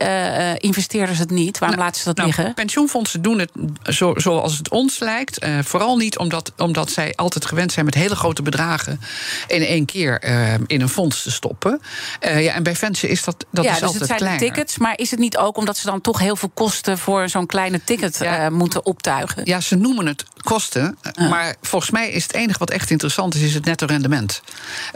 investeerders 0.58 1.20
het 1.20 1.29
niet? 1.30 1.60
Waarom 1.60 1.78
nou, 1.78 1.88
laten 1.90 2.02
ze 2.02 2.08
dat 2.08 2.18
nou, 2.18 2.28
liggen? 2.28 2.54
Pensioenfondsen 2.54 3.22
doen 3.22 3.40
het 3.40 3.52
zo, 3.84 4.14
zoals 4.16 4.58
het 4.58 4.70
ons 4.70 5.00
lijkt. 5.00 5.44
Uh, 5.44 5.60
vooral 5.64 5.98
niet 5.98 6.18
omdat, 6.18 6.52
omdat 6.58 6.92
zij 6.92 7.14
altijd 7.16 7.46
gewend 7.46 7.72
zijn 7.72 7.86
met 7.86 7.94
hele 7.94 8.16
grote 8.16 8.42
bedragen 8.42 9.02
in 9.48 9.62
één 9.62 9.86
keer 9.86 10.24
uh, 10.26 10.54
in 10.54 10.82
een 10.82 10.90
fonds 10.90 11.24
te 11.24 11.32
stoppen. 11.32 11.82
Uh, 12.22 12.44
ja, 12.44 12.54
en 12.54 12.64
bij 12.64 12.76
venture 12.76 13.08
is 13.08 13.24
dat, 13.24 13.46
dat 13.52 13.64
ja, 13.64 13.72
is 13.72 13.78
dus 13.78 13.86
altijd 13.86 14.00
het 14.00 14.10
zijn 14.10 14.20
kleiner. 14.20 14.48
tickets, 14.48 14.78
maar 14.78 14.98
is 14.98 15.12
het 15.12 15.20
niet 15.20 15.38
ook 15.38 15.58
omdat 15.58 15.78
ze 15.78 15.86
dan 15.86 16.02
toch 16.02 16.20
heel 16.20 16.36
veel 16.36 16.52
kosten 16.54 16.98
voor 16.98 17.30
zo'n 17.30 17.46
kleine 17.46 17.84
ticket 17.84 18.18
ja, 18.18 18.50
moeten 18.50 18.86
optuigen? 18.86 19.42
Ja, 19.46 19.60
ze 19.60 19.76
noemen 19.76 20.06
het 20.06 20.26
kosten. 20.42 20.98
Maar 21.30 21.56
volgens 21.62 21.92
mij 21.92 22.10
is 22.10 22.24
het 22.24 22.34
enige 22.34 22.60
wat 22.60 22.70
echt 22.70 22.90
interessant 22.90 23.36
is, 23.36 23.42
is 23.42 23.54
het 23.54 23.66
netto 23.66 23.86
rendement. 23.86 24.42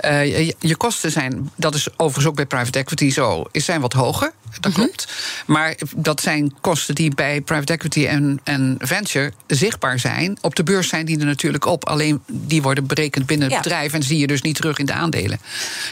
Je, 0.01 0.55
je, 0.59 0.75
kosten 0.75 1.11
zijn, 1.11 1.51
dat 1.55 1.75
is 1.75 1.87
overigens 1.91 2.25
ook 2.25 2.35
bij 2.35 2.45
private 2.45 2.79
equity 2.79 3.11
zo, 3.11 3.43
is 3.51 3.65
zijn 3.65 3.81
wat 3.81 3.93
hoger. 3.93 4.31
Dat 4.59 4.71
mm 4.71 4.77
-hmm. 4.77 4.85
klopt. 4.85 5.07
Maar 5.45 5.75
dat 5.95 6.21
zijn 6.23 6.53
kosten 6.61 6.95
die 6.95 7.15
bij 7.15 7.41
private 7.41 7.73
equity 7.73 8.05
en, 8.05 8.39
en 8.43 8.75
venture 8.79 9.33
zichtbaar 9.47 9.99
zijn. 9.99 10.37
Op 10.41 10.55
de 10.55 10.63
beurs 10.63 10.87
zijn 10.87 11.05
die 11.05 11.19
er 11.19 11.25
natuurlijk 11.25 11.65
op. 11.65 11.87
Alleen 11.87 12.21
die 12.27 12.61
worden 12.61 12.87
berekend 12.87 13.25
binnen 13.25 13.47
het 13.47 13.55
ja. 13.55 13.61
bedrijf 13.61 13.93
en 13.93 14.03
zie 14.03 14.17
je 14.17 14.27
dus 14.27 14.41
niet 14.41 14.55
terug 14.55 14.77
in 14.77 14.85
de 14.85 14.93
aandelen. 14.93 15.39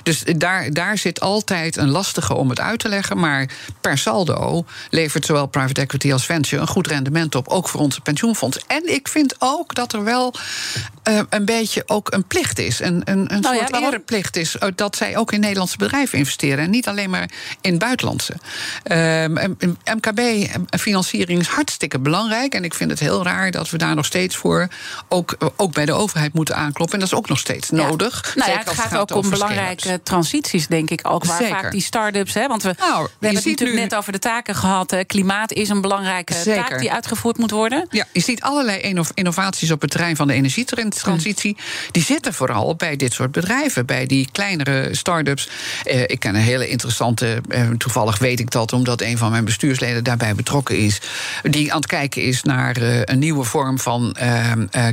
Dus 0.04 0.24
daar, 0.38 0.74
daar 0.74 0.98
zit 0.98 1.20
altijd 1.20 1.78
een 1.78 1.90
lastige 1.90 2.34
om 2.34 2.50
het 2.50 2.60
uit 2.60 2.80
te 2.80 2.90
leggen. 2.90 3.20
Maar 3.20 3.50
per 3.82 3.98
saldo 3.98 4.66
levert 4.90 5.26
zowel 5.26 5.46
private 5.46 5.82
equity 5.82 6.12
als 6.12 6.26
venture 6.26 6.62
een 6.62 6.68
goed 6.68 6.88
rendement 6.88 7.36
op. 7.36 7.48
Ook 7.48 7.70
voor 7.70 7.80
onze 7.80 8.02
pensioenfonds. 8.02 8.60
En 8.68 8.94
ik 8.94 9.08
vind 9.08 9.36
ook 9.40 9.76
dat 9.76 9.94
er 9.94 10.04
wel 10.04 10.34
uh, 11.10 11.20
een 11.30 11.46
beetje 11.46 11.84
ook 11.86 12.14
een 12.14 12.28
plicht 12.28 12.60
is. 12.60 12.80
Een, 12.80 13.02
een, 13.06 13.34
een 13.34 13.46
Oh 13.46 13.54
soort 13.54 13.70
ja, 13.70 13.82
ereplicht 13.82 14.36
is 14.36 14.56
dat 14.76 14.96
zij 14.96 15.18
ook 15.18 15.32
in 15.32 15.40
Nederlandse 15.40 15.78
bedrijven 15.78 16.18
investeren. 16.18 16.64
En 16.64 16.70
niet 16.70 16.88
alleen 16.88 17.10
maar 17.10 17.30
in 17.62 17.78
buitenlandse. 17.78 18.34
Um, 18.84 19.78
MKB-financiering 20.22 21.40
is 21.40 21.48
hartstikke 21.48 22.00
belangrijk. 22.00 22.54
En 22.54 22.64
ik 22.64 22.74
vind 22.74 22.90
het 22.90 23.00
heel 23.00 23.24
raar 23.24 23.52
dat 23.52 23.70
we 23.70 23.78
daar 23.78 23.96
nog 23.96 24.06
steeds 24.06 24.36
voor 24.36 24.68
ook, 25.08 25.38
ook 25.56 25.74
bij 25.74 25.86
de 25.86 25.94
overheid 25.94 26.34
moeten 26.34 26.56
aankloppen. 26.56 26.94
En 26.94 27.00
dat 27.00 27.12
is 27.12 27.18
ook 27.18 27.30
nog 27.30 27.40
steeds 27.40 27.70
ja. 27.70 27.76
nodig. 27.76 28.34
Nou 28.36 28.52
ja, 28.52 28.58
het 28.58 28.70
gaat, 28.70 28.88
gaat 28.88 29.00
ook 29.00 29.24
om 29.24 29.30
belangrijke 29.30 30.00
transities, 30.04 30.68
denk 30.68 30.90
ik 30.90 31.00
ook. 31.04 31.26
Waar 31.26 31.38
Zeker. 31.38 31.56
vaak 31.56 31.72
die 31.72 31.82
start-ups, 31.82 32.34
hè, 32.34 32.48
want 32.48 32.64
we, 32.64 32.76
nou, 32.78 33.04
we 33.04 33.10
hebben 33.10 33.36
het 33.36 33.46
natuurlijk 33.46 33.78
nu... 33.78 33.84
net 33.84 33.96
over 33.96 34.12
de 34.12 34.20
taken 34.20 34.56
gehad. 34.56 34.92
Hè. 34.92 35.04
Klimaat 35.04 35.52
is 35.52 35.70
een 35.70 35.82
belangrijke 35.82 36.34
Zeker. 36.34 36.68
taak 36.68 36.80
die 36.80 36.92
uitgevoerd 36.92 37.38
moet 37.38 37.52
worden. 37.52 37.88
Ja, 37.90 38.06
je 38.12 38.20
ziet 38.20 38.42
allerlei 38.42 39.06
innovaties 39.14 39.72
op 39.72 39.82
het 39.82 39.92
terrein 39.92 40.16
van 40.16 40.28
de 40.28 40.34
energietransitie. 40.34 41.58
Mm. 41.58 41.64
Die 41.92 42.04
zitten 42.04 42.34
vooral 42.34 42.76
bij 42.76 42.96
dit 42.96 43.14
soort 43.14 43.32
bedrijven, 43.32 43.86
bij 43.86 44.06
die 44.06 44.30
kleinere 44.32 44.88
start-ups. 44.92 45.50
Uh, 45.86 46.02
ik 46.02 46.20
ken 46.20 46.36
een 46.36 46.42
hele 46.42 46.68
interessante, 46.68 47.42
toevallig 47.78 48.18
weet 48.18 48.40
ik 48.40 48.52
dat, 48.52 48.74
omdat 48.74 49.02
een 49.02 49.18
van 49.18 49.32
mijn 49.32 49.46
bestuursleden 49.46 50.04
daarbij 50.18 50.36
betrokken 50.36 50.78
is. 50.78 51.02
Die 51.44 51.74
aan 51.74 51.80
het 51.80 51.90
kijken 51.90 52.22
is 52.22 52.44
naar 52.44 52.82
uh, 52.82 53.02
een 53.04 53.20
nieuwe 53.20 53.44
vorm 53.44 53.80
van 53.80 54.16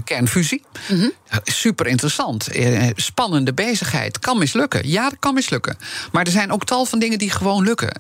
kernfusie. 0.05 0.63
Mm 0.89 1.01
-hmm. 1.01 1.13
Super 1.45 1.87
interessant. 1.87 2.49
spannende 2.95 3.55
bezigheid. 3.55 4.19
Kan 4.19 4.39
mislukken. 4.39 4.89
Ja, 4.89 5.03
dat 5.09 5.19
kan 5.19 5.35
mislukken. 5.35 5.77
Maar 6.13 6.25
er 6.25 6.33
zijn 6.33 6.53
ook 6.53 6.65
tal 6.65 6.85
van 6.85 6.99
dingen 6.99 7.19
die 7.19 7.31
gewoon 7.31 7.65
lukken. 7.65 7.91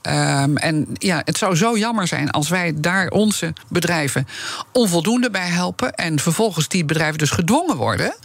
Um, 0.43 0.57
en 0.57 0.87
ja, 0.93 1.23
het 1.25 1.39
zou 1.39 1.57
zo 1.57 1.79
jammer 1.79 2.07
zijn 2.07 2.31
als 2.31 2.49
wij 2.49 2.73
daar 2.77 3.09
onze 3.09 3.53
bedrijven 3.69 4.29
onvoldoende 4.73 5.31
bij 5.31 5.49
helpen. 5.49 5.95
En 5.95 6.19
vervolgens 6.19 6.69
die 6.69 6.85
bedrijven 6.85 7.19
dus 7.19 7.31
gedwongen 7.31 7.77
worden 7.77 8.17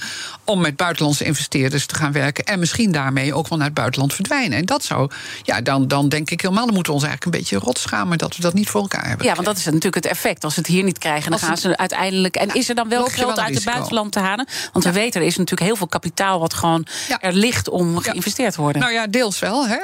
om 0.43 0.61
met 0.61 0.75
buitenlandse 0.75 1.23
investeerders 1.23 1.85
te 1.85 1.95
gaan 1.95 2.11
werken. 2.11 2.43
En 2.43 2.59
misschien 2.59 2.91
daarmee 2.91 3.33
ook 3.33 3.47
wel 3.47 3.57
naar 3.57 3.67
het 3.67 3.75
buitenland 3.75 4.13
verdwijnen. 4.13 4.57
En 4.57 4.65
dat 4.65 4.83
zou, 4.83 5.11
ja, 5.43 5.61
dan, 5.61 5.87
dan 5.87 6.09
denk 6.09 6.29
ik 6.29 6.41
helemaal, 6.41 6.65
dan 6.65 6.73
moeten 6.73 6.93
we 6.93 6.99
ons 6.99 7.07
eigenlijk 7.07 7.35
een 7.35 7.41
beetje 7.41 7.65
rot 7.65 7.77
schamen 7.77 8.17
dat 8.17 8.35
we 8.35 8.41
dat 8.41 8.53
niet 8.53 8.69
voor 8.69 8.81
elkaar 8.83 9.07
hebben. 9.07 9.25
Ja, 9.25 9.33
want 9.33 9.45
dat 9.45 9.57
is 9.57 9.65
natuurlijk 9.65 9.95
het 9.95 10.05
effect. 10.05 10.43
Als 10.43 10.53
ze 10.53 10.59
het 10.59 10.69
hier 10.69 10.83
niet 10.83 10.97
krijgen, 10.97 11.31
dan 11.31 11.39
gaan 11.39 11.57
ze 11.57 11.77
uiteindelijk. 11.77 12.35
En 12.35 12.53
is 12.53 12.69
er 12.69 12.75
dan 12.75 12.89
wel 12.89 13.05
geld 13.05 13.39
uit 13.39 13.55
het 13.55 13.65
buitenland 13.65 14.11
te 14.11 14.19
halen? 14.19 14.47
Want 14.73 14.85
we 14.85 14.91
weten, 14.91 15.21
er 15.21 15.27
is 15.27 15.37
natuurlijk 15.37 15.67
heel 15.67 15.75
veel 15.75 15.87
kapitaal 15.87 16.39
wat 16.39 16.53
gewoon 16.53 16.85
er 17.19 17.33
ligt 17.33 17.69
om 17.69 17.99
geïnvesteerd 17.99 18.53
te 18.53 18.61
worden. 18.61 18.81
Nou 18.81 18.93
ja, 18.93 19.07
deels 19.07 19.39
wel. 19.39 19.67
Hè. 19.67 19.77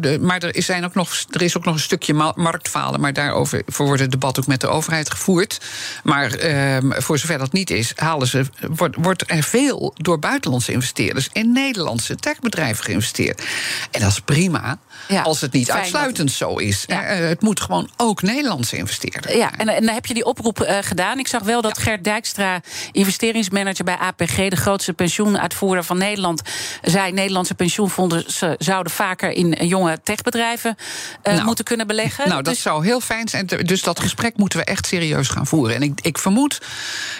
De, 0.00 0.18
maar 0.20 0.42
er 0.42 0.56
is, 0.56 0.66
zijn 0.66 0.84
ook 0.84 0.94
nog, 0.94 1.14
er 1.30 1.42
is 1.42 1.56
ook 1.56 1.64
nog 1.64 1.74
een 1.74 1.80
stukje 1.80 2.32
marktfalen. 2.34 3.00
Maar 3.00 3.12
daarover 3.12 3.62
voor 3.66 3.86
wordt 3.86 4.00
het 4.00 4.10
debat 4.10 4.38
ook 4.38 4.46
met 4.46 4.60
de 4.60 4.68
overheid 4.68 5.10
gevoerd. 5.10 5.60
Maar 6.02 6.44
uh, 6.44 6.76
voor 6.80 7.18
zover 7.18 7.38
dat 7.38 7.52
niet 7.52 7.70
is, 7.70 7.92
halen 7.96 8.26
ze, 8.26 8.44
wordt, 8.70 8.96
wordt 8.98 9.30
er 9.30 9.42
veel 9.42 9.94
door 9.96 10.18
buitenlandse 10.18 10.72
investeerders 10.72 11.28
in 11.32 11.52
Nederlandse 11.52 12.16
techbedrijven 12.16 12.84
geïnvesteerd. 12.84 13.42
En 13.90 14.00
dat 14.00 14.10
is 14.10 14.20
prima. 14.20 14.78
Ja, 15.08 15.22
als 15.22 15.40
het 15.40 15.52
niet 15.52 15.70
uitsluitend 15.70 16.28
dat... 16.28 16.36
zo 16.36 16.56
is. 16.56 16.84
Ja. 16.86 17.18
Uh, 17.20 17.28
het 17.28 17.42
moet 17.42 17.60
gewoon 17.60 17.90
ook 17.96 18.22
Nederlands 18.22 18.42
Nederlandse 18.44 18.76
investeerder. 18.76 19.36
Ja, 19.36 19.52
en, 19.56 19.68
en 19.68 19.84
dan 19.84 19.94
heb 19.94 20.06
je 20.06 20.14
die 20.14 20.24
oproep 20.24 20.60
uh, 20.62 20.78
gedaan. 20.80 21.18
Ik 21.18 21.28
zag 21.28 21.42
wel 21.42 21.60
dat 21.60 21.78
Gert 21.78 22.04
Dijkstra, 22.04 22.60
investeringsmanager 22.92 23.84
bij 23.84 23.96
APG, 23.96 24.36
de 24.48 24.56
grootste 24.56 24.92
pensioenuitvoerder 24.92 25.84
van 25.84 25.98
Nederland, 25.98 26.42
zei: 26.82 27.12
Nederlandse 27.12 27.54
pensioenfondsen 27.54 28.54
zouden 28.58 28.92
vaker 28.92 29.30
in 29.30 29.66
jonge 29.66 30.00
techbedrijven 30.02 30.76
uh, 31.24 31.32
nou, 31.32 31.44
moeten 31.44 31.64
kunnen 31.64 31.86
beleggen. 31.86 32.28
Nou, 32.28 32.42
dat 32.42 32.54
dus... 32.54 32.62
zou 32.62 32.84
heel 32.84 33.00
fijn 33.00 33.28
zijn. 33.28 33.46
Dus 33.46 33.82
dat 33.82 34.00
gesprek 34.00 34.36
moeten 34.36 34.58
we 34.58 34.64
echt 34.64 34.86
serieus 34.86 35.28
gaan 35.28 35.46
voeren. 35.46 35.76
En 35.76 35.82
ik, 35.82 36.00
ik 36.00 36.18
vermoed 36.18 36.60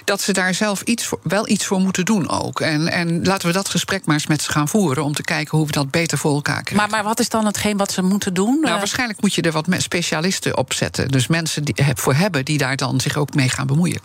dat 0.04 0.20
ze 0.20 0.32
daar 0.32 0.54
zelf 0.54 0.80
iets 0.82 1.04
voor, 1.04 1.18
wel 1.22 1.48
iets 1.48 1.64
voor 1.64 1.80
moeten 1.80 2.04
doen 2.04 2.28
ook. 2.28 2.60
En, 2.60 2.88
en 2.88 3.24
laten 3.24 3.46
we 3.46 3.54
dat 3.54 3.68
gesprek 3.68 4.04
maar 4.04 4.14
eens 4.14 4.26
met 4.26 4.42
ze 4.42 4.50
gaan 4.50 4.68
voeren 4.68 5.04
om 5.04 5.14
te 5.14 5.22
kijken 5.22 5.58
hoe 5.58 5.66
we 5.66 5.72
dat 5.72 5.90
beter 5.90 6.18
voor 6.18 6.34
elkaar 6.34 6.62
krijgen. 6.62 6.76
Maar, 6.76 6.88
maar 6.88 7.08
wat 7.08 7.20
is 7.20 7.28
dan 7.28 7.46
hetgeen 7.64 7.87
wat 7.87 7.92
ze 7.92 8.03
moeten 8.03 8.35
doen? 8.35 8.59
Nou, 8.61 8.79
waarschijnlijk 8.79 9.20
moet 9.20 9.35
je 9.35 9.42
er 9.42 9.53
wat 9.53 9.66
specialisten 9.79 10.57
op 10.57 10.72
zetten. 10.72 11.09
Dus 11.09 11.27
mensen 11.27 11.64
die 11.64 11.74
voor 11.94 12.14
hebben 12.14 12.44
die 12.44 12.59
daar 12.59 12.77
dan 12.77 13.00
zich 13.00 13.16
ook 13.16 13.35
mee 13.35 13.48
gaan 13.48 13.66
bemoeien. 13.66 14.00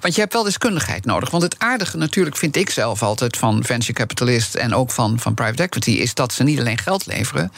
Want 0.00 0.14
je 0.14 0.20
hebt 0.20 0.32
wel 0.32 0.42
deskundigheid 0.42 1.04
nodig. 1.04 1.30
Want 1.30 1.42
het 1.42 1.58
aardige 1.58 1.96
natuurlijk 1.96 2.36
vind 2.36 2.56
ik 2.56 2.70
zelf 2.70 3.02
altijd 3.02 3.36
van 3.36 3.64
venture 3.64 3.92
capitalist 3.92 4.54
en 4.54 4.74
ook 4.74 4.90
van, 4.90 5.20
van 5.20 5.34
private 5.34 5.62
equity 5.62 5.90
is 5.90 6.14
dat 6.14 6.32
ze 6.32 6.42
niet 6.42 6.58
alleen 6.58 6.78
geld 6.78 7.06
leveren, 7.06 7.52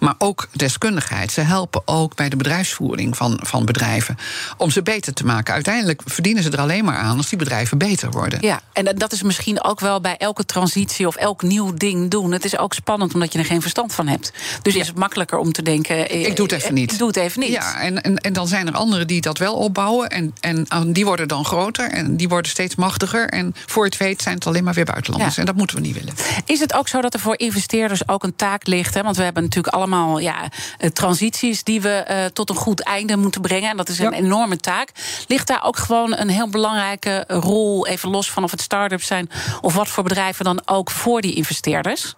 maar 0.00 0.14
ook 0.18 0.48
deskundigheid. 0.52 1.32
Ze 1.32 1.40
helpen 1.40 1.82
ook 1.84 2.14
bij 2.14 2.28
de 2.28 2.36
bedrijfsvoering 2.36 3.16
van, 3.16 3.40
van 3.42 3.64
bedrijven 3.64 4.16
om 4.56 4.70
ze 4.70 4.82
beter 4.82 5.12
te 5.12 5.24
maken. 5.24 5.54
Uiteindelijk 5.54 6.02
verdienen 6.04 6.42
ze 6.42 6.50
er 6.50 6.60
alleen 6.60 6.84
maar 6.84 6.96
aan 6.96 7.16
als 7.16 7.28
die 7.28 7.38
bedrijven 7.38 7.78
beter 7.78 8.10
worden. 8.10 8.38
Ja, 8.40 8.60
en 8.72 8.84
dat 8.96 9.12
is 9.12 9.22
misschien 9.22 9.64
ook 9.64 9.80
wel 9.80 10.00
bij 10.00 10.16
elke 10.16 10.44
transitie 10.44 11.06
of 11.06 11.16
elk 11.16 11.42
nieuw 11.42 11.74
ding 11.74 12.10
doen. 12.10 12.32
Het 12.32 12.44
is 12.44 12.58
ook 12.58 12.74
spannend 12.74 13.14
omdat 13.14 13.32
je 13.32 13.38
er 13.38 13.44
geen 13.44 13.62
verstand 13.62 13.92
van 13.92 14.06
hebt. 14.06 14.32
Dus 14.62 14.74
is 14.74 14.86
het 14.86 14.95
makkelijker 14.96 15.38
om 15.38 15.52
te 15.52 15.62
denken. 15.62 16.08
Eh, 16.08 16.26
ik 16.26 16.36
doe 16.36 16.46
het 16.46 16.54
even 16.54 16.74
niet. 16.74 16.92
Ik 16.92 16.98
doe 16.98 17.08
het 17.08 17.16
even 17.16 17.40
niet. 17.40 17.50
Ja, 17.50 17.80
en, 17.80 18.02
en, 18.02 18.16
en 18.16 18.32
dan 18.32 18.48
zijn 18.48 18.66
er 18.66 18.74
anderen 18.74 19.06
die 19.06 19.20
dat 19.20 19.38
wel 19.38 19.54
opbouwen. 19.54 20.08
En, 20.08 20.34
en 20.40 20.92
die 20.92 21.04
worden 21.04 21.28
dan 21.28 21.44
groter 21.44 21.90
en 21.90 22.16
die 22.16 22.28
worden 22.28 22.50
steeds 22.50 22.74
machtiger. 22.74 23.28
En 23.28 23.54
voor 23.66 23.84
het 23.84 23.96
weet 23.96 24.22
zijn 24.22 24.34
het 24.34 24.46
alleen 24.46 24.64
maar 24.64 24.74
weer 24.74 24.84
buitenlanders. 24.84 25.38
En 25.38 25.46
dat 25.46 25.54
moeten 25.54 25.76
we 25.76 25.82
niet 25.82 25.94
willen. 25.94 26.14
Is 26.44 26.60
het 26.60 26.74
ook 26.74 26.88
zo 26.88 27.00
dat 27.00 27.14
er 27.14 27.20
voor 27.20 27.38
investeerders 27.38 28.08
ook 28.08 28.22
een 28.22 28.36
taak 28.36 28.66
ligt? 28.66 28.94
Hè? 28.94 29.02
Want 29.02 29.16
we 29.16 29.22
hebben 29.22 29.42
natuurlijk 29.42 29.74
allemaal 29.74 30.18
ja, 30.18 30.50
eh, 30.78 30.90
transities 30.90 31.62
die 31.62 31.80
we 31.80 32.06
uh, 32.10 32.24
tot 32.24 32.50
een 32.50 32.56
goed 32.56 32.82
einde 32.82 33.16
moeten 33.16 33.40
brengen. 33.40 33.70
En 33.70 33.76
dat 33.76 33.88
is 33.88 33.98
een 33.98 34.12
enorme 34.12 34.56
taak. 34.56 34.90
Ligt 35.26 35.46
daar 35.46 35.64
ook 35.64 35.76
gewoon 35.76 36.16
een 36.16 36.28
heel 36.28 36.48
belangrijke 36.48 37.24
rol, 37.28 37.86
even 37.86 38.10
los 38.10 38.30
van 38.30 38.44
of 38.44 38.50
het 38.50 38.60
start-ups 38.60 39.06
zijn 39.06 39.30
of 39.60 39.74
wat 39.74 39.88
voor 39.88 40.02
bedrijven 40.02 40.44
dan 40.44 40.62
ook 40.64 40.90
voor 40.90 41.20
die 41.20 41.34
investeerders? 41.34 42.14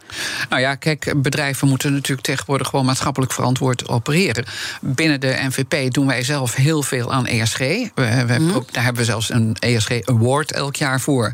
Nou 0.49 0.63
ja, 0.63 0.75
kijk, 0.75 1.13
bedrijven 1.17 1.69
moeten 1.69 1.93
natuurlijk 1.93 2.27
tegenwoordig 2.27 2.68
gewoon 2.69 2.85
maatschappelijk 2.85 3.33
verantwoord 3.33 3.89
opereren. 3.89 4.45
Binnen 4.81 5.21
de 5.21 5.37
NVP 5.49 5.93
doen 5.93 6.07
wij 6.07 6.23
zelf 6.23 6.55
heel 6.55 6.83
veel 6.83 7.13
aan 7.13 7.27
ESG. 7.27 7.59
We, 7.59 7.91
we 8.27 8.37
mm. 8.39 8.53
ook, 8.53 8.73
daar 8.73 8.85
hebben 8.85 9.03
we 9.03 9.09
zelfs 9.09 9.31
een 9.31 9.57
ESG 9.59 9.91
Award 10.05 10.53
elk 10.53 10.77
jaar 10.77 11.01
voor. 11.01 11.33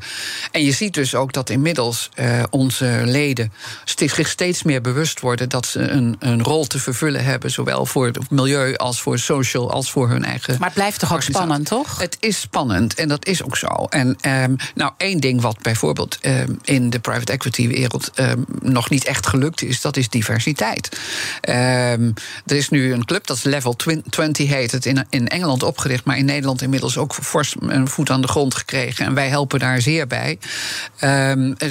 En 0.50 0.64
je 0.64 0.72
ziet 0.72 0.94
dus 0.94 1.14
ook 1.14 1.32
dat 1.32 1.50
inmiddels 1.50 2.10
uh, 2.14 2.42
onze 2.50 3.00
leden 3.04 3.52
zich 3.84 4.28
steeds 4.28 4.62
meer 4.62 4.80
bewust 4.80 5.20
worden 5.20 5.48
dat 5.48 5.66
ze 5.66 5.80
een, 5.80 6.16
een 6.18 6.42
rol 6.42 6.66
te 6.66 6.78
vervullen 6.78 7.24
hebben, 7.24 7.50
zowel 7.50 7.86
voor 7.86 8.06
het 8.06 8.30
milieu 8.30 8.76
als 8.76 9.00
voor 9.00 9.18
social 9.18 9.70
als 9.70 9.90
voor 9.90 10.08
hun 10.08 10.24
eigen. 10.24 10.56
Maar 10.58 10.68
het 10.68 10.74
blijft 10.74 10.98
toch 10.98 11.12
ook 11.12 11.22
spannend, 11.22 11.66
toch? 11.66 11.98
Het 11.98 12.16
is 12.20 12.40
spannend 12.40 12.94
en 12.94 13.08
dat 13.08 13.26
is 13.26 13.42
ook 13.42 13.56
zo. 13.56 13.66
En 13.88 14.16
um, 14.28 14.56
nou, 14.74 14.92
één 14.96 15.20
ding 15.20 15.40
wat 15.40 15.58
bijvoorbeeld 15.62 16.18
um, 16.22 16.58
in 16.62 16.90
de 16.90 16.98
private 16.98 17.32
equity 17.32 17.68
wereld 17.68 18.10
um, 18.14 18.44
nog 18.62 18.90
niet 18.90 19.04
echt 19.04 19.26
gelukt 19.26 19.62
is, 19.62 19.80
dat 19.80 19.96
is 19.96 20.08
diversiteit. 20.08 20.98
Er 21.40 22.56
is 22.56 22.68
nu 22.68 22.92
een 22.92 23.04
club, 23.04 23.26
dat 23.26 23.36
is 23.36 23.42
Level 23.42 23.76
20 24.10 24.48
heet 24.48 24.70
het, 24.70 24.86
in, 24.86 25.06
in 25.10 25.28
Engeland 25.28 25.62
opgericht, 25.62 26.04
maar 26.04 26.16
in 26.16 26.24
Nederland 26.24 26.62
inmiddels 26.62 26.96
ook 26.96 27.14
fors 27.14 27.54
een 27.60 27.88
voet 27.88 28.10
aan 28.10 28.20
de 28.20 28.28
grond 28.28 28.54
gekregen. 28.54 29.06
En 29.06 29.14
wij 29.14 29.28
helpen 29.28 29.58
daar 29.58 29.80
zeer 29.80 30.06
bij. 30.06 30.38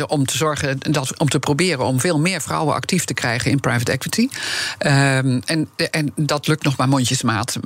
om 0.07 0.25
te 0.25 0.37
zorgen 0.37 0.79
dat, 0.79 1.19
om 1.19 1.29
te 1.29 1.39
proberen 1.39 1.85
om 1.85 1.99
veel 1.99 2.19
meer 2.19 2.41
vrouwen 2.41 2.75
actief 2.75 3.05
te 3.05 3.13
krijgen 3.13 3.51
in 3.51 3.59
private 3.59 3.91
equity. 3.91 4.27
en, 4.77 5.69
en 5.91 6.11
dat 6.15 6.47
lukt 6.47 6.63
nog 6.63 6.77
maar 6.77 6.87
mondjesmaat. 6.87 7.57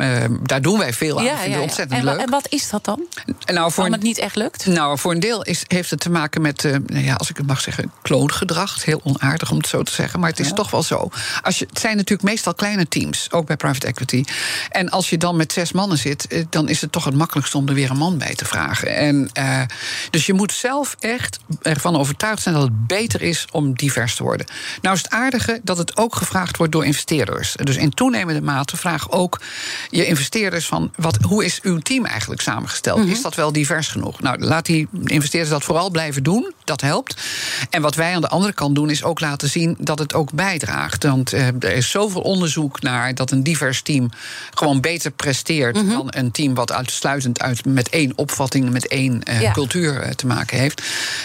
daar 0.44 0.62
doen 0.62 0.78
wij 0.78 0.94
veel 0.94 1.20
aan. 1.20 1.26
Ja, 1.26 1.44
ja, 1.44 1.50
ja. 1.50 1.62
Ontzettend 1.62 2.00
en, 2.00 2.06
leuk. 2.06 2.20
En 2.20 2.30
wat 2.30 2.48
is 2.50 2.70
dat 2.70 2.86
dan? 2.86 3.08
Nou, 3.46 3.72
voor 3.72 3.86
het 3.86 4.02
niet 4.02 4.18
echt 4.18 4.36
lukt? 4.36 4.66
Nou, 4.66 4.98
voor 4.98 5.12
een 5.12 5.20
deel 5.20 5.44
is, 5.44 5.64
heeft 5.68 5.90
het 5.90 6.00
te 6.00 6.10
maken 6.10 6.42
met, 6.42 6.64
uh, 6.64 6.76
ja, 6.88 7.14
als 7.14 7.30
ik 7.30 7.38
het 7.38 7.48
mag 7.48 7.62
zeggen, 7.62 7.92
kloongedrag. 8.02 8.86
Heel 8.86 9.02
onaardig 9.04 9.52
om 9.52 9.58
het 9.58 9.68
zo 9.68 9.84
te 9.84 9.92
zeggen, 9.92 10.20
maar 10.20 10.30
het 10.30 10.40
is 10.40 10.54
toch 10.54 10.72
wel 10.72 10.84
zo. 10.84 11.10
Als 11.42 11.60
je, 11.60 11.68
het 11.78 11.86
zijn 11.86 11.98
natuurlijk 11.98 12.30
meestal 12.30 12.54
kleine 12.54 12.88
teams, 12.88 13.32
ook 13.32 13.48
bij 13.48 13.56
private 13.56 13.88
equity. 13.88 14.24
En 14.70 14.90
als 14.90 15.10
je 15.10 15.18
dan 15.18 15.36
met 15.36 15.54
zes 15.54 15.72
mannen 15.72 15.98
zit, 15.98 16.28
eh, 16.28 16.46
dan 16.50 16.70
is 16.70 16.82
het 16.82 16.92
toch 16.92 17.06
het 17.06 17.16
makkelijkste 17.16 17.58
om 17.58 17.68
er 17.68 17.74
weer 17.74 17.90
een 17.90 17.98
man 17.98 18.18
bij 18.18 18.36
te 18.36 18.46
vragen. 18.46 18.96
En, 18.96 19.30
uh, 19.40 19.62
dus 20.10 20.26
je 20.26 20.34
moet 20.34 20.52
zelf 20.52 20.96
echt 21.00 21.40
ervan 21.62 21.98
overtuigd 21.98 22.42
zijn 22.42 22.56
dat 22.56 22.64
het 22.64 22.88
beter 22.88 23.22
is 23.22 23.46
om 23.52 23.74
divers 23.74 24.16
te 24.16 24.24
worden. 24.24 24.46
Nou 24.82 24.96
is 24.96 25.02
het 25.02 25.12
aardige 25.12 25.60
dat 25.64 25.78
het 25.78 25.98
ook 25.98 26.16
gevraagd 26.16 26.58
wordt 26.58 26.72
door 26.72 26.86
investeerders. 26.86 27.56
Dus 27.64 27.76
in 27.76 27.94
toenemende 27.94 28.42
mate 28.42 28.78
vraag 28.78 29.12
ook 29.12 29.42
je 29.90 30.06
investeerders 30.06 30.66
van 30.66 30.92
wat, 30.96 31.18
hoe 31.22 31.46
is 31.46 31.60
uw 31.62 31.78
team 31.78 32.06
eigenlijk 32.06 32.42
samengesteld? 32.42 33.00
Mhm. 33.00 33.10
Is 33.10 33.22
dat 33.22 33.36
wel 33.36 33.52
divers 33.52 33.88
genoeg? 33.88 34.22
Nou, 34.22 34.40
laat 34.40 34.66
die 34.66 34.88
investeerders 35.04 35.52
dat 35.52 35.64
vooral 35.64 35.90
blijven 35.90 36.24
doen. 36.24 36.54
Dat 36.64 36.82
helpt. 36.82 37.22
En 37.70 37.82
wat 37.82 37.96
wij 37.96 38.16
aan 38.16 38.22
de 38.22 38.28
andere 38.28 38.54
kant 38.54 38.76
doen, 38.76 38.90
is 38.90 39.04
ook 39.04 39.20
laten 39.20 39.50
zien 39.50 39.76
dat 39.80 40.00
het 40.00 40.14
ook 40.14 40.32
bijdraagt. 40.32 41.04
Want 41.04 41.34
uh, 41.34 41.48
er 41.68 41.76
is 41.76 41.90
zoveel 41.90 42.22
onderzoek 42.22 42.82
naar 42.82 43.16
dat 43.16 43.32
een 43.32 43.44
divers 43.44 43.82
team 43.82 44.10
gewoon 44.54 44.82
beter 44.82 45.12
presteert 45.12 45.76
mm 45.76 45.82
-hmm. 45.82 45.98
dan 45.98 46.08
een 46.10 46.32
team 46.32 46.54
wat 46.54 46.72
uitsluitend 46.72 47.42
uit 47.42 47.66
met 47.66 47.90
één 47.90 48.14
opvatting, 48.16 48.70
met 48.70 48.88
één 48.88 49.22
uh, 49.30 49.42
ja. 49.42 49.52
cultuur 49.52 50.06
uh, 50.06 50.10
te 50.10 50.28
maken 50.28 50.58
heeft. 50.58 50.82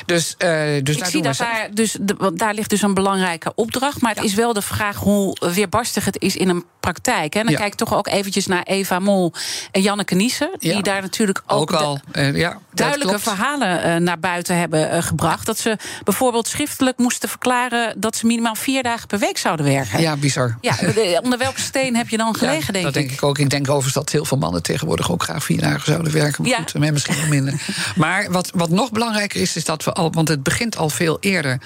Dus, 0.06 0.34
dus 0.82 0.96
ik 0.96 1.04
zie 1.04 1.22
dat 1.22 1.36
daar, 1.36 1.68
dus 1.72 1.96
de, 2.00 2.32
daar 2.34 2.54
ligt 2.54 2.70
dus 2.70 2.82
een 2.82 2.94
belangrijke 2.94 3.52
opdracht. 3.54 4.00
Maar 4.00 4.10
het 4.10 4.20
ja. 4.20 4.28
is 4.28 4.34
wel 4.34 4.52
de 4.52 4.62
vraag 4.62 4.96
hoe 4.96 5.36
weerbarstig 5.54 6.04
het 6.04 6.20
is 6.20 6.36
in 6.36 6.48
een 6.48 6.64
praktijk. 6.82 7.34
En 7.34 7.42
dan 7.42 7.52
ja. 7.52 7.58
kijk 7.58 7.72
ik 7.72 7.78
toch 7.78 7.94
ook 7.94 8.08
eventjes 8.08 8.46
naar 8.46 8.62
Eva 8.62 8.98
Mol 8.98 9.32
en 9.70 9.82
Janneke 9.82 10.14
Niesen. 10.14 10.50
Die 10.58 10.82
daar 10.82 11.02
natuurlijk 11.02 11.42
ook, 11.46 11.60
ook 11.60 11.72
al 11.72 12.00
ja, 12.32 12.58
duidelijke 12.72 13.18
verhalen 13.18 14.02
naar 14.02 14.18
buiten 14.18 14.56
hebben 14.56 15.02
gebracht. 15.02 15.46
Dat 15.46 15.58
ze 15.58 15.76
bijvoorbeeld 16.04 16.48
schriftelijk 16.48 16.98
moesten 16.98 17.28
verklaren 17.28 18.00
dat 18.00 18.16
ze 18.16 18.26
minimaal 18.26 18.54
vier 18.54 18.82
dagen 18.82 19.06
per 19.06 19.18
week 19.18 19.38
zouden 19.38 19.66
werken. 19.66 20.00
Ja, 20.00 20.16
bizar. 20.16 20.56
Ja, 20.60 20.76
onder 21.22 21.38
welke 21.38 21.60
steen 21.60 21.96
heb 21.96 22.08
je 22.08 22.16
dan 22.16 22.36
gelegen, 22.42 22.66
ja, 22.66 22.72
denk 22.72 22.84
dat 22.84 22.96
ik? 22.96 23.00
denk 23.02 23.12
ik 23.12 23.22
ook. 23.22 23.38
Ik 23.38 23.50
denk 23.50 23.68
overigens 23.68 23.94
dat 23.94 24.10
heel 24.10 24.24
veel 24.24 24.38
mannen 24.38 24.62
tegenwoordig 24.62 25.12
ook 25.12 25.22
graag 25.22 25.44
vier 25.44 25.60
dagen 25.60 25.84
zouden 25.84 26.12
werken. 26.12 26.42
Maar 26.42 26.50
ja. 26.50 26.56
goed, 26.56 26.92
misschien 26.92 27.16
wel 27.16 27.28
minder. 27.28 27.54
Maar 27.96 28.30
wat, 28.30 28.50
wat 28.54 28.70
nog 28.70 28.90
belangrijker 28.90 29.40
is, 29.40 29.56
is 29.56 29.64
dat 29.64 29.84
we 29.84 29.92
al, 29.92 30.12
want 30.12 30.28
het 30.28 30.42
begint 30.42 30.76
al 30.76 30.88
veel 30.88 31.16
eerder. 31.20 31.60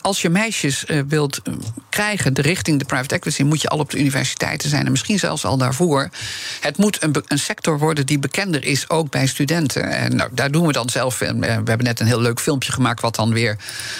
Als 0.00 0.22
je 0.22 0.28
meisjes 0.28 0.84
wilt 1.08 1.40
krijgen 1.88 2.34
de 2.34 2.42
richting 2.42 2.78
de 2.78 2.84
private 2.84 3.14
equity, 3.14 3.42
moet 3.42 3.60
je 3.60 3.68
al 3.68 3.78
op 3.78 3.90
de 3.90 3.98
universiteiten 4.06 4.68
zijn. 4.68 4.84
En 4.84 4.90
misschien 4.90 5.18
zelfs 5.18 5.44
al 5.44 5.56
daarvoor. 5.56 6.08
Het 6.60 6.76
moet 6.76 7.02
een, 7.02 7.14
een 7.26 7.38
sector 7.38 7.78
worden 7.78 8.06
die 8.06 8.18
bekender 8.18 8.64
is, 8.64 8.88
ook 8.88 9.10
bij 9.10 9.26
studenten. 9.26 9.90
En 9.90 10.16
nou, 10.16 10.30
daar 10.32 10.50
doen 10.50 10.66
we 10.66 10.72
dan 10.72 10.88
zelf. 10.88 11.18
We 11.18 11.26
hebben 11.44 11.84
net 11.84 12.00
een 12.00 12.06
heel 12.06 12.20
leuk 12.20 12.40
filmpje 12.40 12.72
gemaakt, 12.72 13.00
wat 13.00 13.14
dan 13.14 13.32
weer 13.32 13.56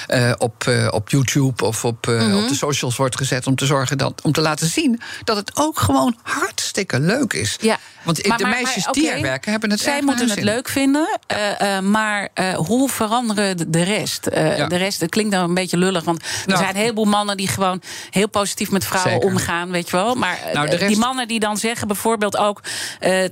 uh, 0.08 0.32
op, 0.38 0.64
uh, 0.68 0.88
op 0.90 1.08
YouTube 1.08 1.64
of 1.64 1.84
op, 1.84 2.06
uh, 2.06 2.20
mm 2.20 2.30
-hmm. 2.30 2.42
op 2.42 2.48
de 2.48 2.54
socials 2.54 2.96
wordt 2.96 3.16
gezet. 3.16 3.46
Om 3.46 3.54
te 3.54 3.66
zorgen 3.66 3.98
dat, 3.98 4.22
om 4.22 4.32
te 4.32 4.40
laten 4.40 4.66
zien 4.66 5.00
dat 5.24 5.36
het 5.36 5.50
ook 5.54 5.78
gewoon 5.78 6.16
hartstikke 6.22 7.00
leuk 7.00 7.32
is. 7.32 7.56
Ja. 7.60 7.78
Want 8.06 8.26
maar, 8.26 8.38
de 8.38 8.46
meisjes 8.46 8.84
maar, 8.84 8.94
die 8.94 9.10
er 9.10 9.22
werken 9.22 9.50
hebben 9.50 9.70
het 9.70 9.80
Zij 9.80 10.02
moeten 10.02 10.30
het 10.30 10.42
leuk 10.42 10.68
vinden. 10.68 11.18
Ja. 11.26 11.80
maar 11.80 12.28
hoe 12.56 12.88
veranderen 12.88 13.72
de 13.72 13.82
rest? 13.82 14.28
Ja. 14.32 14.66
De 14.66 14.76
rest, 14.76 15.00
het 15.00 15.10
klinkt 15.10 15.32
dan 15.32 15.44
een 15.44 15.54
beetje 15.54 15.76
lullig. 15.76 16.04
Want 16.04 16.22
er 16.22 16.28
nou, 16.46 16.58
zijn 16.58 16.74
een 16.74 16.80
heleboel 16.80 17.04
mannen 17.04 17.36
die 17.36 17.48
gewoon 17.48 17.82
heel 18.10 18.28
positief 18.28 18.70
met 18.70 18.84
vrouwen 18.84 19.12
zeker. 19.12 19.28
omgaan, 19.28 19.70
weet 19.70 19.90
je 19.90 19.96
wel. 19.96 20.14
Maar 20.14 20.38
nou, 20.52 20.68
rest... 20.68 20.86
die 20.86 20.98
mannen 20.98 21.28
die 21.28 21.40
dan 21.40 21.56
zeggen 21.56 21.86
bijvoorbeeld 21.86 22.36
ook 22.36 22.60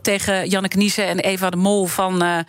tegen 0.03 0.49
Janneke 0.49 0.77
Niesen 0.77 1.07
en 1.07 1.19
Eva 1.19 1.51
de 1.51 1.57
Mol 1.57 1.87
van 1.87 2.45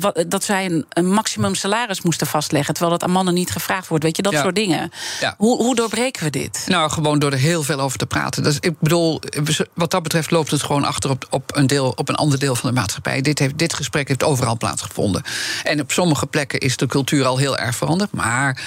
wat, 0.00 0.24
dat 0.28 0.44
zij 0.44 0.64
een, 0.64 0.86
een 0.88 1.12
maximum 1.12 1.54
salaris 1.54 2.02
moesten 2.02 2.26
vastleggen. 2.26 2.74
Terwijl 2.74 2.98
dat 2.98 3.08
aan 3.08 3.14
mannen 3.14 3.34
niet 3.34 3.50
gevraagd 3.50 3.88
wordt. 3.88 4.04
Weet 4.04 4.16
je, 4.16 4.22
dat 4.22 4.32
ja. 4.32 4.42
soort 4.42 4.54
dingen. 4.54 4.90
Hoe, 5.36 5.56
hoe 5.56 5.74
doorbreken 5.74 6.24
we 6.24 6.30
dit? 6.30 6.64
Nou, 6.66 6.90
gewoon 6.90 7.18
door 7.18 7.32
er 7.32 7.38
heel 7.38 7.62
veel 7.62 7.80
over 7.80 7.98
te 7.98 8.06
praten. 8.06 8.42
Dus 8.42 8.56
ik 8.60 8.80
bedoel, 8.80 9.20
wat 9.74 9.90
dat 9.90 10.02
betreft 10.02 10.30
loopt 10.30 10.50
het 10.50 10.62
gewoon 10.62 10.84
achter 10.84 11.10
op, 11.10 11.26
op, 11.30 11.52
een, 11.58 11.66
deel, 11.66 11.92
op 11.96 12.08
een 12.08 12.14
ander 12.14 12.38
deel 12.38 12.54
van 12.54 12.68
de 12.68 12.80
maatschappij. 12.80 13.20
Dit, 13.20 13.38
heeft, 13.38 13.58
dit 13.58 13.74
gesprek 13.74 14.08
heeft 14.08 14.24
overal 14.24 14.56
plaatsgevonden. 14.56 15.22
En 15.62 15.80
op 15.80 15.92
sommige 15.92 16.26
plekken 16.26 16.58
is 16.58 16.76
de 16.76 16.86
cultuur 16.86 17.24
al 17.24 17.36
heel 17.36 17.56
erg 17.58 17.76
veranderd. 17.76 18.12
Maar 18.12 18.62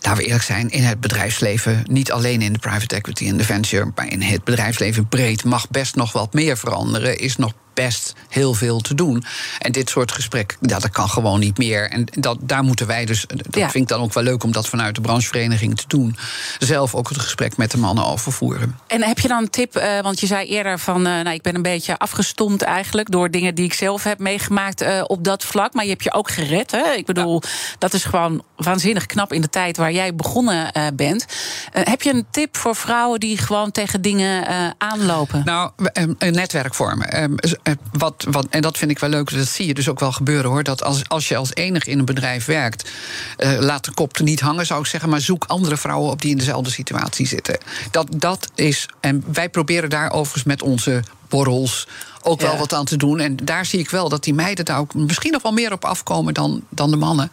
laten 0.00 0.16
we 0.16 0.24
eerlijk 0.24 0.44
zijn, 0.44 0.70
in 0.70 0.82
het 0.82 1.00
bedrijfsleven, 1.00 1.84
niet 1.90 2.12
alleen 2.12 2.42
in 2.42 2.52
de 2.52 2.58
private 2.58 2.94
equity 2.94 3.28
en 3.28 3.36
de 3.36 3.44
venture, 3.44 3.92
maar 3.94 4.08
in 4.08 4.22
het 4.22 4.44
bedrijfsleven 4.44 5.08
breed, 5.08 5.44
mag 5.44 5.70
best 5.70 5.94
nog 5.94 6.12
wat 6.12 6.32
meer 6.32 6.56
veranderen. 6.56 7.18
Is 7.18 7.36
nog 7.36 7.52
best 7.74 8.12
heel 8.28 8.54
veel 8.54 8.80
te 8.80 8.94
doen. 8.94 9.24
En 9.58 9.72
dit 9.72 9.90
soort 9.90 10.12
gesprek, 10.12 10.56
ja, 10.60 10.78
dat 10.78 10.90
kan 10.90 11.08
gewoon 11.08 11.40
niet 11.40 11.58
meer. 11.58 11.90
En 11.90 12.06
dat, 12.12 12.38
daar 12.40 12.62
moeten 12.62 12.86
wij 12.86 13.04
dus, 13.04 13.24
dat 13.26 13.46
Ja. 13.50 13.70
vind 13.70 13.82
ik 13.84 13.88
dan 13.88 14.00
ook 14.00 14.12
wel 14.12 14.22
leuk 14.22 14.42
om 14.44 14.52
dat 14.52 14.68
vanuit 14.68 14.94
de 14.94 15.00
branchevereniging 15.00 15.76
te 15.76 15.84
doen. 15.86 16.16
Zelf 16.58 16.94
ook 16.94 17.08
het 17.08 17.18
gesprek 17.18 17.56
met 17.56 17.70
de 17.70 17.78
mannen 17.78 18.04
over 18.06 18.32
voeren. 18.32 18.78
En 18.86 19.02
heb 19.02 19.18
je 19.18 19.28
dan 19.28 19.42
een 19.42 19.50
tip? 19.50 19.76
eh, 19.76 20.00
want 20.00 20.20
je 20.20 20.26
zei 20.26 20.46
eerder 20.48 20.78
van, 20.78 20.96
eh, 21.06 21.12
nou, 21.12 21.30
ik 21.30 21.42
ben 21.42 21.54
een 21.54 21.62
beetje 21.62 21.98
afgestomd 21.98 22.62
eigenlijk 22.62 23.10
door 23.10 23.30
dingen 23.30 23.54
die 23.54 23.64
ik 23.64 23.74
zelf 23.74 24.02
heb 24.04 24.18
meegemaakt 24.18 24.80
eh, 24.80 25.02
op 25.06 25.24
dat 25.24 25.44
vlak. 25.44 25.74
Maar 25.74 25.84
je 25.84 25.90
hebt 25.90 26.02
je 26.04 26.12
ook 26.12 26.30
gered. 26.30 26.70
Hè? 26.70 26.92
Ik 26.92 27.06
bedoel, 27.06 27.42
dat 27.78 27.94
is 27.94 28.04
gewoon 28.04 28.42
waanzinnig 28.56 29.06
knap 29.06 29.32
in 29.32 29.40
de 29.40 29.48
tijd 29.48 29.76
waar 29.76 29.92
jij 29.92 30.14
begonnen 30.14 30.72
bent. 30.94 31.24
Heb 31.72 32.02
je 32.02 32.12
een 32.12 32.26
tip 32.30 32.56
voor 32.56 32.76
vrouwen 32.76 33.20
die 33.20 33.38
gewoon 33.38 33.70
tegen 33.70 34.02
dingen 34.02 34.44
aanlopen? 34.78 35.42
Nou, 35.44 35.70
een 35.76 36.14
een 36.18 36.32
netwerk 36.32 36.74
vormen. 36.74 37.38
Eh, 37.64 37.74
wat, 37.92 38.26
wat, 38.30 38.46
en 38.50 38.62
dat 38.62 38.78
vind 38.78 38.90
ik 38.90 38.98
wel 38.98 39.10
leuk, 39.10 39.32
dat 39.32 39.46
zie 39.46 39.66
je 39.66 39.74
dus 39.74 39.88
ook 39.88 40.00
wel 40.00 40.12
gebeuren 40.12 40.50
hoor. 40.50 40.62
Dat 40.62 40.82
als, 40.82 41.08
als 41.08 41.28
je 41.28 41.36
als 41.36 41.54
enige 41.54 41.90
in 41.90 41.98
een 41.98 42.04
bedrijf 42.04 42.44
werkt, 42.44 42.90
eh, 43.36 43.58
laat 43.58 43.84
de 43.84 43.92
kop 43.94 44.16
er 44.16 44.22
niet 44.22 44.40
hangen, 44.40 44.66
zou 44.66 44.80
ik 44.80 44.86
zeggen. 44.86 45.08
Maar 45.08 45.20
zoek 45.20 45.44
andere 45.44 45.76
vrouwen 45.76 46.10
op 46.10 46.22
die 46.22 46.30
in 46.30 46.38
dezelfde 46.38 46.70
situatie 46.70 47.26
zitten. 47.26 47.58
Dat, 47.90 48.06
dat 48.10 48.50
is. 48.54 48.88
En 49.00 49.24
wij 49.32 49.48
proberen 49.48 49.90
daar 49.90 50.12
overigens 50.12 50.44
met 50.44 50.62
onze 50.62 51.02
borrels 51.28 51.86
ook 52.26 52.40
wel 52.40 52.52
Ja. 52.52 52.58
wat 52.58 52.72
aan 52.72 52.84
te 52.84 52.96
doen. 52.96 53.20
En 53.20 53.36
daar 53.42 53.66
zie 53.66 53.78
ik 53.78 53.90
wel 53.90 54.08
dat 54.08 54.24
die 54.24 54.34
meiden 54.34 54.64
daar 54.64 54.78
ook 54.78 54.94
misschien 54.94 55.32
nog 55.32 55.42
wel 55.42 55.52
meer 55.52 55.72
op 55.72 55.84
afkomen 55.84 56.34
dan, 56.34 56.62
dan 56.68 56.90
de 56.90 56.96
mannen. 56.96 57.30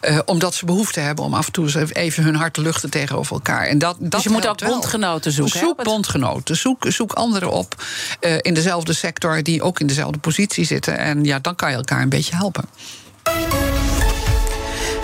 Eh, 0.00 0.18
omdat 0.24 0.54
ze 0.54 0.64
behoefte 0.64 1.00
hebben 1.00 1.24
om 1.24 1.34
af 1.34 1.46
en 1.46 1.52
toe 1.52 1.92
even 1.92 2.22
hun 2.22 2.34
hart 2.34 2.54
te 2.54 2.60
luchten 2.60 2.90
tegenover 2.90 3.32
elkaar. 3.34 3.66
En 3.66 3.78
dat, 3.78 3.96
dat 4.00 4.10
dus 4.10 4.22
je 4.22 4.30
moet 4.30 4.46
ook 4.46 4.60
wel. 4.60 4.70
bondgenoten 4.70 5.32
zoeken. 5.32 5.60
hè? 5.60 5.66
Zoek 5.66 5.82
bondgenoten, 5.82 6.56
zoek, 6.56 6.84
zoek 6.88 7.12
anderen 7.12 7.50
op 7.50 7.82
eh, 8.20 8.36
in 8.40 8.54
dezelfde 8.54 8.92
sector 8.92 9.42
die 9.42 9.62
ook 9.62 9.80
in 9.80 9.86
dezelfde 9.86 10.18
positie 10.18 10.64
zitten. 10.64 10.98
En 10.98 11.24
ja, 11.24 11.38
dan 11.38 11.54
kan 11.54 11.70
je 11.70 11.76
elkaar 11.76 12.02
een 12.02 12.08
beetje 12.08 12.36
helpen. 12.36 12.64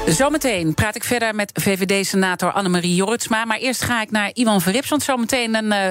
Zometeen 0.06 0.74
praat 0.74 0.94
ik 0.94 1.04
verder 1.04 1.34
met 1.34 1.50
VVD-senator 1.54 2.52
Annemarie 2.52 2.94
Jorritsma. 2.94 3.44
Maar 3.44 3.56
eerst 3.58 3.82
ga 3.82 4.02
ik 4.02 4.10
naar 4.10 4.30
Iwan 4.34 4.60
Verrips, 4.60 4.88
want 4.88 5.02
zometeen 5.02 5.54
een 5.54 5.72
eh, 5.72 5.90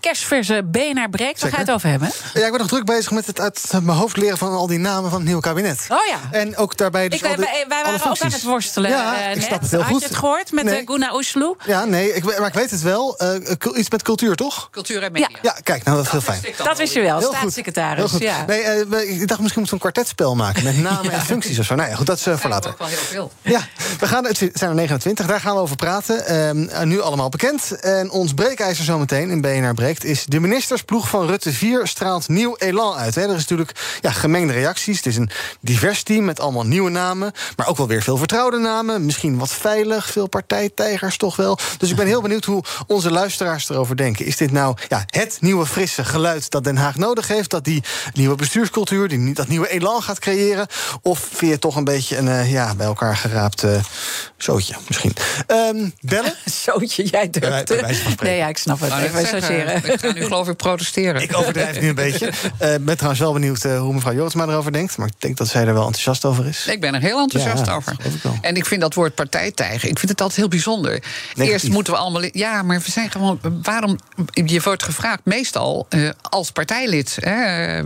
kerstverse 0.00 0.62
BNR 0.64 1.08
breekt. 1.10 1.40
Waar 1.40 1.50
ga 1.50 1.56
je 1.56 1.62
het 1.64 1.72
over 1.74 1.88
hebben? 1.88 2.10
Ja, 2.34 2.44
ik 2.44 2.50
ben 2.50 2.60
nog 2.60 2.68
druk 2.68 2.84
bezig 2.84 3.10
met 3.10 3.26
het 3.26 3.40
uit 3.40 3.68
mijn 3.82 3.98
hoofd 3.98 4.16
leren 4.16 4.38
van 4.38 4.52
al 4.52 4.66
die 4.66 4.78
namen 4.78 5.08
van 5.10 5.18
het 5.18 5.26
nieuwe 5.26 5.42
kabinet. 5.42 5.86
Oh 5.88 5.98
ja. 6.08 6.18
En 6.38 6.56
ook 6.56 6.76
daarbij 6.76 7.08
dus 7.08 7.18
Ik, 7.20 7.26
al 7.26 7.34
de- 7.34 7.40
wij, 7.42 7.64
wij 7.68 7.82
alle 7.82 7.98
waren 7.98 8.10
ook 8.10 8.20
aan 8.20 8.32
het 8.32 8.42
worstelen 8.42 8.90
Ja, 8.90 9.20
eh, 9.30 9.36
ik 9.36 9.42
snap 9.42 9.60
het 9.60 9.70
heel 9.70 9.80
Had 9.80 9.90
goed. 9.90 10.00
je 10.00 10.06
het 10.06 10.16
gehoord 10.16 10.52
met 10.52 10.64
Nee. 10.64 10.78
eh, 10.78 10.86
Guna 10.86 11.14
Oesloe? 11.14 11.56
Ja, 11.66 11.84
nee, 11.84 12.14
ik, 12.14 12.38
maar 12.38 12.48
ik 12.48 12.54
weet 12.54 12.70
het 12.70 12.82
wel. 12.82 13.18
Eh, 13.18 13.34
iets 13.76 13.90
met 13.90 14.02
cultuur, 14.02 14.34
toch? 14.36 14.68
Cultuur 14.70 15.02
en 15.02 15.12
media. 15.12 15.28
Ja, 15.42 15.56
kijk, 15.62 15.84
nou 15.84 15.96
dat 15.96 16.06
is 16.06 16.12
heel 16.12 16.20
fijn. 16.20 16.40
Dat 16.64 16.78
wist 16.78 16.94
je 16.94 17.00
wel, 17.00 17.18
Heel 17.18 17.28
goed. 17.28 17.36
staatssecretaris. 17.38 17.98
Heel 17.98 18.08
goed. 18.08 18.20
Ja. 18.22 18.44
Nee, 18.46 18.60
eh, 18.62 18.80
ik 19.20 19.28
dacht 19.28 19.40
misschien 19.40 19.40
moeten 19.40 19.64
we 19.64 19.70
een 19.72 19.78
kwartetspel 19.78 20.34
maken 20.34 20.64
met 20.64 20.78
namen 20.82 21.12
en 21.12 21.20
functies 21.20 21.58
of 21.58 21.64
zo. 21.64 21.74
Nou 21.74 21.88
ja, 21.90 21.94
goed, 21.96 22.06
dat 22.06 22.16
is 22.16 22.26
voor 22.40 22.50
later. 22.50 22.70
Ook 22.70 22.78
wel 22.78 22.88
heel 22.88 22.96
veel. 22.98 23.32
Ja, 23.50 23.60
we 23.98 24.06
gaan, 24.06 24.24
het 24.24 24.36
zijn 24.52 24.70
er 24.70 24.74
29, 24.74 25.26
daar 25.26 25.40
gaan 25.40 25.54
we 25.54 25.60
over 25.60 25.76
praten. 25.76 26.26
Ehm, 26.26 26.88
nu 26.88 27.00
allemaal 27.00 27.28
bekend. 27.28 27.80
En 27.80 28.10
ons 28.10 28.34
breekijzer 28.34 28.84
zometeen 28.84 29.30
in 29.30 29.40
BNR 29.40 29.74
Breekt... 29.74 30.04
is 30.04 30.24
de 30.24 30.40
ministersploeg 30.40 31.08
van 31.08 31.26
Rutte 31.26 31.52
4 31.52 31.86
straalt 31.86 32.28
nieuw 32.28 32.56
elan 32.56 32.94
uit. 32.94 33.16
Er 33.16 33.22
is 33.22 33.28
natuurlijk 33.28 33.98
ja, 34.00 34.10
gemengde 34.10 34.52
reacties. 34.52 34.96
Het 34.96 35.06
is 35.06 35.16
een 35.16 35.30
divers 35.60 36.02
team 36.02 36.24
met 36.24 36.40
allemaal 36.40 36.66
nieuwe 36.66 36.90
namen... 36.90 37.32
maar 37.56 37.68
ook 37.68 37.76
wel 37.76 37.86
weer 37.86 38.02
veel 38.02 38.16
vertrouwde 38.16 38.58
namen. 38.58 39.04
Misschien 39.04 39.38
wat 39.38 39.52
veilig, 39.52 40.10
veel 40.10 40.26
partijtijgers 40.26 41.16
toch 41.16 41.36
wel. 41.36 41.58
Dus 41.78 41.90
ik 41.90 41.96
ben 41.96 42.06
heel 42.06 42.22
benieuwd 42.22 42.44
hoe 42.44 42.64
onze 42.86 43.10
luisteraars 43.10 43.68
erover 43.68 43.96
denken. 43.96 44.26
Is 44.26 44.36
dit 44.36 44.52
nou 44.52 44.76
ja, 44.88 45.04
het 45.06 45.36
nieuwe 45.40 45.66
frisse 45.66 46.04
geluid 46.04 46.50
dat 46.50 46.64
Den 46.64 46.76
Haag 46.76 46.96
nodig 46.96 47.28
heeft... 47.28 47.50
dat 47.50 47.64
die 47.64 47.82
nieuwe 48.12 48.36
bestuurscultuur, 48.36 49.08
die, 49.08 49.34
dat 49.34 49.48
nieuwe 49.48 49.68
elan 49.68 50.02
gaat 50.02 50.18
creëren... 50.18 50.66
of 51.02 51.28
vind 51.32 51.50
je 51.50 51.58
toch 51.58 51.76
een 51.76 51.84
beetje 51.84 52.16
een 52.16 52.28
eh, 52.28 52.52
ja, 52.52 52.74
bij 52.74 52.86
elkaar 52.86 53.16
geraapt 53.40 53.62
eh, 53.64 53.84
zootje 54.36 54.74
misschien? 54.86 55.12
Ehm, 55.46 55.88
bellen? 56.00 56.34
Zootje, 56.64 57.04
jij 57.04 57.30
durft. 57.30 58.20
Nee, 58.22 58.36
ja, 58.36 58.48
ik 58.48 58.58
snap 58.58 58.80
het. 58.80 58.88
Nou, 58.88 59.02
Even 59.02 59.42
eh, 59.42 59.84
ik 59.84 60.00
ga 60.00 60.12
nu 60.12 60.22
geloof 60.22 60.48
ik 60.48 60.56
protesteren. 60.56 61.22
Ik 61.22 61.36
overdrijf 61.36 61.80
nu 61.80 61.88
een 61.88 61.94
beetje. 61.94 62.30
Eh, 62.58 62.74
Ik 62.74 62.84
ben 62.84 62.94
trouwens 62.94 63.20
wel 63.20 63.32
benieuwd 63.32 63.62
hoe 63.62 63.94
mevrouw 63.94 64.12
Jortsma 64.12 64.46
erover 64.46 64.72
denkt. 64.72 64.96
Maar 64.96 65.06
ik 65.06 65.12
denk 65.18 65.36
dat 65.36 65.48
zij 65.48 65.66
er 65.66 65.74
wel 65.74 65.84
enthousiast 65.84 66.24
over 66.24 66.46
is. 66.46 66.66
Ik 66.66 66.80
ben 66.80 66.94
er 66.94 67.00
heel 67.00 67.18
enthousiast 67.18 67.66
Ja, 67.66 67.74
over. 67.74 67.92
ik. 67.92 68.32
En 68.40 68.56
ik 68.56 68.66
vind 68.66 68.80
dat 68.80 68.94
woord 68.94 69.14
partijtijger, 69.14 69.88
ik 69.88 69.98
vind 69.98 70.10
het 70.10 70.20
altijd 70.20 70.38
heel 70.40 70.48
bijzonder. 70.48 71.02
Eerst 71.34 71.68
moeten 71.68 71.92
we 71.92 71.98
allemaal. 71.98 72.22
Ja, 72.32 72.62
maar 72.62 72.80
we 72.80 72.90
zijn 72.90 73.10
gewoon. 73.10 73.40
Waarom. 73.62 73.98
Je 74.32 74.60
wordt 74.60 74.82
gevraagd 74.82 75.20
meestal 75.24 75.86
eh, 75.88 76.08
als 76.22 76.50
partijlid. 76.50 77.16
Hè, 77.20 77.84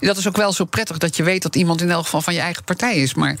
dat 0.00 0.16
is 0.16 0.28
ook 0.28 0.36
wel 0.36 0.52
zo 0.52 0.64
prettig 0.64 0.98
dat 0.98 1.16
je 1.16 1.22
weet 1.22 1.42
dat 1.42 1.56
iemand 1.56 1.80
in 1.80 1.90
elk 1.90 2.04
geval 2.04 2.22
van 2.22 2.34
je 2.34 2.40
eigen 2.40 2.64
partij 2.64 2.96
is. 2.96 3.14
Maar, 3.14 3.36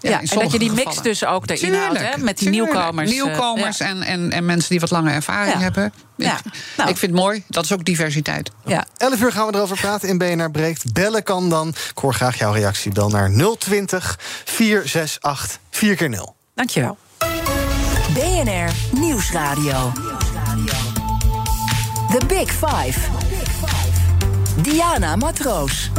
ja, 0.00 0.20
en 0.20 0.38
dat 0.38 0.52
je 0.52 0.58
die 0.58 0.68
sommige 0.68 0.85
mix 0.86 1.02
dus 1.02 1.24
ook 1.24 1.50
erin 1.50 1.74
houdt, 1.74 1.92
hè, 1.98 2.02
Tuurlijk, 2.02 2.22
met 2.22 2.38
die 2.38 2.50
tuurlijk. 2.50 2.72
nieuwkomers, 2.72 3.10
eh, 3.10 3.22
Nieuwkomers 3.22 3.78
ja. 3.78 3.86
en, 3.86 4.02
en, 4.02 4.32
en 4.32 4.44
mensen 4.44 4.70
die 4.70 4.80
wat 4.80 4.90
langer 4.90 5.12
ervaring 5.12 5.54
Ja. 5.54 5.60
hebben. 5.60 5.92
Ja. 6.16 6.36
Ik, 6.36 6.52
Nou. 6.76 6.90
ik 6.90 6.96
vind 6.96 7.12
het 7.12 7.20
mooi. 7.20 7.44
Dat 7.48 7.64
is 7.64 7.72
ook 7.72 7.84
diversiteit. 7.84 8.50
Ja. 8.64 8.84
11 8.96 9.20
uur 9.20 9.32
gaan 9.32 9.46
we 9.46 9.54
erover 9.54 9.76
praten 9.76 10.08
in 10.08 10.18
BNR 10.18 10.50
Breekt. 10.50 10.92
Bellen 10.92 11.22
kan 11.22 11.50
dan. 11.50 11.68
Ik 11.68 11.98
hoor 11.98 12.14
graag 12.14 12.38
jouw 12.38 12.52
reactie. 12.52 12.92
Bel 12.92 13.08
naar 13.08 13.30
020 13.58 14.18
468 14.44 15.58
4 15.70 15.96
keer 15.96 16.08
0 16.08 16.36
Dankjewel. 16.54 16.98
BNR 18.14 18.70
Nieuwsradio. 19.00 19.92
The 22.18 22.26
Big 22.26 22.48
Five. 22.50 22.98
Diana 24.62 25.16
Matroos. 25.16 25.90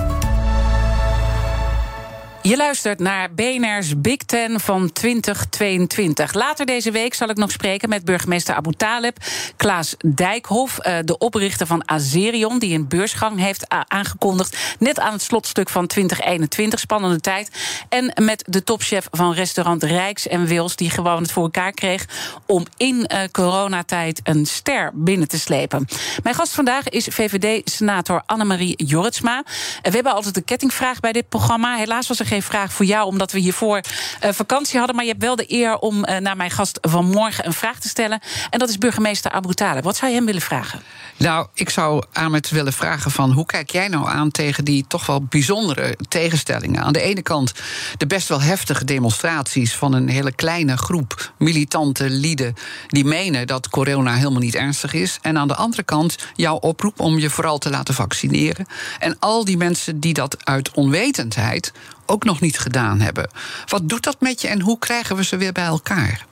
Je 2.48 2.58
luistert 2.58 3.00
naar 3.00 3.34
BNR's 3.34 4.02
Big 4.02 4.18
Ten 4.18 4.60
van 4.60 4.92
2022. 4.92 6.34
Later 6.34 6.66
deze 6.66 6.92
week 6.92 7.14
zal 7.14 7.30
ik 7.30 7.38
nog 7.38 7.52
spreken 7.52 7.90
met 7.90 8.06
burgemeester 8.06 8.56
Abu 8.56 8.72
Taleb, 8.72 9.18
Klaas 9.56 9.96
Dijkhoff, 10.06 10.80
eh, 10.80 10.98
de 11.06 11.18
oprichter 11.18 11.68
van 11.68 11.90
Azerion, 11.90 12.60
die 12.60 12.76
een 12.76 12.88
beursgang 12.88 13.40
heeft 13.40 13.66
aangekondigd. 13.88 14.58
Net 14.80 15.00
aan 15.00 15.12
het 15.12 15.22
slotstuk 15.22 15.70
van 15.70 15.88
2021. 15.88 16.80
Spannende 16.80 17.20
tijd. 17.20 17.52
En 17.90 18.24
met 18.24 18.44
de 18.48 18.64
topchef 18.64 19.08
van 19.12 19.34
restaurant 19.34 19.84
Rijks 19.84 20.28
en 20.28 20.46
Wils, 20.46 20.76
die 20.76 20.90
gewoon 20.90 21.22
het 21.22 21.32
voor 21.32 21.44
elkaar 21.44 21.72
kreeg 21.72 22.06
om 22.46 22.66
in 22.78 23.06
eh, 23.06 23.20
coronatijd 23.32 24.20
een 24.24 24.46
ster 24.46 24.92
binnen 24.94 25.28
te 25.28 25.40
slepen. 25.40 25.88
Mijn 26.24 26.36
gast 26.36 26.54
vandaag 26.54 26.90
is 26.90 27.08
VVD-senator 27.10 28.24
Annemarie 28.26 28.86
Jorritsma. 28.86 29.38
En 29.82 29.90
we 29.90 29.96
hebben 29.96 30.14
altijd 30.14 30.38
een 30.38 30.46
kettingvraag 30.46 31.00
bij 31.00 31.12
dit 31.12 31.30
programma. 31.30 31.78
Helaas 31.78 32.08
was 32.08 32.20
er 32.20 32.26
geen 32.26 32.36
vraag 32.44 32.74
voor 32.74 32.86
jou, 32.86 33.08
omdat 33.08 33.32
we 33.32 33.40
hiervoor 33.40 33.82
eh, 34.20 34.32
vakantie 34.34 34.78
hadden. 34.78 34.96
Maar 34.96 35.06
je 35.06 35.12
hebt 35.12 35.24
wel 35.24 35.36
de 35.36 35.52
eer 35.54 35.78
om 35.78 36.04
eh, 36.04 36.18
naar 36.18 36.38
mijn 36.38 36.52
gast 36.52 36.78
van 36.82 37.06
morgen 37.06 37.46
een 37.46 37.54
vraag 37.54 37.80
te 37.80 37.88
stellen. 37.88 38.20
En 38.50 38.60
dat 38.60 38.70
is 38.70 38.78
burgemeester 38.78 39.32
Abu. 39.32 39.46
Wat 39.82 39.98
zou 39.98 40.12
je 40.12 40.18
hem 40.18 40.26
willen 40.26 40.42
vragen? 40.42 40.82
Nou, 41.18 41.48
ik 41.54 41.70
zou 41.70 42.04
aan 42.14 42.32
met 42.32 42.50
willen 42.50 42.74
vragen 42.74 43.12
van 43.12 43.32
hoe 43.32 43.46
kijk 43.46 43.72
jij 43.72 43.88
nou 43.88 44.10
aan 44.10 44.32
tegen 44.32 44.66
die 44.66 44.86
toch 44.88 45.06
wel 45.06 45.24
bijzondere 45.24 45.98
tegenstellingen? 46.08 46.84
Aan 46.84 46.94
de 46.94 47.02
ene 47.02 47.22
kant 47.22 47.54
de 47.98 48.08
best 48.08 48.28
wel 48.28 48.42
heftige 48.42 48.86
demonstraties 48.86 49.76
van 49.76 49.94
een 49.94 50.10
hele 50.10 50.32
kleine 50.32 50.78
groep 50.78 51.34
militante 51.38 52.10
lieden 52.10 52.54
die 52.88 53.06
menen 53.06 53.48
dat 53.48 53.70
corona 53.70 54.14
helemaal 54.14 54.40
niet 54.40 54.56
ernstig 54.56 54.94
is. 54.94 55.18
En 55.22 55.38
aan 55.38 55.48
de 55.48 55.56
andere 55.56 55.84
kant 55.84 56.16
jouw 56.36 56.56
oproep 56.56 57.00
om 57.00 57.20
je 57.20 57.30
vooral 57.30 57.58
te 57.58 57.70
laten 57.70 57.94
vaccineren. 57.94 58.66
En 59.00 59.16
al 59.20 59.46
die 59.46 59.58
mensen 59.58 60.00
die 60.00 60.14
dat 60.14 60.46
uit 60.46 60.72
onwetendheid 60.72 61.72
ook 62.08 62.24
nog 62.24 62.42
niet 62.42 62.60
gedaan 62.60 63.00
hebben. 63.00 63.30
Wat 63.66 63.90
doet 63.90 64.04
dat 64.04 64.22
met 64.22 64.42
je 64.42 64.48
en 64.48 64.62
hoe 64.62 64.80
krijgen 64.80 65.16
we 65.16 65.24
ze 65.24 65.38
weer 65.38 65.52
bij 65.52 65.66
elkaar? 65.66 66.26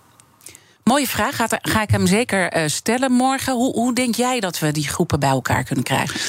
Mooie 0.84 1.08
vraag. 1.08 1.38
Ga 1.62 1.82
ik 1.82 1.90
hem 1.90 2.08
zeker 2.08 2.50
eh, 2.50 2.68
stellen 2.68 3.12
morgen. 3.12 3.54
Hoe, 3.54 3.74
hoe 3.74 3.94
denk 3.94 4.16
jij 4.16 4.40
dat 4.40 4.60
we 4.60 4.72
die 4.72 4.88
groepen 4.88 5.20
bij 5.20 5.30
elkaar 5.30 5.64
kunnen 5.64 5.84
krijgen? 5.84 6.20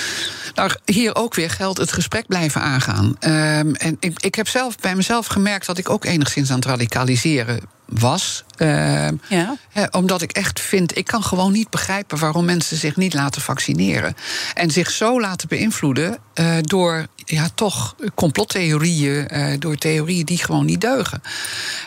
Nou, 0.54 0.70
hier 0.84 1.14
ook 1.14 1.34
weer 1.34 1.50
geldt 1.50 1.78
het 1.78 1.92
gesprek 1.92 2.26
blijven 2.26 2.60
aangaan. 2.60 3.16
Ehm, 3.18 3.74
en 3.74 3.96
ik, 4.00 4.22
ik 4.22 4.34
heb 4.34 4.48
zelf 4.48 4.76
bij 4.76 4.94
mezelf 4.94 5.26
gemerkt 5.26 5.66
dat 5.66 5.78
ik 5.78 5.90
ook 5.90 6.04
enigszins 6.04 6.50
aan 6.50 6.56
het 6.56 6.64
radicaliseren 6.64 7.60
was. 7.86 8.44
Ehm, 8.56 9.14
Ja. 9.28 9.56
hè, 9.70 9.84
omdat 9.90 10.22
ik 10.22 10.32
echt 10.32 10.60
vind, 10.60 10.96
ik 10.96 11.04
kan 11.06 11.22
gewoon 11.22 11.52
niet 11.52 11.70
begrijpen 11.70 12.18
waarom 12.18 12.44
mensen 12.44 12.76
zich 12.76 12.96
niet 12.96 13.14
laten 13.14 13.42
vaccineren. 13.42 14.16
En 14.54 14.70
zich 14.70 14.90
zo 14.90 15.20
laten 15.20 15.48
beïnvloeden 15.48 16.18
eh, 16.34 16.56
door 16.60 17.06
ja, 17.24 17.48
toch 17.54 17.94
complottheorieën, 18.14 19.28
eh, 19.28 19.54
door 19.58 19.76
theorieën 19.76 20.24
die 20.24 20.38
gewoon 20.38 20.64
niet 20.64 20.80
deugen. 20.80 21.22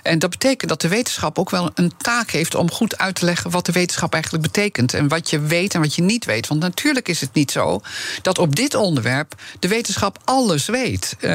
En 0.04 0.20
dat 0.20 0.30
betekent 0.30 0.70
dat 0.70 0.82
de 0.82 0.88
wetenschap 0.88 1.40
ook 1.40 1.50
wel 1.50 1.72
een 1.74 1.92
taak 1.98 2.32
heeft 2.32 2.56
om 2.56 2.72
goed 2.72 2.98
uit 2.98 3.16
te 3.16 3.26
leggen 3.26 3.52
wat 3.52 3.66
de 3.66 3.72
wetenschap 3.72 4.14
eigenlijk 4.14 4.44
betekent. 4.44 4.94
En 4.94 5.08
wat 5.08 5.30
je 5.30 5.40
weet 5.40 5.74
en 5.74 5.82
wat 5.82 5.96
je 5.96 6.02
niet 6.02 6.26
weet. 6.26 6.48
Want 6.48 6.62
natuurlijk 6.62 7.08
is 7.08 7.22
het 7.22 7.34
niet 7.34 7.52
zo 7.52 7.82
dat 8.22 8.38
op 8.38 8.56
dit 8.56 8.76
onderwerp 8.76 9.34
de 9.60 9.68
wetenschap 9.68 10.18
alles 10.24 10.66
weet. 10.66 11.16
Eh, 11.20 11.30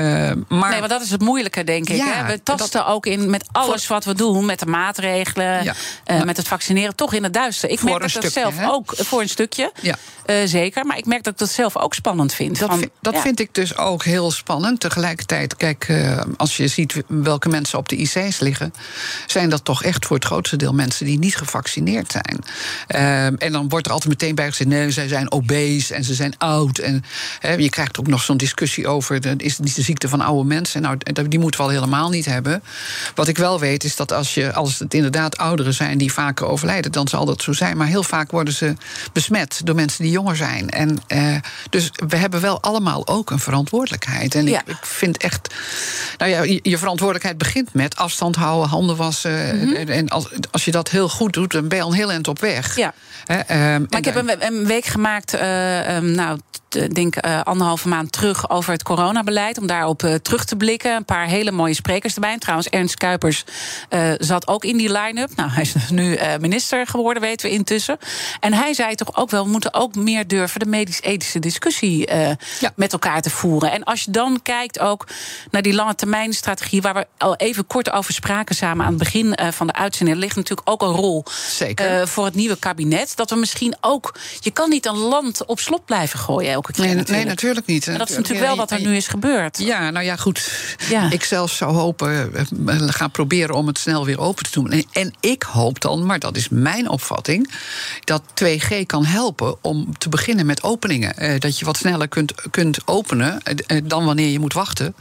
maar 0.48 0.70
Nee, 0.70 0.78
want 0.78 0.90
dat 0.90 1.02
is 1.02 1.10
het 1.10 1.20
moeilijke, 1.20 1.64
denk 1.64 1.88
ik. 1.88 1.96
Ja, 1.96 2.12
hè? 2.12 2.26
We 2.32 2.40
dat- 2.44 2.58
tasten 2.58 2.86
ook 2.86 3.06
in 3.06 3.30
met 3.30 3.44
alles 3.52 3.86
wat 3.86 4.04
we 4.04 4.14
doen, 4.14 4.44
met 4.54 4.64
de 4.64 4.70
maatregelen, 4.70 5.64
Ja. 5.64 5.74
eh, 6.04 6.22
met 6.22 6.36
het 6.36 6.48
vaccineren, 6.48 6.94
toch 6.96 7.12
in 7.12 7.22
het 7.22 7.32
duister. 7.34 7.70
Ik 7.70 7.78
Voor 7.78 7.88
merk 7.88 8.00
dat 8.00 8.08
ik 8.08 8.14
dat 8.22 8.30
stukje, 8.30 8.40
zelf 8.50 8.56
hè? 8.64 8.72
ook 8.72 8.94
voor 8.96 9.20
een 9.20 9.28
stukje. 9.28 9.72
Ja. 9.82 9.96
eh, 10.26 10.36
zeker. 10.44 10.86
Maar 10.86 10.96
ik 10.98 11.06
merk 11.06 11.22
dat 11.22 11.32
ik 11.32 11.38
dat 11.38 11.50
zelf 11.50 11.76
ook 11.76 11.94
spannend 11.94 12.34
vind. 12.34 12.58
Dat, 12.58 12.68
Van, 12.68 12.78
vind, 12.78 12.90
dat 13.00 13.14
ja. 13.14 13.20
vind 13.20 13.40
ik 13.40 13.54
dus 13.54 13.76
ook 13.76 14.04
heel 14.04 14.30
spannend. 14.30 14.80
Tegelijkertijd, 14.80 15.56
kijk, 15.56 15.84
eh, 15.88 16.20
als 16.36 16.56
je 16.56 16.68
ziet 16.68 17.02
welke 17.06 17.48
mensen 17.48 17.78
op 17.78 17.88
de 17.88 17.96
IC's 17.96 18.38
liggen, 18.40 18.74
zijn 19.26 19.50
dat 19.50 19.64
toch 19.64 19.82
echt 19.82 20.06
voor 20.06 20.16
het 20.16 20.24
grootste 20.24 20.56
deel 20.56 20.72
mensen 20.74 21.06
die 21.06 21.18
niet 21.18 21.36
gevaccineerd 21.36 22.10
zijn. 22.12 22.38
Ehm, 22.86 23.34
en 23.38 23.52
dan 23.52 23.68
wordt 23.68 23.86
er 23.86 23.92
altijd 23.92 24.10
meteen 24.10 24.34
bij 24.34 24.48
gezegd: 24.48 24.70
nee, 24.70 24.90
zij 24.90 25.08
zijn 25.08 25.32
obese 25.32 25.94
en 25.94 26.04
ze 26.04 26.14
zijn 26.14 26.34
oud. 26.38 26.78
En 26.78 27.04
je 27.56 27.68
krijgt 27.70 27.98
ook 27.98 28.06
nog 28.06 28.22
zo'n 28.22 28.36
discussie 28.36 28.86
over: 28.88 29.20
de- 29.20 29.34
is 29.36 29.56
het 29.56 29.64
niet 29.64 29.74
de 29.74 29.82
ziekte 29.82 30.08
van 30.08 30.20
oude 30.20 30.48
mensen? 30.48 30.82
Nou, 30.82 30.96
die 31.28 31.38
moeten 31.38 31.60
we 31.60 31.66
al 31.66 31.72
helemaal 31.72 32.10
niet 32.10 32.24
hebben. 32.24 32.62
Wat 33.14 33.28
ik 33.28 33.36
wel 33.38 33.60
weet 33.60 33.84
is 33.84 33.96
dat 33.96 34.12
als, 34.12 34.34
je, 34.34 34.43
als 34.52 34.78
het 34.78 34.94
inderdaad 34.94 35.36
ouderen 35.36 35.74
zijn 35.74 35.98
die 35.98 36.12
vaker 36.12 36.46
overlijden, 36.46 36.92
dan 36.92 37.08
zal 37.08 37.24
dat 37.24 37.42
zo 37.42 37.52
zijn. 37.52 37.76
Maar 37.76 37.86
heel 37.86 38.02
vaak 38.02 38.30
worden 38.30 38.54
ze 38.54 38.74
besmet 39.12 39.60
door 39.64 39.74
mensen 39.74 40.02
die 40.02 40.12
jonger 40.12 40.36
zijn. 40.36 40.70
En, 40.70 40.98
eh, 41.06 41.34
dus 41.70 41.90
we 42.08 42.16
hebben 42.16 42.40
wel 42.40 42.60
allemaal 42.62 43.06
ook 43.06 43.30
een 43.30 43.38
verantwoordelijkheid. 43.38 44.34
En 44.34 44.46
Ja. 44.46 44.60
ik, 44.60 44.68
ik 44.68 44.86
vind 44.86 45.16
echt. 45.16 45.54
Nou 46.18 46.30
ja, 46.30 46.42
je, 46.42 46.60
je 46.62 46.78
verantwoordelijkheid 46.78 47.38
begint 47.38 47.74
met 47.74 47.96
afstand 47.96 48.36
houden, 48.36 48.68
handen 48.68 48.96
wassen. 48.96 49.76
En, 49.76 49.88
en 49.88 50.08
als, 50.08 50.28
als 50.50 50.64
je 50.64 50.70
dat 50.70 50.90
heel 50.90 51.08
goed 51.08 51.32
doet, 51.32 51.52
dan 51.52 51.68
ben 51.68 51.78
je 51.78 51.84
al 51.84 51.90
een 51.90 51.96
heel 51.96 52.10
eind 52.10 52.28
op 52.28 52.40
weg. 52.40 52.76
Ja. 52.76 52.94
Ehm, 53.26 53.84
Maar 53.90 53.98
ik 53.98 54.04
heb 54.04 54.16
en- 54.16 54.30
een, 54.30 54.46
een 54.54 54.66
week 54.66 54.84
gemaakt, 54.84 55.34
eh, 55.34 55.96
ehm, 55.96 56.10
nou, 56.10 56.38
ik 56.70 56.94
denk 56.94 57.16
eh, 57.16 57.40
anderhalve 57.42 57.88
maand 57.88 58.12
terug 58.12 58.50
over 58.50 58.72
het 58.72 58.82
coronabeleid. 58.82 59.58
Om 59.58 59.66
daarop 59.66 60.02
eh, 60.02 60.14
terug 60.14 60.44
te 60.44 60.56
blikken. 60.56 60.96
Een 60.96 61.04
paar 61.04 61.26
hele 61.26 61.50
mooie 61.50 61.74
sprekers 61.74 62.14
erbij. 62.14 62.32
En 62.32 62.38
trouwens, 62.38 62.68
Ernst 62.68 62.96
Kuipers 62.96 63.44
eh, 63.88 64.10
zat 64.34 64.48
ook 64.48 64.64
in 64.64 64.76
die 64.76 64.92
line-up. 64.92 65.30
Nou, 65.36 65.50
hij 65.50 65.62
is 65.62 65.72
dus 65.72 65.90
nu 65.90 66.14
eh, 66.14 66.38
minister 66.40 66.86
geworden, 66.86 67.22
weten 67.22 67.48
we 67.48 67.54
intussen. 67.54 67.98
En 68.40 68.52
hij 68.52 68.74
zei 68.74 68.94
toch 68.94 69.16
ook 69.16 69.30
wel, 69.30 69.44
we 69.44 69.50
moeten 69.50 69.74
ook 69.74 69.94
meer 69.94 70.26
durven 70.26 70.60
de 70.60 70.66
medisch-ethische 70.66 71.38
discussie 71.38 72.06
eh, 72.06 72.28
Ja. 72.60 72.72
met 72.76 72.92
elkaar 72.92 73.20
te 73.22 73.30
voeren. 73.30 73.72
En 73.72 73.84
als 73.84 74.02
je 74.02 74.10
dan 74.10 74.40
kijkt 74.42 74.78
ook 74.78 75.06
naar 75.50 75.62
die 75.62 75.74
lange 75.74 75.94
termijn 75.94 76.32
strategie, 76.32 76.82
waar 76.82 76.94
we 76.94 77.06
al 77.18 77.36
even 77.36 77.66
kort 77.66 77.90
over 77.92 78.14
spraken 78.14 78.54
samen 78.54 78.84
aan 78.84 78.92
het 78.92 78.98
begin 79.02 79.34
eh, 79.34 79.48
van 79.50 79.66
de 79.66 79.72
uitzending, 79.72 80.18
ligt 80.18 80.36
natuurlijk 80.36 80.70
ook 80.70 80.82
een 80.82 80.88
rol 80.88 81.24
Zeker. 81.48 82.08
voor 82.08 82.24
het 82.24 82.34
nieuwe 82.34 82.56
kabinet. 82.56 83.16
Dat 83.16 83.30
we 83.30 83.36
misschien 83.36 83.76
ook. 83.80 84.14
Je 84.40 84.50
kan 84.50 84.70
niet 84.70 84.86
een 84.86 84.96
land 84.96 85.44
op 85.46 85.60
slot 85.60 85.84
blijven 85.84 86.18
gooien 86.18 86.52
elke 86.52 86.72
keer. 86.72 86.84
Nee, 86.84 86.94
natuurlijk. 86.94 87.24
nee, 87.24 87.32
natuurlijk 87.34 87.66
niet. 87.66 87.86
En 87.86 87.98
dat 87.98 88.10
is 88.10 88.16
natuurlijk 88.16 88.46
wel 88.46 88.56
wat 88.56 88.70
er 88.70 88.80
nu 88.80 88.96
is 88.96 89.06
gebeurd. 89.06 89.58
Ja, 89.58 89.90
nou 89.90 90.04
ja, 90.04 90.16
goed. 90.16 90.50
Ja. 90.88 91.10
Ik 91.10 91.24
zelf 91.24 91.50
zou 91.50 91.72
hopen, 91.74 92.34
eh, 92.34 92.44
gaan 92.86 93.10
proberen 93.10 93.54
om 93.54 93.66
het 93.66 93.78
snel 93.78 94.04
weer 94.04 94.20
open 94.24 94.44
te 94.44 94.50
doen. 94.60 94.84
En, 94.92 95.12
ik 95.20 95.42
hoop 95.42 95.80
dan, 95.80 96.06
maar 96.06 96.18
dat 96.18 96.36
is 96.36 96.48
mijn 96.48 96.88
opvatting, 96.88 97.50
dat 98.04 98.22
2G 98.44 98.86
kan 98.86 99.04
helpen 99.04 99.56
om 99.60 99.98
te 99.98 100.08
beginnen 100.08 100.46
met 100.46 100.62
openingen. 100.62 101.16
Eh, 101.16 101.40
dat 101.40 101.58
je 101.58 101.64
wat 101.64 101.76
sneller 101.76 102.08
kunt, 102.08 102.34
kunt 102.50 102.78
openen 102.84 103.42
eh, 103.42 103.54
eh, 103.66 103.82
dan 103.84 104.04
wanneer 104.04 104.28
je 104.28 104.38
moet 104.38 104.52
wachten. 104.52 104.94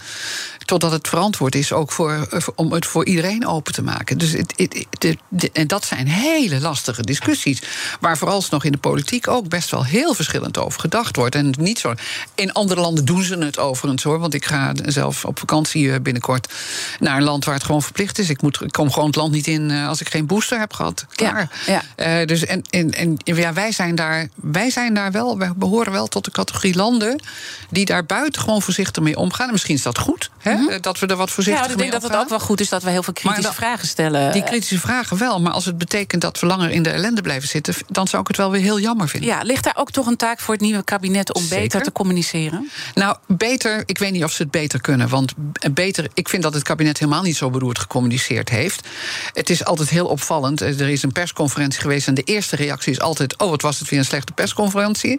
Totdat 0.66 0.92
het 0.92 1.08
verantwoord 1.08 1.56
is 1.56 1.72
ook 1.72 1.92
voor, 1.92 2.42
om 2.56 2.72
het 2.72 2.86
voor 2.86 3.06
iedereen 3.06 3.48
open 3.48 3.74
te 3.74 3.82
maken. 3.82 4.18
Dus 4.18 4.32
het, 4.32 4.54
het- 4.56 5.52
en 5.54 5.68
dat 5.68 5.86
zijn 5.86 6.08
hele 6.08 6.60
lastige 6.62 7.02
discussies. 7.02 7.62
Waar 8.00 8.18
vooralsnog 8.18 8.64
in 8.64 8.72
de 8.72 8.78
politiek 8.78 9.28
ook 9.28 9.50
best 9.50 9.72
wel 9.72 9.86
heel 9.86 10.14
verschillend 10.14 10.58
over 10.58 10.80
gedacht 10.80 11.16
wordt. 11.16 11.36
En 11.36 11.54
niet 11.58 11.80
zo. 11.80 11.94
In 12.36 12.52
andere 12.54 12.82
landen 12.82 13.06
doen 13.06 13.24
ze 13.24 13.38
het 13.38 13.60
overigens 13.60 14.04
hoor. 14.04 14.20
Want 14.20 14.34
ik 14.34 14.46
ga 14.46 14.74
zelf 14.86 15.26
op 15.26 15.40
vakantie 15.40 16.02
binnenkort 16.02 16.54
naar 17.00 17.18
een 17.18 17.24
land 17.24 17.46
waar 17.46 17.54
het 17.54 17.64
gewoon 17.64 17.82
verplicht 17.82 18.20
is. 18.20 18.30
Ik, 18.30 18.42
moet, 18.42 18.62
ik 18.62 18.72
kom 18.72 18.92
gewoon 18.92 19.12
het 19.14 19.22
land 19.22 19.32
niet 19.34 19.48
in 19.48 19.72
eh, 19.72 19.88
als 19.88 20.02
ik 20.02 20.10
geen 20.10 20.26
booster 20.26 20.60
heb 20.60 20.74
gehad. 20.74 21.06
Klaar. 21.16 21.50
Ja, 21.66 21.82
Eh, 21.96 22.28
dus 22.28 22.46
en, 22.46 22.62
en, 22.70 22.92
en 22.92 23.18
ja, 23.24 23.54
wij 23.54 23.72
zijn 23.72 23.96
daar, 23.96 24.28
wij 24.36 24.70
zijn 24.70 24.94
daar 24.94 25.12
wel, 25.12 25.38
wij 25.38 25.52
behoren 25.56 25.92
wel 25.92 26.08
tot 26.08 26.26
de 26.26 26.32
categorie 26.32 26.76
landen 26.76 27.22
die 27.70 27.86
daar 27.86 28.06
buiten 28.06 28.42
gewoon 28.42 28.62
voorzichtig 28.62 29.04
mee 29.04 29.18
omgaan. 29.18 29.46
En 29.46 29.52
misschien 29.52 29.76
is 29.76 29.82
dat 29.82 29.98
goed, 29.98 30.30
hè, 30.38 30.52
eh, 30.52 30.82
dat 30.82 31.00
we 31.00 31.08
er 31.08 31.16
wat 31.16 31.28
Ja, 31.28 31.34
voorzichtig 31.34 31.64
ik 31.64 31.68
mee 31.70 31.78
denk 31.78 31.92
dat 31.92 32.02
het 32.02 32.12
omgaan. 32.12 32.24
ook 32.24 32.30
wel 32.30 32.40
goed 32.40 32.60
is 32.60 32.70
dat 32.70 32.84
we 32.84 32.90
heel 32.90 33.04
veel 33.04 33.14
kritische 33.14 33.54
vragen 33.54 33.88
stellen. 33.88 34.32
Die 34.32 34.44
kritische 34.44 34.80
vragen 34.80 35.18
wel, 35.18 35.42
maar 35.42 35.54
als 35.54 35.66
het 35.66 35.78
betekent 35.78 36.22
dat 36.22 36.40
we 36.40 36.46
langer 36.46 36.70
in 36.70 36.84
de 36.84 36.90
ellende 36.90 37.22
blijven 37.22 37.50
zitten, 37.50 37.74
dan 37.88 38.08
zou 38.08 38.22
ik 38.22 38.28
het 38.28 38.38
wel 38.38 38.52
weer 38.52 38.62
heel 38.62 38.80
jammer 38.80 39.10
vinden. 39.10 39.30
ja, 39.30 39.42
ligt 39.42 39.64
daar 39.64 39.76
ook 39.78 39.92
toch 39.92 40.06
een 40.06 40.18
taak 40.18 40.40
voor 40.40 40.54
het 40.54 40.64
nieuwe 40.64 40.84
kabinet 40.84 41.34
om 41.34 41.42
Zeker. 41.42 41.58
beter 41.60 41.82
te 41.82 41.92
communiceren? 41.92 42.70
Nou, 42.94 43.18
beter, 43.28 43.84
ik 43.86 43.98
weet 43.98 44.12
niet 44.12 44.24
of 44.24 44.32
ze 44.32 44.42
het 44.42 44.52
beter 44.52 44.82
kunnen. 44.82 45.10
Want 45.10 45.34
beter, 45.72 46.08
ik 46.14 46.30
vind 46.30 46.44
dat 46.44 46.54
het 46.54 46.64
kabinet 46.64 47.00
helemaal 47.00 47.22
niet 47.22 47.36
zo 47.36 47.50
beroerd 47.50 47.80
gecommuniceerd 47.80 48.50
heeft. 48.50 48.88
Het 49.34 49.50
is 49.50 49.66
altijd 49.66 49.90
heel 49.90 50.06
opvallend. 50.08 50.62
Er 50.62 50.90
is 50.90 51.04
een 51.04 51.12
persconferentie 51.12 51.82
geweest 51.82 52.08
en 52.08 52.14
de 52.14 52.24
eerste 52.24 52.56
reactie 52.56 52.92
is 52.92 53.00
altijd: 53.00 53.38
Oh, 53.38 53.50
wat 53.50 53.62
was 53.62 53.80
het 53.80 53.90
weer 53.90 54.00
een 54.00 54.06
slechte 54.06 54.34
persconferentie? 54.34 55.18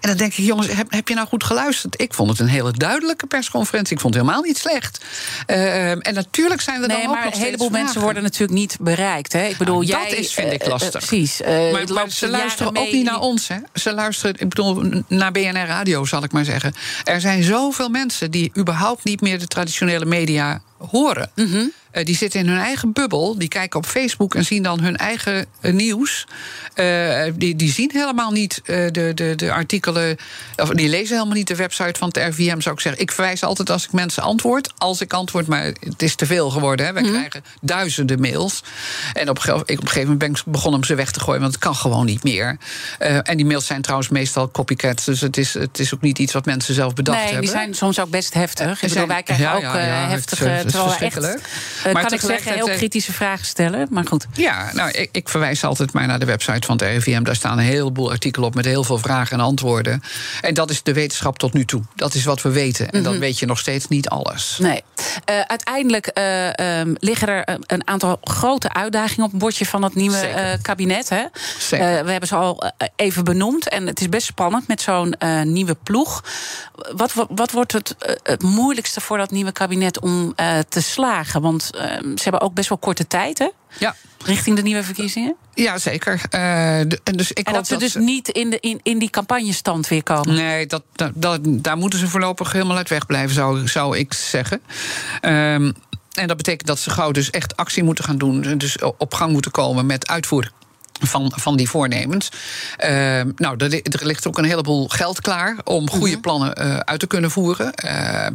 En 0.00 0.08
dan 0.08 0.16
denk 0.16 0.32
ik, 0.32 0.44
jongens, 0.44 0.72
heb, 0.72 0.92
heb 0.92 1.08
je 1.08 1.14
nou 1.14 1.26
goed 1.26 1.44
geluisterd? 1.44 2.00
Ik 2.00 2.14
vond 2.14 2.30
het 2.30 2.38
een 2.38 2.46
hele 2.48 2.72
duidelijke 2.72 3.26
persconferentie. 3.26 3.94
Ik 3.94 4.00
vond 4.00 4.14
het 4.14 4.22
helemaal 4.22 4.44
niet 4.44 4.58
slecht. 4.58 5.04
Eh, 5.46 5.90
en 5.90 6.14
natuurlijk 6.14 6.60
zijn 6.60 6.82
er 6.82 6.88
dan 6.88 6.96
ook 7.06 7.24
nog 7.24 7.34
een 7.34 7.40
heleboel 7.40 7.70
mensen 7.70 8.00
worden 8.00 8.22
natuurlijk 8.22 8.52
niet 8.52 8.76
bereikt. 8.80 9.32
Hè? 9.32 9.44
Ik 9.46 9.56
bedoel, 9.56 9.74
Nou, 9.74 9.86
jij. 9.86 10.08
dat 10.08 10.18
is, 10.18 10.32
vind 10.34 10.52
ik, 10.52 10.60
eh, 10.60 10.66
eh, 10.66 10.72
lastig. 10.72 10.90
precies. 11.06 11.40
eh, 11.40 11.72
Maar, 11.88 12.10
ze 12.10 12.28
luisteren 12.28 12.72
mee 12.72 12.86
ook 12.86 12.92
niet 12.92 13.04
naar 13.04 13.20
ons. 13.20 13.48
Hè. 13.48 13.56
Ze 13.74 13.94
luisteren, 13.94 14.34
ik 14.38 14.48
bedoel, 14.48 15.02
naar 15.08 15.32
BNR 15.32 15.66
Radio, 15.66 16.04
zal 16.04 16.22
ik 16.24 16.32
maar 16.32 16.44
zeggen. 16.44 16.74
Er 17.04 17.20
zijn 17.20 17.42
zoveel 17.42 17.88
mensen 17.88 18.30
die 18.30 18.52
überhaupt 18.58 19.04
niet 19.04 19.20
meer 19.20 19.38
de 19.38 19.46
traditionele 19.46 20.04
media 20.04 20.62
horen. 20.78 21.30
Mhm. 21.34 21.64
Eh, 21.92 22.04
die 22.04 22.16
zitten 22.16 22.40
in 22.40 22.48
hun 22.48 22.58
eigen 22.58 22.92
bubbel. 22.92 23.38
Die 23.38 23.48
kijken 23.48 23.78
op 23.78 23.86
Facebook 23.86 24.34
en 24.34 24.44
zien 24.44 24.62
dan 24.62 24.80
hun 24.80 24.96
eigen 24.96 25.46
eh, 25.60 25.72
nieuws. 25.72 26.26
Eh, 26.74 27.22
die, 27.34 27.56
die 27.56 27.72
zien 27.72 27.90
helemaal 27.94 28.30
niet 28.30 28.60
de, 28.64 29.10
de, 29.14 29.32
de 29.36 29.52
artikelen. 29.52 30.16
Of 30.56 30.68
die 30.68 30.88
lezen 30.88 31.14
helemaal 31.14 31.36
niet 31.36 31.46
de 31.48 31.56
website 31.56 31.98
van 31.98 32.08
het 32.08 32.16
RVM, 32.16 32.60
zou 32.60 32.74
ik 32.74 32.80
zeggen. 32.80 33.02
Ik 33.02 33.12
verwijs 33.12 33.42
altijd 33.44 33.70
als 33.70 33.84
ik 33.84 33.92
mensen 33.92 34.22
antwoord. 34.22 34.72
Als 34.78 35.00
ik 35.00 35.12
antwoord, 35.12 35.46
maar 35.46 35.64
het 35.64 36.02
is 36.02 36.14
te 36.14 36.26
veel 36.26 36.50
geworden. 36.50 36.86
Hè. 36.86 36.92
Wij 36.92 37.02
krijgen 37.02 37.44
duizenden 37.60 38.20
mails. 38.20 38.62
En 39.12 39.28
op, 39.28 39.38
ik, 39.38 39.48
op 39.54 39.68
een 39.68 39.76
gegeven 39.76 40.00
moment 40.00 40.18
ben 40.18 40.30
ik 40.30 40.42
begonnen 40.46 40.80
om 40.80 40.86
ze 40.86 40.94
weg 40.94 41.10
te 41.10 41.20
gooien. 41.20 41.40
Want 41.40 41.52
het 41.52 41.62
kan 41.62 41.74
gewoon 41.74 42.06
niet 42.06 42.22
meer. 42.24 42.56
En 42.98 43.36
die 43.36 43.46
mails 43.46 43.66
zijn 43.66 43.82
trouwens 43.82 44.08
meestal 44.08 44.50
copycats. 44.50 45.04
Dus 45.04 45.20
het 45.20 45.36
is, 45.36 45.54
het 45.54 45.78
is 45.78 45.94
ook 45.94 46.00
niet 46.00 46.18
iets 46.18 46.32
wat 46.32 46.44
mensen 46.44 46.74
zelf 46.74 46.94
bedacht 46.94 47.16
Nee, 47.18 47.26
hebben. 47.26 47.44
die 47.44 47.54
zijn 47.56 47.74
soms 47.74 48.00
ook 48.00 48.10
best 48.10 48.34
heftig. 48.34 48.82
Ik 48.82 48.88
bedoel, 48.88 49.06
wij 49.06 49.22
krijgen 49.22 49.44
ja, 49.46 49.54
ook 49.54 49.62
ja, 49.62 49.78
ja, 49.78 49.94
het 49.94 50.08
is, 50.08 50.12
heftige, 50.14 50.44
het 50.48 50.60
terwijl 50.62 50.84
echt, 50.84 50.98
verschrikkelijk. 50.98 51.40
eh, 51.78 51.81
Maar 51.92 52.02
kan 52.02 52.12
ik 52.12 52.20
zeggen, 52.20 52.52
heel 52.54 52.68
eh, 52.68 52.76
kritische 52.76 53.12
vragen 53.12 53.46
stellen. 53.46 53.86
Maar 53.90 54.04
goed. 54.06 54.26
Ja, 54.32 54.70
nou, 54.72 54.90
ik, 54.90 55.08
ik 55.12 55.28
verwijs 55.28 55.64
altijd 55.64 55.92
maar 55.92 56.06
naar 56.06 56.18
de 56.18 56.26
website 56.26 56.66
van 56.66 56.76
het 56.76 56.86
RIVM. 56.86 57.22
Daar 57.22 57.34
staan 57.34 57.58
een 57.58 57.64
heleboel 57.64 58.10
artikelen 58.10 58.48
op 58.48 58.54
met 58.54 58.64
heel 58.64 58.84
veel 58.84 58.98
vragen 58.98 59.38
en 59.38 59.44
antwoorden. 59.44 60.02
En 60.40 60.54
dat 60.54 60.70
is 60.70 60.82
de 60.82 60.92
wetenschap 60.92 61.38
tot 61.38 61.52
nu 61.52 61.64
toe. 61.64 61.82
Dat 61.94 62.14
is 62.14 62.24
wat 62.24 62.42
we 62.42 62.50
weten. 62.50 62.90
En 62.90 63.00
Mhm. 63.00 63.10
dan 63.10 63.18
weet 63.18 63.38
je 63.38 63.46
nog 63.46 63.58
steeds 63.58 63.88
niet 63.88 64.08
alles. 64.08 64.56
Nee. 64.60 64.82
Eh, 65.24 65.40
uiteindelijk 65.40 66.06
eh, 66.06 66.80
ehm, 66.80 66.94
liggen 66.98 67.28
er 67.28 67.58
een- 67.66 67.86
aantal 67.88 68.18
grote 68.22 68.72
uitdagingen 68.72 69.24
op 69.24 69.30
het 69.30 69.40
bordje 69.40 69.66
van 69.66 69.82
het 69.82 69.94
nieuwe 69.94 70.16
Zeker. 70.18 70.34
eh, 70.36 70.58
kabinet. 70.62 71.08
Hè? 71.08 71.22
Zeker. 71.58 71.96
Eh, 71.98 72.04
we 72.04 72.10
hebben 72.10 72.28
ze 72.28 72.34
al 72.34 72.62
eh, 72.62 72.88
even 72.96 73.24
benoemd. 73.24 73.68
En 73.68 73.86
het 73.86 74.00
is 74.00 74.08
best 74.08 74.26
spannend 74.26 74.68
met 74.68 74.80
zo'n 74.80 75.12
eh, 75.14 75.42
nieuwe 75.42 75.76
ploeg. 75.82 76.24
Wat, 76.96 77.12
wat, 77.12 77.26
wat 77.30 77.50
wordt 77.50 77.72
het, 77.72 77.94
eh, 77.98 78.14
het 78.22 78.42
moeilijkste 78.42 79.00
voor 79.00 79.18
dat 79.18 79.30
nieuwe 79.30 79.52
kabinet 79.52 80.00
om 80.00 80.32
eh, 80.36 80.58
te 80.68 80.80
slagen? 80.80 81.40
Want 81.42 81.70
eh, 81.71 81.71
ze 82.14 82.22
hebben 82.22 82.40
ook 82.40 82.54
best 82.54 82.68
wel 82.68 82.78
korte 82.78 83.06
tijd, 83.06 83.38
hè? 83.38 83.48
Ja. 83.78 83.94
Richting 84.24 84.56
de 84.56 84.62
nieuwe 84.62 84.82
verkiezingen. 84.82 85.34
Ja, 85.54 85.78
zeker. 85.78 86.20
Eh, 86.30 86.40
de- 86.86 87.00
en 87.04 87.12
dus 87.16 87.32
ik 87.32 87.46
En 87.46 87.52
dat 87.52 87.66
ze 87.66 87.76
dus 87.76 87.94
niet 87.94 88.28
in, 88.28 88.50
de, 88.50 88.60
in, 88.60 88.80
in 88.82 88.98
die 88.98 89.10
campagnestand 89.10 89.88
weer 89.88 90.02
komen. 90.02 90.34
Nee, 90.34 90.66
dat, 90.66 90.82
dat, 90.92 91.10
dat- 91.14 91.40
daar 91.44 91.76
moeten 91.76 91.98
ze 91.98 92.08
voorlopig 92.08 92.52
helemaal 92.52 92.76
uit 92.76 92.88
wegblijven, 92.88 93.34
zou, 93.34 93.68
zou 93.68 93.98
ik 93.98 94.12
zeggen. 94.12 94.60
Ehm, 95.20 95.72
en 96.12 96.26
dat 96.28 96.36
betekent 96.36 96.66
dat 96.66 96.78
ze 96.78 96.90
gauw 96.90 97.10
dus 97.10 97.30
echt 97.30 97.56
actie 97.56 97.82
moeten 97.82 98.04
gaan 98.04 98.18
doen. 98.18 98.58
Dus 98.58 98.76
op 98.98 99.14
gang 99.14 99.32
moeten 99.32 99.50
komen 99.50 99.86
met 99.86 100.08
uitvoeren. 100.08 100.52
Van, 101.04 101.32
van 101.36 101.56
die 101.56 101.68
voornemens. 101.68 102.28
Ehm, 102.76 103.30
nou, 103.36 103.56
er, 103.56 103.82
er 103.82 104.06
ligt 104.06 104.26
ook 104.26 104.38
een 104.38 104.44
heleboel 104.44 104.88
geld 104.88 105.20
klaar 105.20 105.56
om 105.64 105.90
goede 105.90 106.20
plannen 106.20 106.54
eh, 106.54 106.76
uit 106.76 107.00
te 107.00 107.06
kunnen 107.06 107.30
voeren. 107.30 107.74
Ehm, 107.74 108.32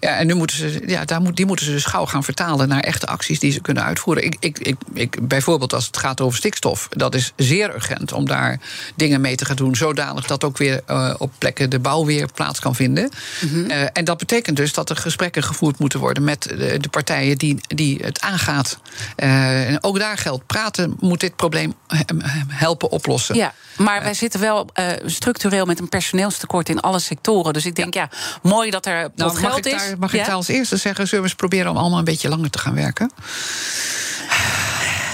ja, 0.00 0.16
en 0.16 0.26
nu 0.26 0.34
moeten 0.34 0.56
ze, 0.56 0.82
ja, 0.86 1.04
daar 1.04 1.20
moet, 1.20 1.36
die 1.36 1.46
moeten 1.46 1.66
ze 1.66 1.72
dus 1.72 1.84
gauw 1.84 2.06
gaan 2.06 2.24
vertalen 2.24 2.68
naar 2.68 2.80
echte 2.80 3.06
acties 3.06 3.38
die 3.38 3.52
ze 3.52 3.60
kunnen 3.60 3.84
uitvoeren. 3.84 4.24
Ik, 4.24 4.36
ik, 4.40 4.58
ik, 4.58 4.76
ik, 4.94 5.28
bijvoorbeeld 5.28 5.72
als 5.72 5.86
het 5.86 5.96
gaat 5.96 6.20
over 6.20 6.38
stikstof, 6.38 6.88
dat 6.88 7.14
is 7.14 7.32
zeer 7.36 7.74
urgent 7.74 8.12
om 8.12 8.26
daar 8.26 8.60
dingen 8.94 9.20
mee 9.20 9.36
te 9.36 9.44
gaan 9.44 9.56
doen, 9.56 9.76
zodanig 9.76 10.26
dat 10.26 10.44
ook 10.44 10.58
weer 10.58 10.80
eh, 10.86 11.14
op 11.18 11.32
plekken 11.38 11.70
de 11.70 11.78
bouw 11.78 12.04
weer 12.04 12.28
plaats 12.34 12.58
kan 12.60 12.74
vinden. 12.74 13.10
Eh, 13.68 13.82
en 13.92 14.04
dat 14.04 14.18
betekent 14.18 14.56
dus 14.56 14.72
dat 14.72 14.90
er 14.90 14.96
gesprekken 14.96 15.42
gevoerd 15.42 15.78
moeten 15.78 16.00
worden 16.00 16.24
met 16.24 16.42
de, 16.42 16.78
de 16.80 16.88
partijen 16.88 17.38
die, 17.38 17.56
die 17.60 17.98
het 18.02 18.20
aangaat. 18.20 18.78
En 19.16 19.82
ook 19.82 19.98
daar 19.98 20.18
geldt, 20.18 20.46
praten 20.46 20.96
moet 21.00 21.20
dit 21.20 21.36
probleem 21.36 21.74
helpen 22.48 22.90
oplossen. 22.90 23.34
Ja, 23.36 23.54
maar 23.76 24.02
wij 24.02 24.14
zitten 24.14 24.40
wel 24.40 24.68
eh, 24.72 24.86
structureel 25.06 25.64
met 25.66 25.78
een 25.80 25.88
personeelstekort 25.88 26.68
in 26.68 26.80
alle 26.80 26.98
sectoren. 26.98 27.52
Dus 27.52 27.66
ik 27.66 27.74
denk, 27.74 27.94
ja, 27.94 28.08
mooi 28.42 28.70
dat 28.70 28.86
er 28.86 29.10
Nou, 29.14 29.32
mag 29.32 29.40
geld 29.40 29.66
ik 29.66 29.72
is. 29.72 29.82
daar, 29.82 29.98
mag 29.98 30.12
Ja? 30.12 30.18
ik 30.20 30.26
daar 30.26 30.34
als 30.34 30.48
eerste 30.48 30.76
zeggen, 30.76 31.04
zullen 31.08 31.24
we 31.24 31.30
eens 31.30 31.38
proberen 31.38 31.70
om 31.70 31.76
allemaal 31.76 31.98
een 31.98 32.04
beetje 32.04 32.28
langer 32.28 32.50
te 32.50 32.58
gaan 32.58 32.74
werken? 32.74 33.10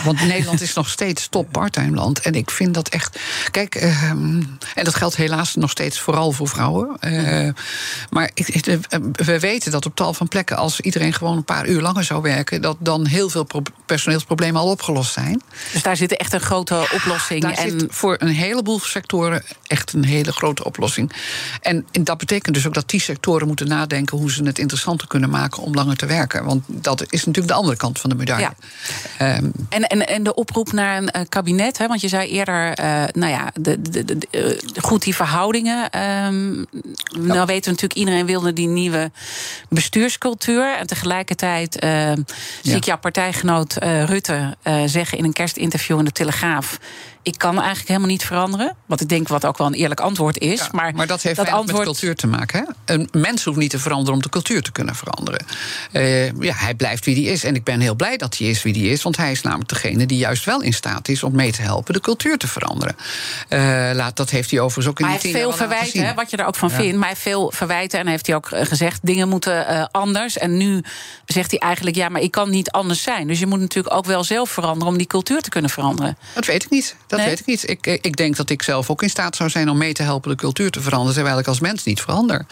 Want 0.07 0.27
Nederland 0.27 0.61
is 0.61 0.75
nog 0.75 0.89
steeds 0.89 1.29
top 1.29 1.53
parttime 1.53 1.97
land. 1.97 2.21
En 2.21 2.35
ik 2.35 2.51
vind 2.51 2.75
dat 2.75 2.89
echt. 2.89 3.19
Kijk, 3.51 3.75
ehm, 3.75 4.43
en 4.75 4.85
dat 4.85 4.95
geldt 4.95 5.17
helaas 5.17 5.55
nog 5.55 5.71
steeds 5.71 6.01
vooral 6.01 6.33
voor 6.33 6.49
vrouwen. 6.49 6.97
Uh, 7.01 7.49
maar 8.11 8.31
ik, 8.35 8.67
eh, 8.67 8.79
we 9.13 9.39
weten 9.39 9.71
dat 9.71 9.87
op 9.87 9.95
tal 9.95 10.15
van 10.15 10.29
plekken, 10.29 10.57
als 10.57 10.81
iedereen 10.81 11.13
gewoon 11.13 11.37
een 11.37 11.45
paar 11.45 11.67
uur 11.67 11.81
langer 11.81 12.05
zou 12.05 12.23
werken, 12.23 12.63
dat 12.63 12.77
dan 12.79 13.07
heel 13.07 13.29
veel 13.29 13.47
personeelsproblemen 13.87 14.61
al 14.61 14.71
opgelost 14.71 15.13
zijn. 15.13 15.43
Dus 15.73 15.83
daar 15.83 15.97
zit 15.97 16.17
echt 16.17 16.33
een 16.33 16.41
grote 16.41 16.89
oplossing. 16.93 17.43
Daar 17.43 17.53
en... 17.53 17.71
zit 17.71 17.87
voor 17.89 18.17
een 18.19 18.29
heleboel 18.29 18.81
sectoren 18.81 19.43
echt 19.67 19.93
een 19.93 20.05
hele 20.05 20.33
grote 20.33 20.65
oplossing. 20.65 21.13
En 21.61 21.87
dat 21.91 22.19
betekent 22.19 22.55
dus 22.55 22.67
ook 22.67 22.75
dat 22.75 22.91
die 22.91 23.01
sectoren 23.01 23.47
moeten 23.47 23.69
nadenken 23.69 24.19
hoe 24.19 24.33
ze 24.33 24.43
het 24.43 24.59
interessanter 24.59 25.09
kunnen 25.09 25.31
maken 25.31 25.63
om 25.63 25.75
langer 25.75 25.97
te 25.97 26.07
werken. 26.07 26.45
Want 26.45 26.65
dat 26.67 27.01
is 27.01 27.25
natuurlijk 27.25 27.55
de 27.55 27.61
andere 27.61 27.77
kant 27.77 28.01
van 28.01 28.11
de 28.11 28.17
medaille. 28.17 28.53
Ja. 29.19 29.37
Um, 29.37 29.53
en, 29.69 29.83
en, 29.83 29.96
en 30.03 30.23
de 30.23 30.35
oproep 30.35 30.73
naar 30.73 30.97
een 30.97 31.11
uh, 31.17 31.23
kabinet, 31.29 31.79
hè, 31.79 31.87
want 31.87 32.01
je 32.01 32.09
zei 32.09 32.29
eerder, 32.29 32.81
uh, 32.81 33.05
nou 33.13 33.33
ja, 33.33 33.51
de, 33.61 33.83
de, 33.83 34.05
de, 34.05 34.29
uh, 34.31 34.83
goed 34.83 35.03
die 35.03 35.15
verhoudingen. 35.15 36.03
Um, 36.25 36.67
nou 37.19 37.47
weten 37.47 37.65
we 37.65 37.71
natuurlijk, 37.71 37.95
iedereen 37.95 38.27
wilde 38.27 38.53
die 38.53 38.69
nieuwe 38.69 39.11
bestuurscultuur. 39.69 40.77
En 40.79 40.87
tegelijkertijd 40.87 41.79
ehm, 41.79 42.23
zie 42.63 42.77
ik 42.77 42.85
jouw 42.85 42.99
partijgenoot 42.99 43.77
Rutte 44.07 44.57
zeggen 44.87 45.19
in 45.19 45.25
een 45.25 45.33
kerstinterview 45.33 45.99
in 45.99 46.05
de 46.05 46.13
Telegraaf 46.13 46.79
ik 47.27 47.39
kan 47.39 47.57
eigenlijk 47.57 47.89
helemaal 47.89 48.09
niet 48.09 48.25
veranderen. 48.25 48.77
Wat 48.87 49.01
ik 49.01 49.09
denk 49.09 49.29
wat 49.29 49.45
ook 49.45 49.59
wel 49.59 49.67
een 49.67 49.75
eerlijk 49.75 50.01
antwoord 50.01 50.39
is. 50.39 50.71
maar, 50.71 50.95
maar 50.95 51.07
dat 51.07 51.23
heeft 51.23 51.37
dat 51.37 51.49
antwoord... 51.49 51.87
met 51.87 51.87
cultuur 51.87 52.15
te 52.15 52.27
maken. 52.27 52.59
Hè? 52.59 52.95
Een 52.95 53.09
mens 53.13 53.45
hoeft 53.45 53.59
niet 53.59 53.71
te 53.71 53.79
veranderen 53.79 54.15
om 54.15 54.23
de 54.23 54.29
cultuur 54.29 54.63
te 54.63 54.73
kunnen 54.73 54.95
veranderen. 54.95 55.47
Uh, 55.93 56.41
ja, 56.41 56.55
hij 56.55 56.75
blijft 56.75 57.05
wie 57.05 57.15
hij 57.15 57.33
is. 57.33 57.45
En 57.45 57.55
ik 57.55 57.65
ben 57.65 57.81
heel 57.81 57.95
blij 57.95 58.17
dat 58.17 58.39
hij 58.39 58.49
is 58.49 58.63
wie 58.63 58.73
hij 58.73 58.83
is. 58.83 59.03
Want 59.03 59.17
hij 59.17 59.31
is 59.31 59.43
namelijk 59.43 59.69
degene 59.83 60.07
die 60.07 60.19
juist 60.19 60.45
wel 60.45 60.63
in 60.63 60.73
staat 60.73 61.09
is 61.09 61.23
om 61.23 61.35
mee 61.35 61.53
te 61.53 61.63
helpen 61.63 61.95
de 61.95 62.01
cultuur 62.01 62.37
te 62.37 62.49
veranderen. 62.49 62.97
Uh, 63.49 63.91
laat, 63.95 64.17
dat 64.17 64.31
heeft 64.31 64.51
hij 64.51 64.61
overigens 64.61 64.87
ook 64.87 64.99
in 64.99 65.07
maar 65.07 65.15
hij 65.15 65.23
heeft 65.23 65.39
veel 65.39 65.53
verwijten, 65.53 66.15
wat 66.15 66.31
je 66.31 66.37
er 66.37 66.47
ook 66.47 66.55
van 66.55 66.71
vindt. 66.71 66.93
Maar 66.93 67.01
hij 67.01 67.09
heeft 67.09 67.21
veel 67.21 67.53
verwijten 67.55 67.99
en 68.01 68.07
heeft 68.07 68.27
hij 68.27 68.37
ook 68.37 68.51
eh, 68.51 68.67
gezegd: 68.67 69.01
dingen 69.03 69.29
moeten 69.29 69.67
uh, 69.71 69.85
anders. 69.91 70.39
En 70.39 70.57
nu 70.57 70.85
zegt 71.25 71.51
hij 71.51 71.61
eigenlijk: 71.61 71.97
ja, 71.97 72.09
maar 72.09 72.21
ik 72.21 72.31
kan 72.31 72.51
niet 72.51 72.71
anders 72.71 73.03
zijn. 73.03 73.27
Dus 73.27 73.39
je 73.39 73.47
moet 73.47 73.61
natuurlijk 73.61 73.95
ook 73.95 74.05
wel 74.05 74.25
zelf 74.25 74.51
veranderen 74.51 74.93
om 74.93 74.99
die 74.99 75.07
cultuur 75.07 75.41
te 75.41 75.49
kunnen 75.49 75.71
veranderen. 75.71 76.17
Dat 76.35 76.47
weet 76.47 76.65
ik 76.65 76.71
niet. 76.71 76.97
Dat 77.07 77.21
weet 77.21 77.41
ik 77.41 77.47
niet. 77.47 77.71
Ik, 77.71 77.87
ik 77.87 78.17
denk 78.17 78.37
dat 78.37 78.51
ik 78.51 78.63
zelf 78.63 78.91
ook 78.91 79.03
in 79.03 79.11
staat 79.11 79.37
zou 79.37 79.51
zijn 79.51 79.71
om 79.71 79.79
mee 79.79 79.93
te 79.93 80.03
helpen 80.03 80.31
de 80.31 80.37
cultuur 80.37 80.71
te 80.71 80.81
veranderen, 80.81 81.15
terwijl 81.15 81.39
ik 81.39 81.47
als 81.47 81.61
mens 81.61 81.85
niet 81.85 82.01
verander. 82.01 82.47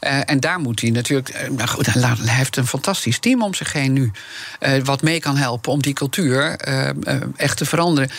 Uh, 0.00 0.30
en 0.30 0.40
daar 0.40 0.60
moet 0.60 0.80
hij 0.80 0.90
natuurlijk. 0.90 1.50
Nou 1.50 1.68
goed, 1.68 1.86
hij 1.86 2.16
heeft 2.24 2.56
een 2.56 2.66
fantastisch 2.66 3.18
team 3.18 3.42
om 3.42 3.54
zich 3.54 3.72
heen 3.72 3.92
nu. 3.92 4.10
Wat 4.84 5.02
mee 5.02 5.20
kan 5.20 5.36
helpen 5.36 5.72
om 5.72 5.82
die 5.82 5.92
cultuur 5.92 6.56
echt 7.36 7.56
te 7.56 7.64
veranderen. 7.64 8.10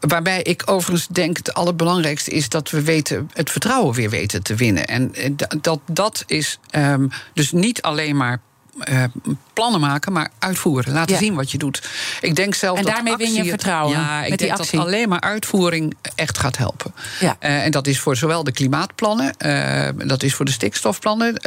Waarbij 0.00 0.42
ik 0.42 0.62
overigens 0.66 1.06
denk: 1.06 1.36
het 1.36 1.54
allerbelangrijkste 1.54 2.30
is 2.30 2.48
dat 2.48 2.70
we 2.70 2.82
weten, 2.82 3.30
het 3.32 3.50
vertrouwen 3.50 3.94
weer 3.94 4.10
weten 4.10 4.42
te 4.42 4.54
winnen. 4.54 4.86
En 4.86 5.12
dat, 5.60 5.80
dat 5.86 6.24
is 6.26 6.58
um, 6.76 7.10
dus 7.32 7.52
niet 7.52 7.82
alleen 7.82 8.16
maar 8.16 8.40
uh, 8.88 9.04
plannen 9.52 9.80
maken, 9.80 10.12
maar 10.12 10.30
uitvoeren. 10.38 10.92
Laten 10.92 11.16
zien 11.16 11.34
wat 11.34 11.50
je 11.50 11.58
doet. 11.58 11.82
Ik 12.20 12.36
denk 12.36 12.54
zelf 12.54 12.78
en 12.78 12.84
daarmee 12.84 13.16
win 13.16 13.32
je 13.32 13.44
vertrouwen. 13.44 13.98
Ja, 13.98 14.24
ik 14.24 14.38
denk 14.38 14.50
actie. 14.50 14.76
dat 14.76 14.86
alleen 14.86 15.08
maar 15.08 15.20
uitvoering 15.20 15.96
echt 16.14 16.38
gaat 16.38 16.56
helpen. 16.56 16.94
Ja. 17.20 17.36
Uh, 17.40 17.64
en 17.64 17.70
dat 17.70 17.86
is 17.86 18.00
voor 18.00 18.16
zowel 18.16 18.44
de 18.44 18.52
klimaatplannen, 18.52 19.34
uh, 19.46 19.88
dat 20.08 20.22
is 20.22 20.34
voor 20.34 20.44
de 20.44 20.52
stikstofplannen. 20.52 21.40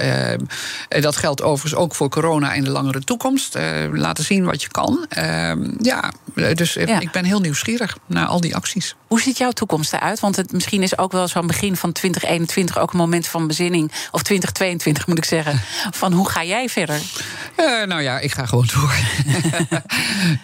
dat 0.87 1.15
geldt 1.15 1.41
overigens 1.41 1.81
ook 1.81 1.95
voor 1.95 2.09
corona 2.09 2.53
in 2.53 2.63
de 2.63 2.69
langere 2.69 3.03
toekomst. 3.03 3.57
laten 3.91 4.23
zien 4.23 4.45
wat 4.45 4.61
je 4.61 4.67
kan. 4.67 5.05
ja, 5.79 6.11
dus 6.53 6.73
ja. 6.73 6.99
ik 6.99 7.11
ben 7.11 7.25
heel 7.25 7.39
nieuwsgierig 7.39 7.97
naar 8.05 8.25
al 8.25 8.41
die 8.41 8.55
acties. 8.55 8.95
Hoe 9.07 9.21
ziet 9.21 9.37
jouw 9.37 9.51
toekomst 9.51 9.93
eruit? 9.93 10.19
Want 10.19 10.35
het 10.35 10.51
misschien 10.51 10.83
is 10.83 10.97
ook 10.97 11.11
wel 11.11 11.27
zo'n 11.27 11.47
begin 11.47 11.75
van 11.75 11.91
2021 11.91 12.79
ook 12.79 12.91
een 12.91 12.97
moment 12.97 13.27
van 13.27 13.47
bezinning. 13.47 13.91
Of 14.11 14.21
2022 14.21 15.07
moet 15.07 15.17
ik 15.17 15.25
zeggen. 15.25 15.61
Van 16.01 16.13
hoe 16.13 16.29
ga 16.29 16.43
jij 16.43 16.69
verder? 16.69 17.01
Uh, 17.57 17.87
nou 17.87 18.01
ja, 18.01 18.19
ik 18.19 18.31
ga 18.31 18.45
gewoon 18.45 18.67
door. 18.73 18.95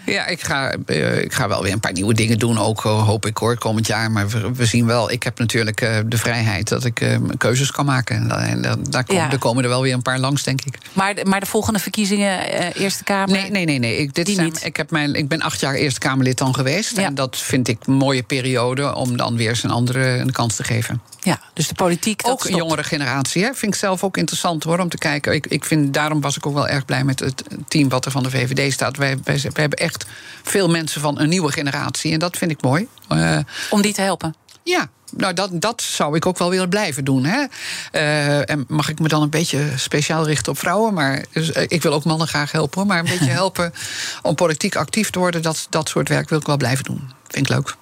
ja, 0.15 0.25
ik 0.25 0.43
ga, 0.43 0.75
uh, 0.85 1.21
ik 1.21 1.33
ga 1.33 1.47
wel 1.47 1.63
weer 1.63 1.71
een 1.71 1.79
paar 1.79 1.93
nieuwe 1.93 2.13
dingen 2.13 2.39
doen, 2.39 2.59
ook 2.59 2.85
uh, 2.85 3.07
hoop 3.07 3.25
ik 3.25 3.37
hoor, 3.37 3.57
komend 3.57 3.87
jaar. 3.87 4.11
Maar 4.11 4.29
we, 4.29 4.51
we 4.53 4.65
zien 4.65 4.85
wel, 4.85 5.11
ik 5.11 5.23
heb 5.23 5.39
natuurlijk 5.39 5.77
de 6.05 6.17
vrijheid 6.17 6.69
dat 6.69 6.85
ik 6.85 7.19
keuzes 7.37 7.71
kan 7.71 7.85
maken. 7.85 8.29
En 8.31 8.61
daar, 8.89 9.03
kom, 9.03 9.15
ja. 9.15 9.27
daar, 9.27 9.39
komen 9.39 9.63
er 9.63 9.69
wel 9.69 9.81
weer 9.81 9.93
een 9.93 10.01
paar 10.01 10.19
langs, 10.19 10.43
denk 10.43 10.61
ik. 10.61 10.77
Maar, 10.93 11.15
maar 11.23 11.39
de 11.39 11.45
volgende 11.45 11.79
verkiezingen, 11.79 12.39
Eerste 12.73 13.03
Kamer? 13.03 13.29
Nee, 13.29 13.51
nee, 13.51 13.65
nee. 13.65 13.79
nee. 13.79 13.97
Ik, 13.97 14.13
dit 14.13 14.29
zijn, 14.29 14.45
niet. 14.45 14.65
Ik, 14.65 14.77
heb 14.77 14.91
mijn, 14.91 15.13
ik 15.13 15.27
ben 15.27 15.41
acht 15.41 15.59
jaar 15.59 15.73
Eerste 15.73 15.99
Kamerlid 15.99 16.37
dan 16.37 16.55
geweest. 16.55 16.97
Ja. 16.97 17.03
En 17.03 17.15
dat 17.15 17.37
vind 17.37 17.67
ik 17.67 17.77
een 17.85 17.93
mooie 17.93 18.23
periode 18.23 18.95
om 18.95 19.17
dan 19.17 19.37
weer 19.37 19.49
eens 19.49 19.63
een 19.63 19.71
andere 19.71 20.17
een 20.17 20.31
kans 20.31 20.55
te 20.55 20.63
geven. 20.63 21.01
Ja, 21.19 21.39
dus 21.53 21.67
de 21.67 21.73
politiek. 21.73 22.23
Dat 22.23 22.31
ook 22.31 22.45
een 22.45 22.55
jongere 22.55 22.83
generatie, 22.83 23.43
hè, 23.43 23.53
vind 23.53 23.73
ik 23.73 23.79
zelf 23.79 24.03
ook 24.03 24.17
interessant 24.17 24.63
hoor, 24.63 24.79
om 24.79 24.89
te 24.89 24.97
kijken. 24.97 25.33
Ik, 25.33 25.47
ik 25.47 25.65
vind, 25.65 25.93
daarom 25.93 26.21
was 26.21 26.37
ik 26.37 26.45
ook 26.45 26.53
wel 26.53 26.67
erg 26.67 26.85
blij 26.85 27.02
met 27.03 27.19
het 27.19 27.43
team 27.67 27.89
wat 27.89 28.05
er 28.05 28.11
van 28.11 28.23
de 28.23 28.29
VVD 28.29 28.73
staat. 28.73 28.97
Wij, 28.97 29.17
wij, 29.23 29.39
wij 29.41 29.51
hebben 29.53 29.79
echt 29.79 30.05
veel 30.43 30.69
mensen 30.69 31.01
van 31.01 31.19
een 31.19 31.29
nieuwe 31.29 31.51
generatie. 31.51 32.13
En 32.13 32.19
dat 32.19 32.37
vind 32.37 32.51
ik 32.51 32.61
mooi. 32.61 32.87
Uh, 33.11 33.37
om 33.69 33.81
die 33.81 33.93
te 33.93 34.01
helpen? 34.01 34.35
Ja, 34.63 34.89
nou, 35.17 35.33
dat, 35.33 35.49
dat 35.53 35.81
zou 35.81 36.15
ik 36.15 36.25
ook 36.25 36.37
wel 36.37 36.49
willen 36.49 36.69
blijven 36.69 37.03
doen. 37.03 37.25
Hè? 37.25 37.45
Uh, 37.91 38.49
en 38.49 38.65
mag 38.67 38.89
ik 38.89 38.99
me 38.99 39.07
dan 39.07 39.21
een 39.21 39.29
beetje 39.29 39.67
speciaal 39.75 40.25
richten 40.25 40.51
op 40.51 40.57
vrouwen? 40.57 40.93
Maar 40.93 41.25
dus, 41.31 41.49
uh, 41.49 41.63
ik 41.67 41.81
wil 41.81 41.93
ook 41.93 42.03
mannen 42.03 42.27
graag 42.27 42.51
helpen, 42.51 42.79
hoor, 42.79 42.87
maar 42.87 42.99
een 42.99 43.05
beetje 43.05 43.31
helpen 43.41 43.73
om 44.21 44.35
politiek 44.35 44.75
actief 44.75 45.09
te 45.09 45.19
worden. 45.19 45.41
Dat, 45.41 45.67
dat 45.69 45.89
soort 45.89 46.09
werk 46.09 46.29
wil 46.29 46.39
ik 46.39 46.45
wel 46.45 46.57
blijven 46.57 46.83
doen. 46.83 47.11
Vind 47.27 47.49
ik 47.49 47.55
leuk. 47.55 47.75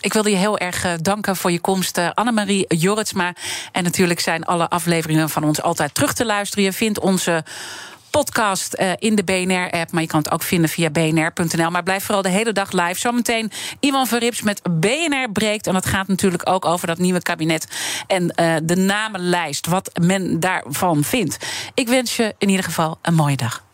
Ik 0.00 0.12
wilde 0.12 0.30
je 0.30 0.36
heel 0.36 0.58
erg 0.58 0.86
danken 1.00 1.36
voor 1.36 1.50
je 1.50 1.60
komst, 1.60 2.00
Annemarie 2.14 2.64
Jorritsma. 2.68 3.34
En 3.72 3.84
natuurlijk 3.84 4.20
zijn 4.20 4.44
alle 4.44 4.68
afleveringen 4.68 5.30
van 5.30 5.44
ons 5.44 5.62
altijd 5.62 5.94
terug 5.94 6.12
te 6.12 6.26
luisteren. 6.26 6.64
Je 6.64 6.72
vindt 6.72 6.98
onze 6.98 7.44
podcast 8.10 8.78
uh, 8.78 8.92
in 8.98 9.14
de 9.14 9.24
BNR-app. 9.24 9.92
Maar 9.92 10.02
je 10.02 10.08
kan 10.08 10.22
het 10.22 10.30
ook 10.30 10.42
vinden 10.42 10.70
via 10.70 10.90
bnr.nl. 10.90 11.70
Maar 11.70 11.82
blijf 11.82 12.04
vooral 12.04 12.22
de 12.22 12.28
hele 12.28 12.52
dag 12.52 12.72
live. 12.72 12.98
Zometeen 12.98 13.50
Iwan 13.80 14.06
Verrips 14.06 14.42
met 14.42 14.62
BNR 14.80 15.32
breekt. 15.32 15.66
En 15.66 15.72
dat 15.72 15.86
gaat 15.86 16.08
natuurlijk 16.08 16.48
ook 16.48 16.64
over 16.64 16.86
dat 16.86 16.98
nieuwe 16.98 17.22
kabinet. 17.22 17.66
En 18.06 18.22
uh, 18.22 18.56
de 18.62 18.76
namenlijst, 18.76 19.66
wat 19.66 19.90
men 20.00 20.40
daarvan 20.40 21.04
vindt. 21.04 21.36
Ik 21.74 21.88
wens 21.88 22.16
je 22.16 22.34
in 22.38 22.48
ieder 22.48 22.64
geval 22.64 22.98
een 23.02 23.14
mooie 23.14 23.36
dag 23.36 23.66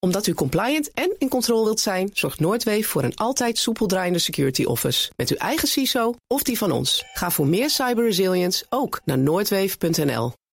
omdat 0.00 0.26
u 0.26 0.34
compliant 0.34 0.92
en 0.92 1.14
in 1.18 1.28
controle 1.28 1.64
wilt 1.64 1.80
zijn, 1.80 2.10
zorgt 2.12 2.40
Noordwave 2.40 2.82
voor 2.82 3.02
een 3.02 3.16
altijd 3.16 3.58
soepel 3.58 3.86
draaiende 3.86 4.18
security 4.18 4.64
office. 4.64 5.10
Met 5.16 5.30
uw 5.30 5.36
eigen 5.36 5.68
CISO 5.68 6.14
of 6.26 6.42
die 6.42 6.58
van 6.58 6.70
ons. 6.70 7.04
Ga 7.12 7.30
voor 7.30 7.46
meer 7.46 7.70
cyber 7.70 8.04
resilience 8.04 8.64
ook 8.68 9.00
naar 9.04 9.18
noordwave.nl. 9.18 10.32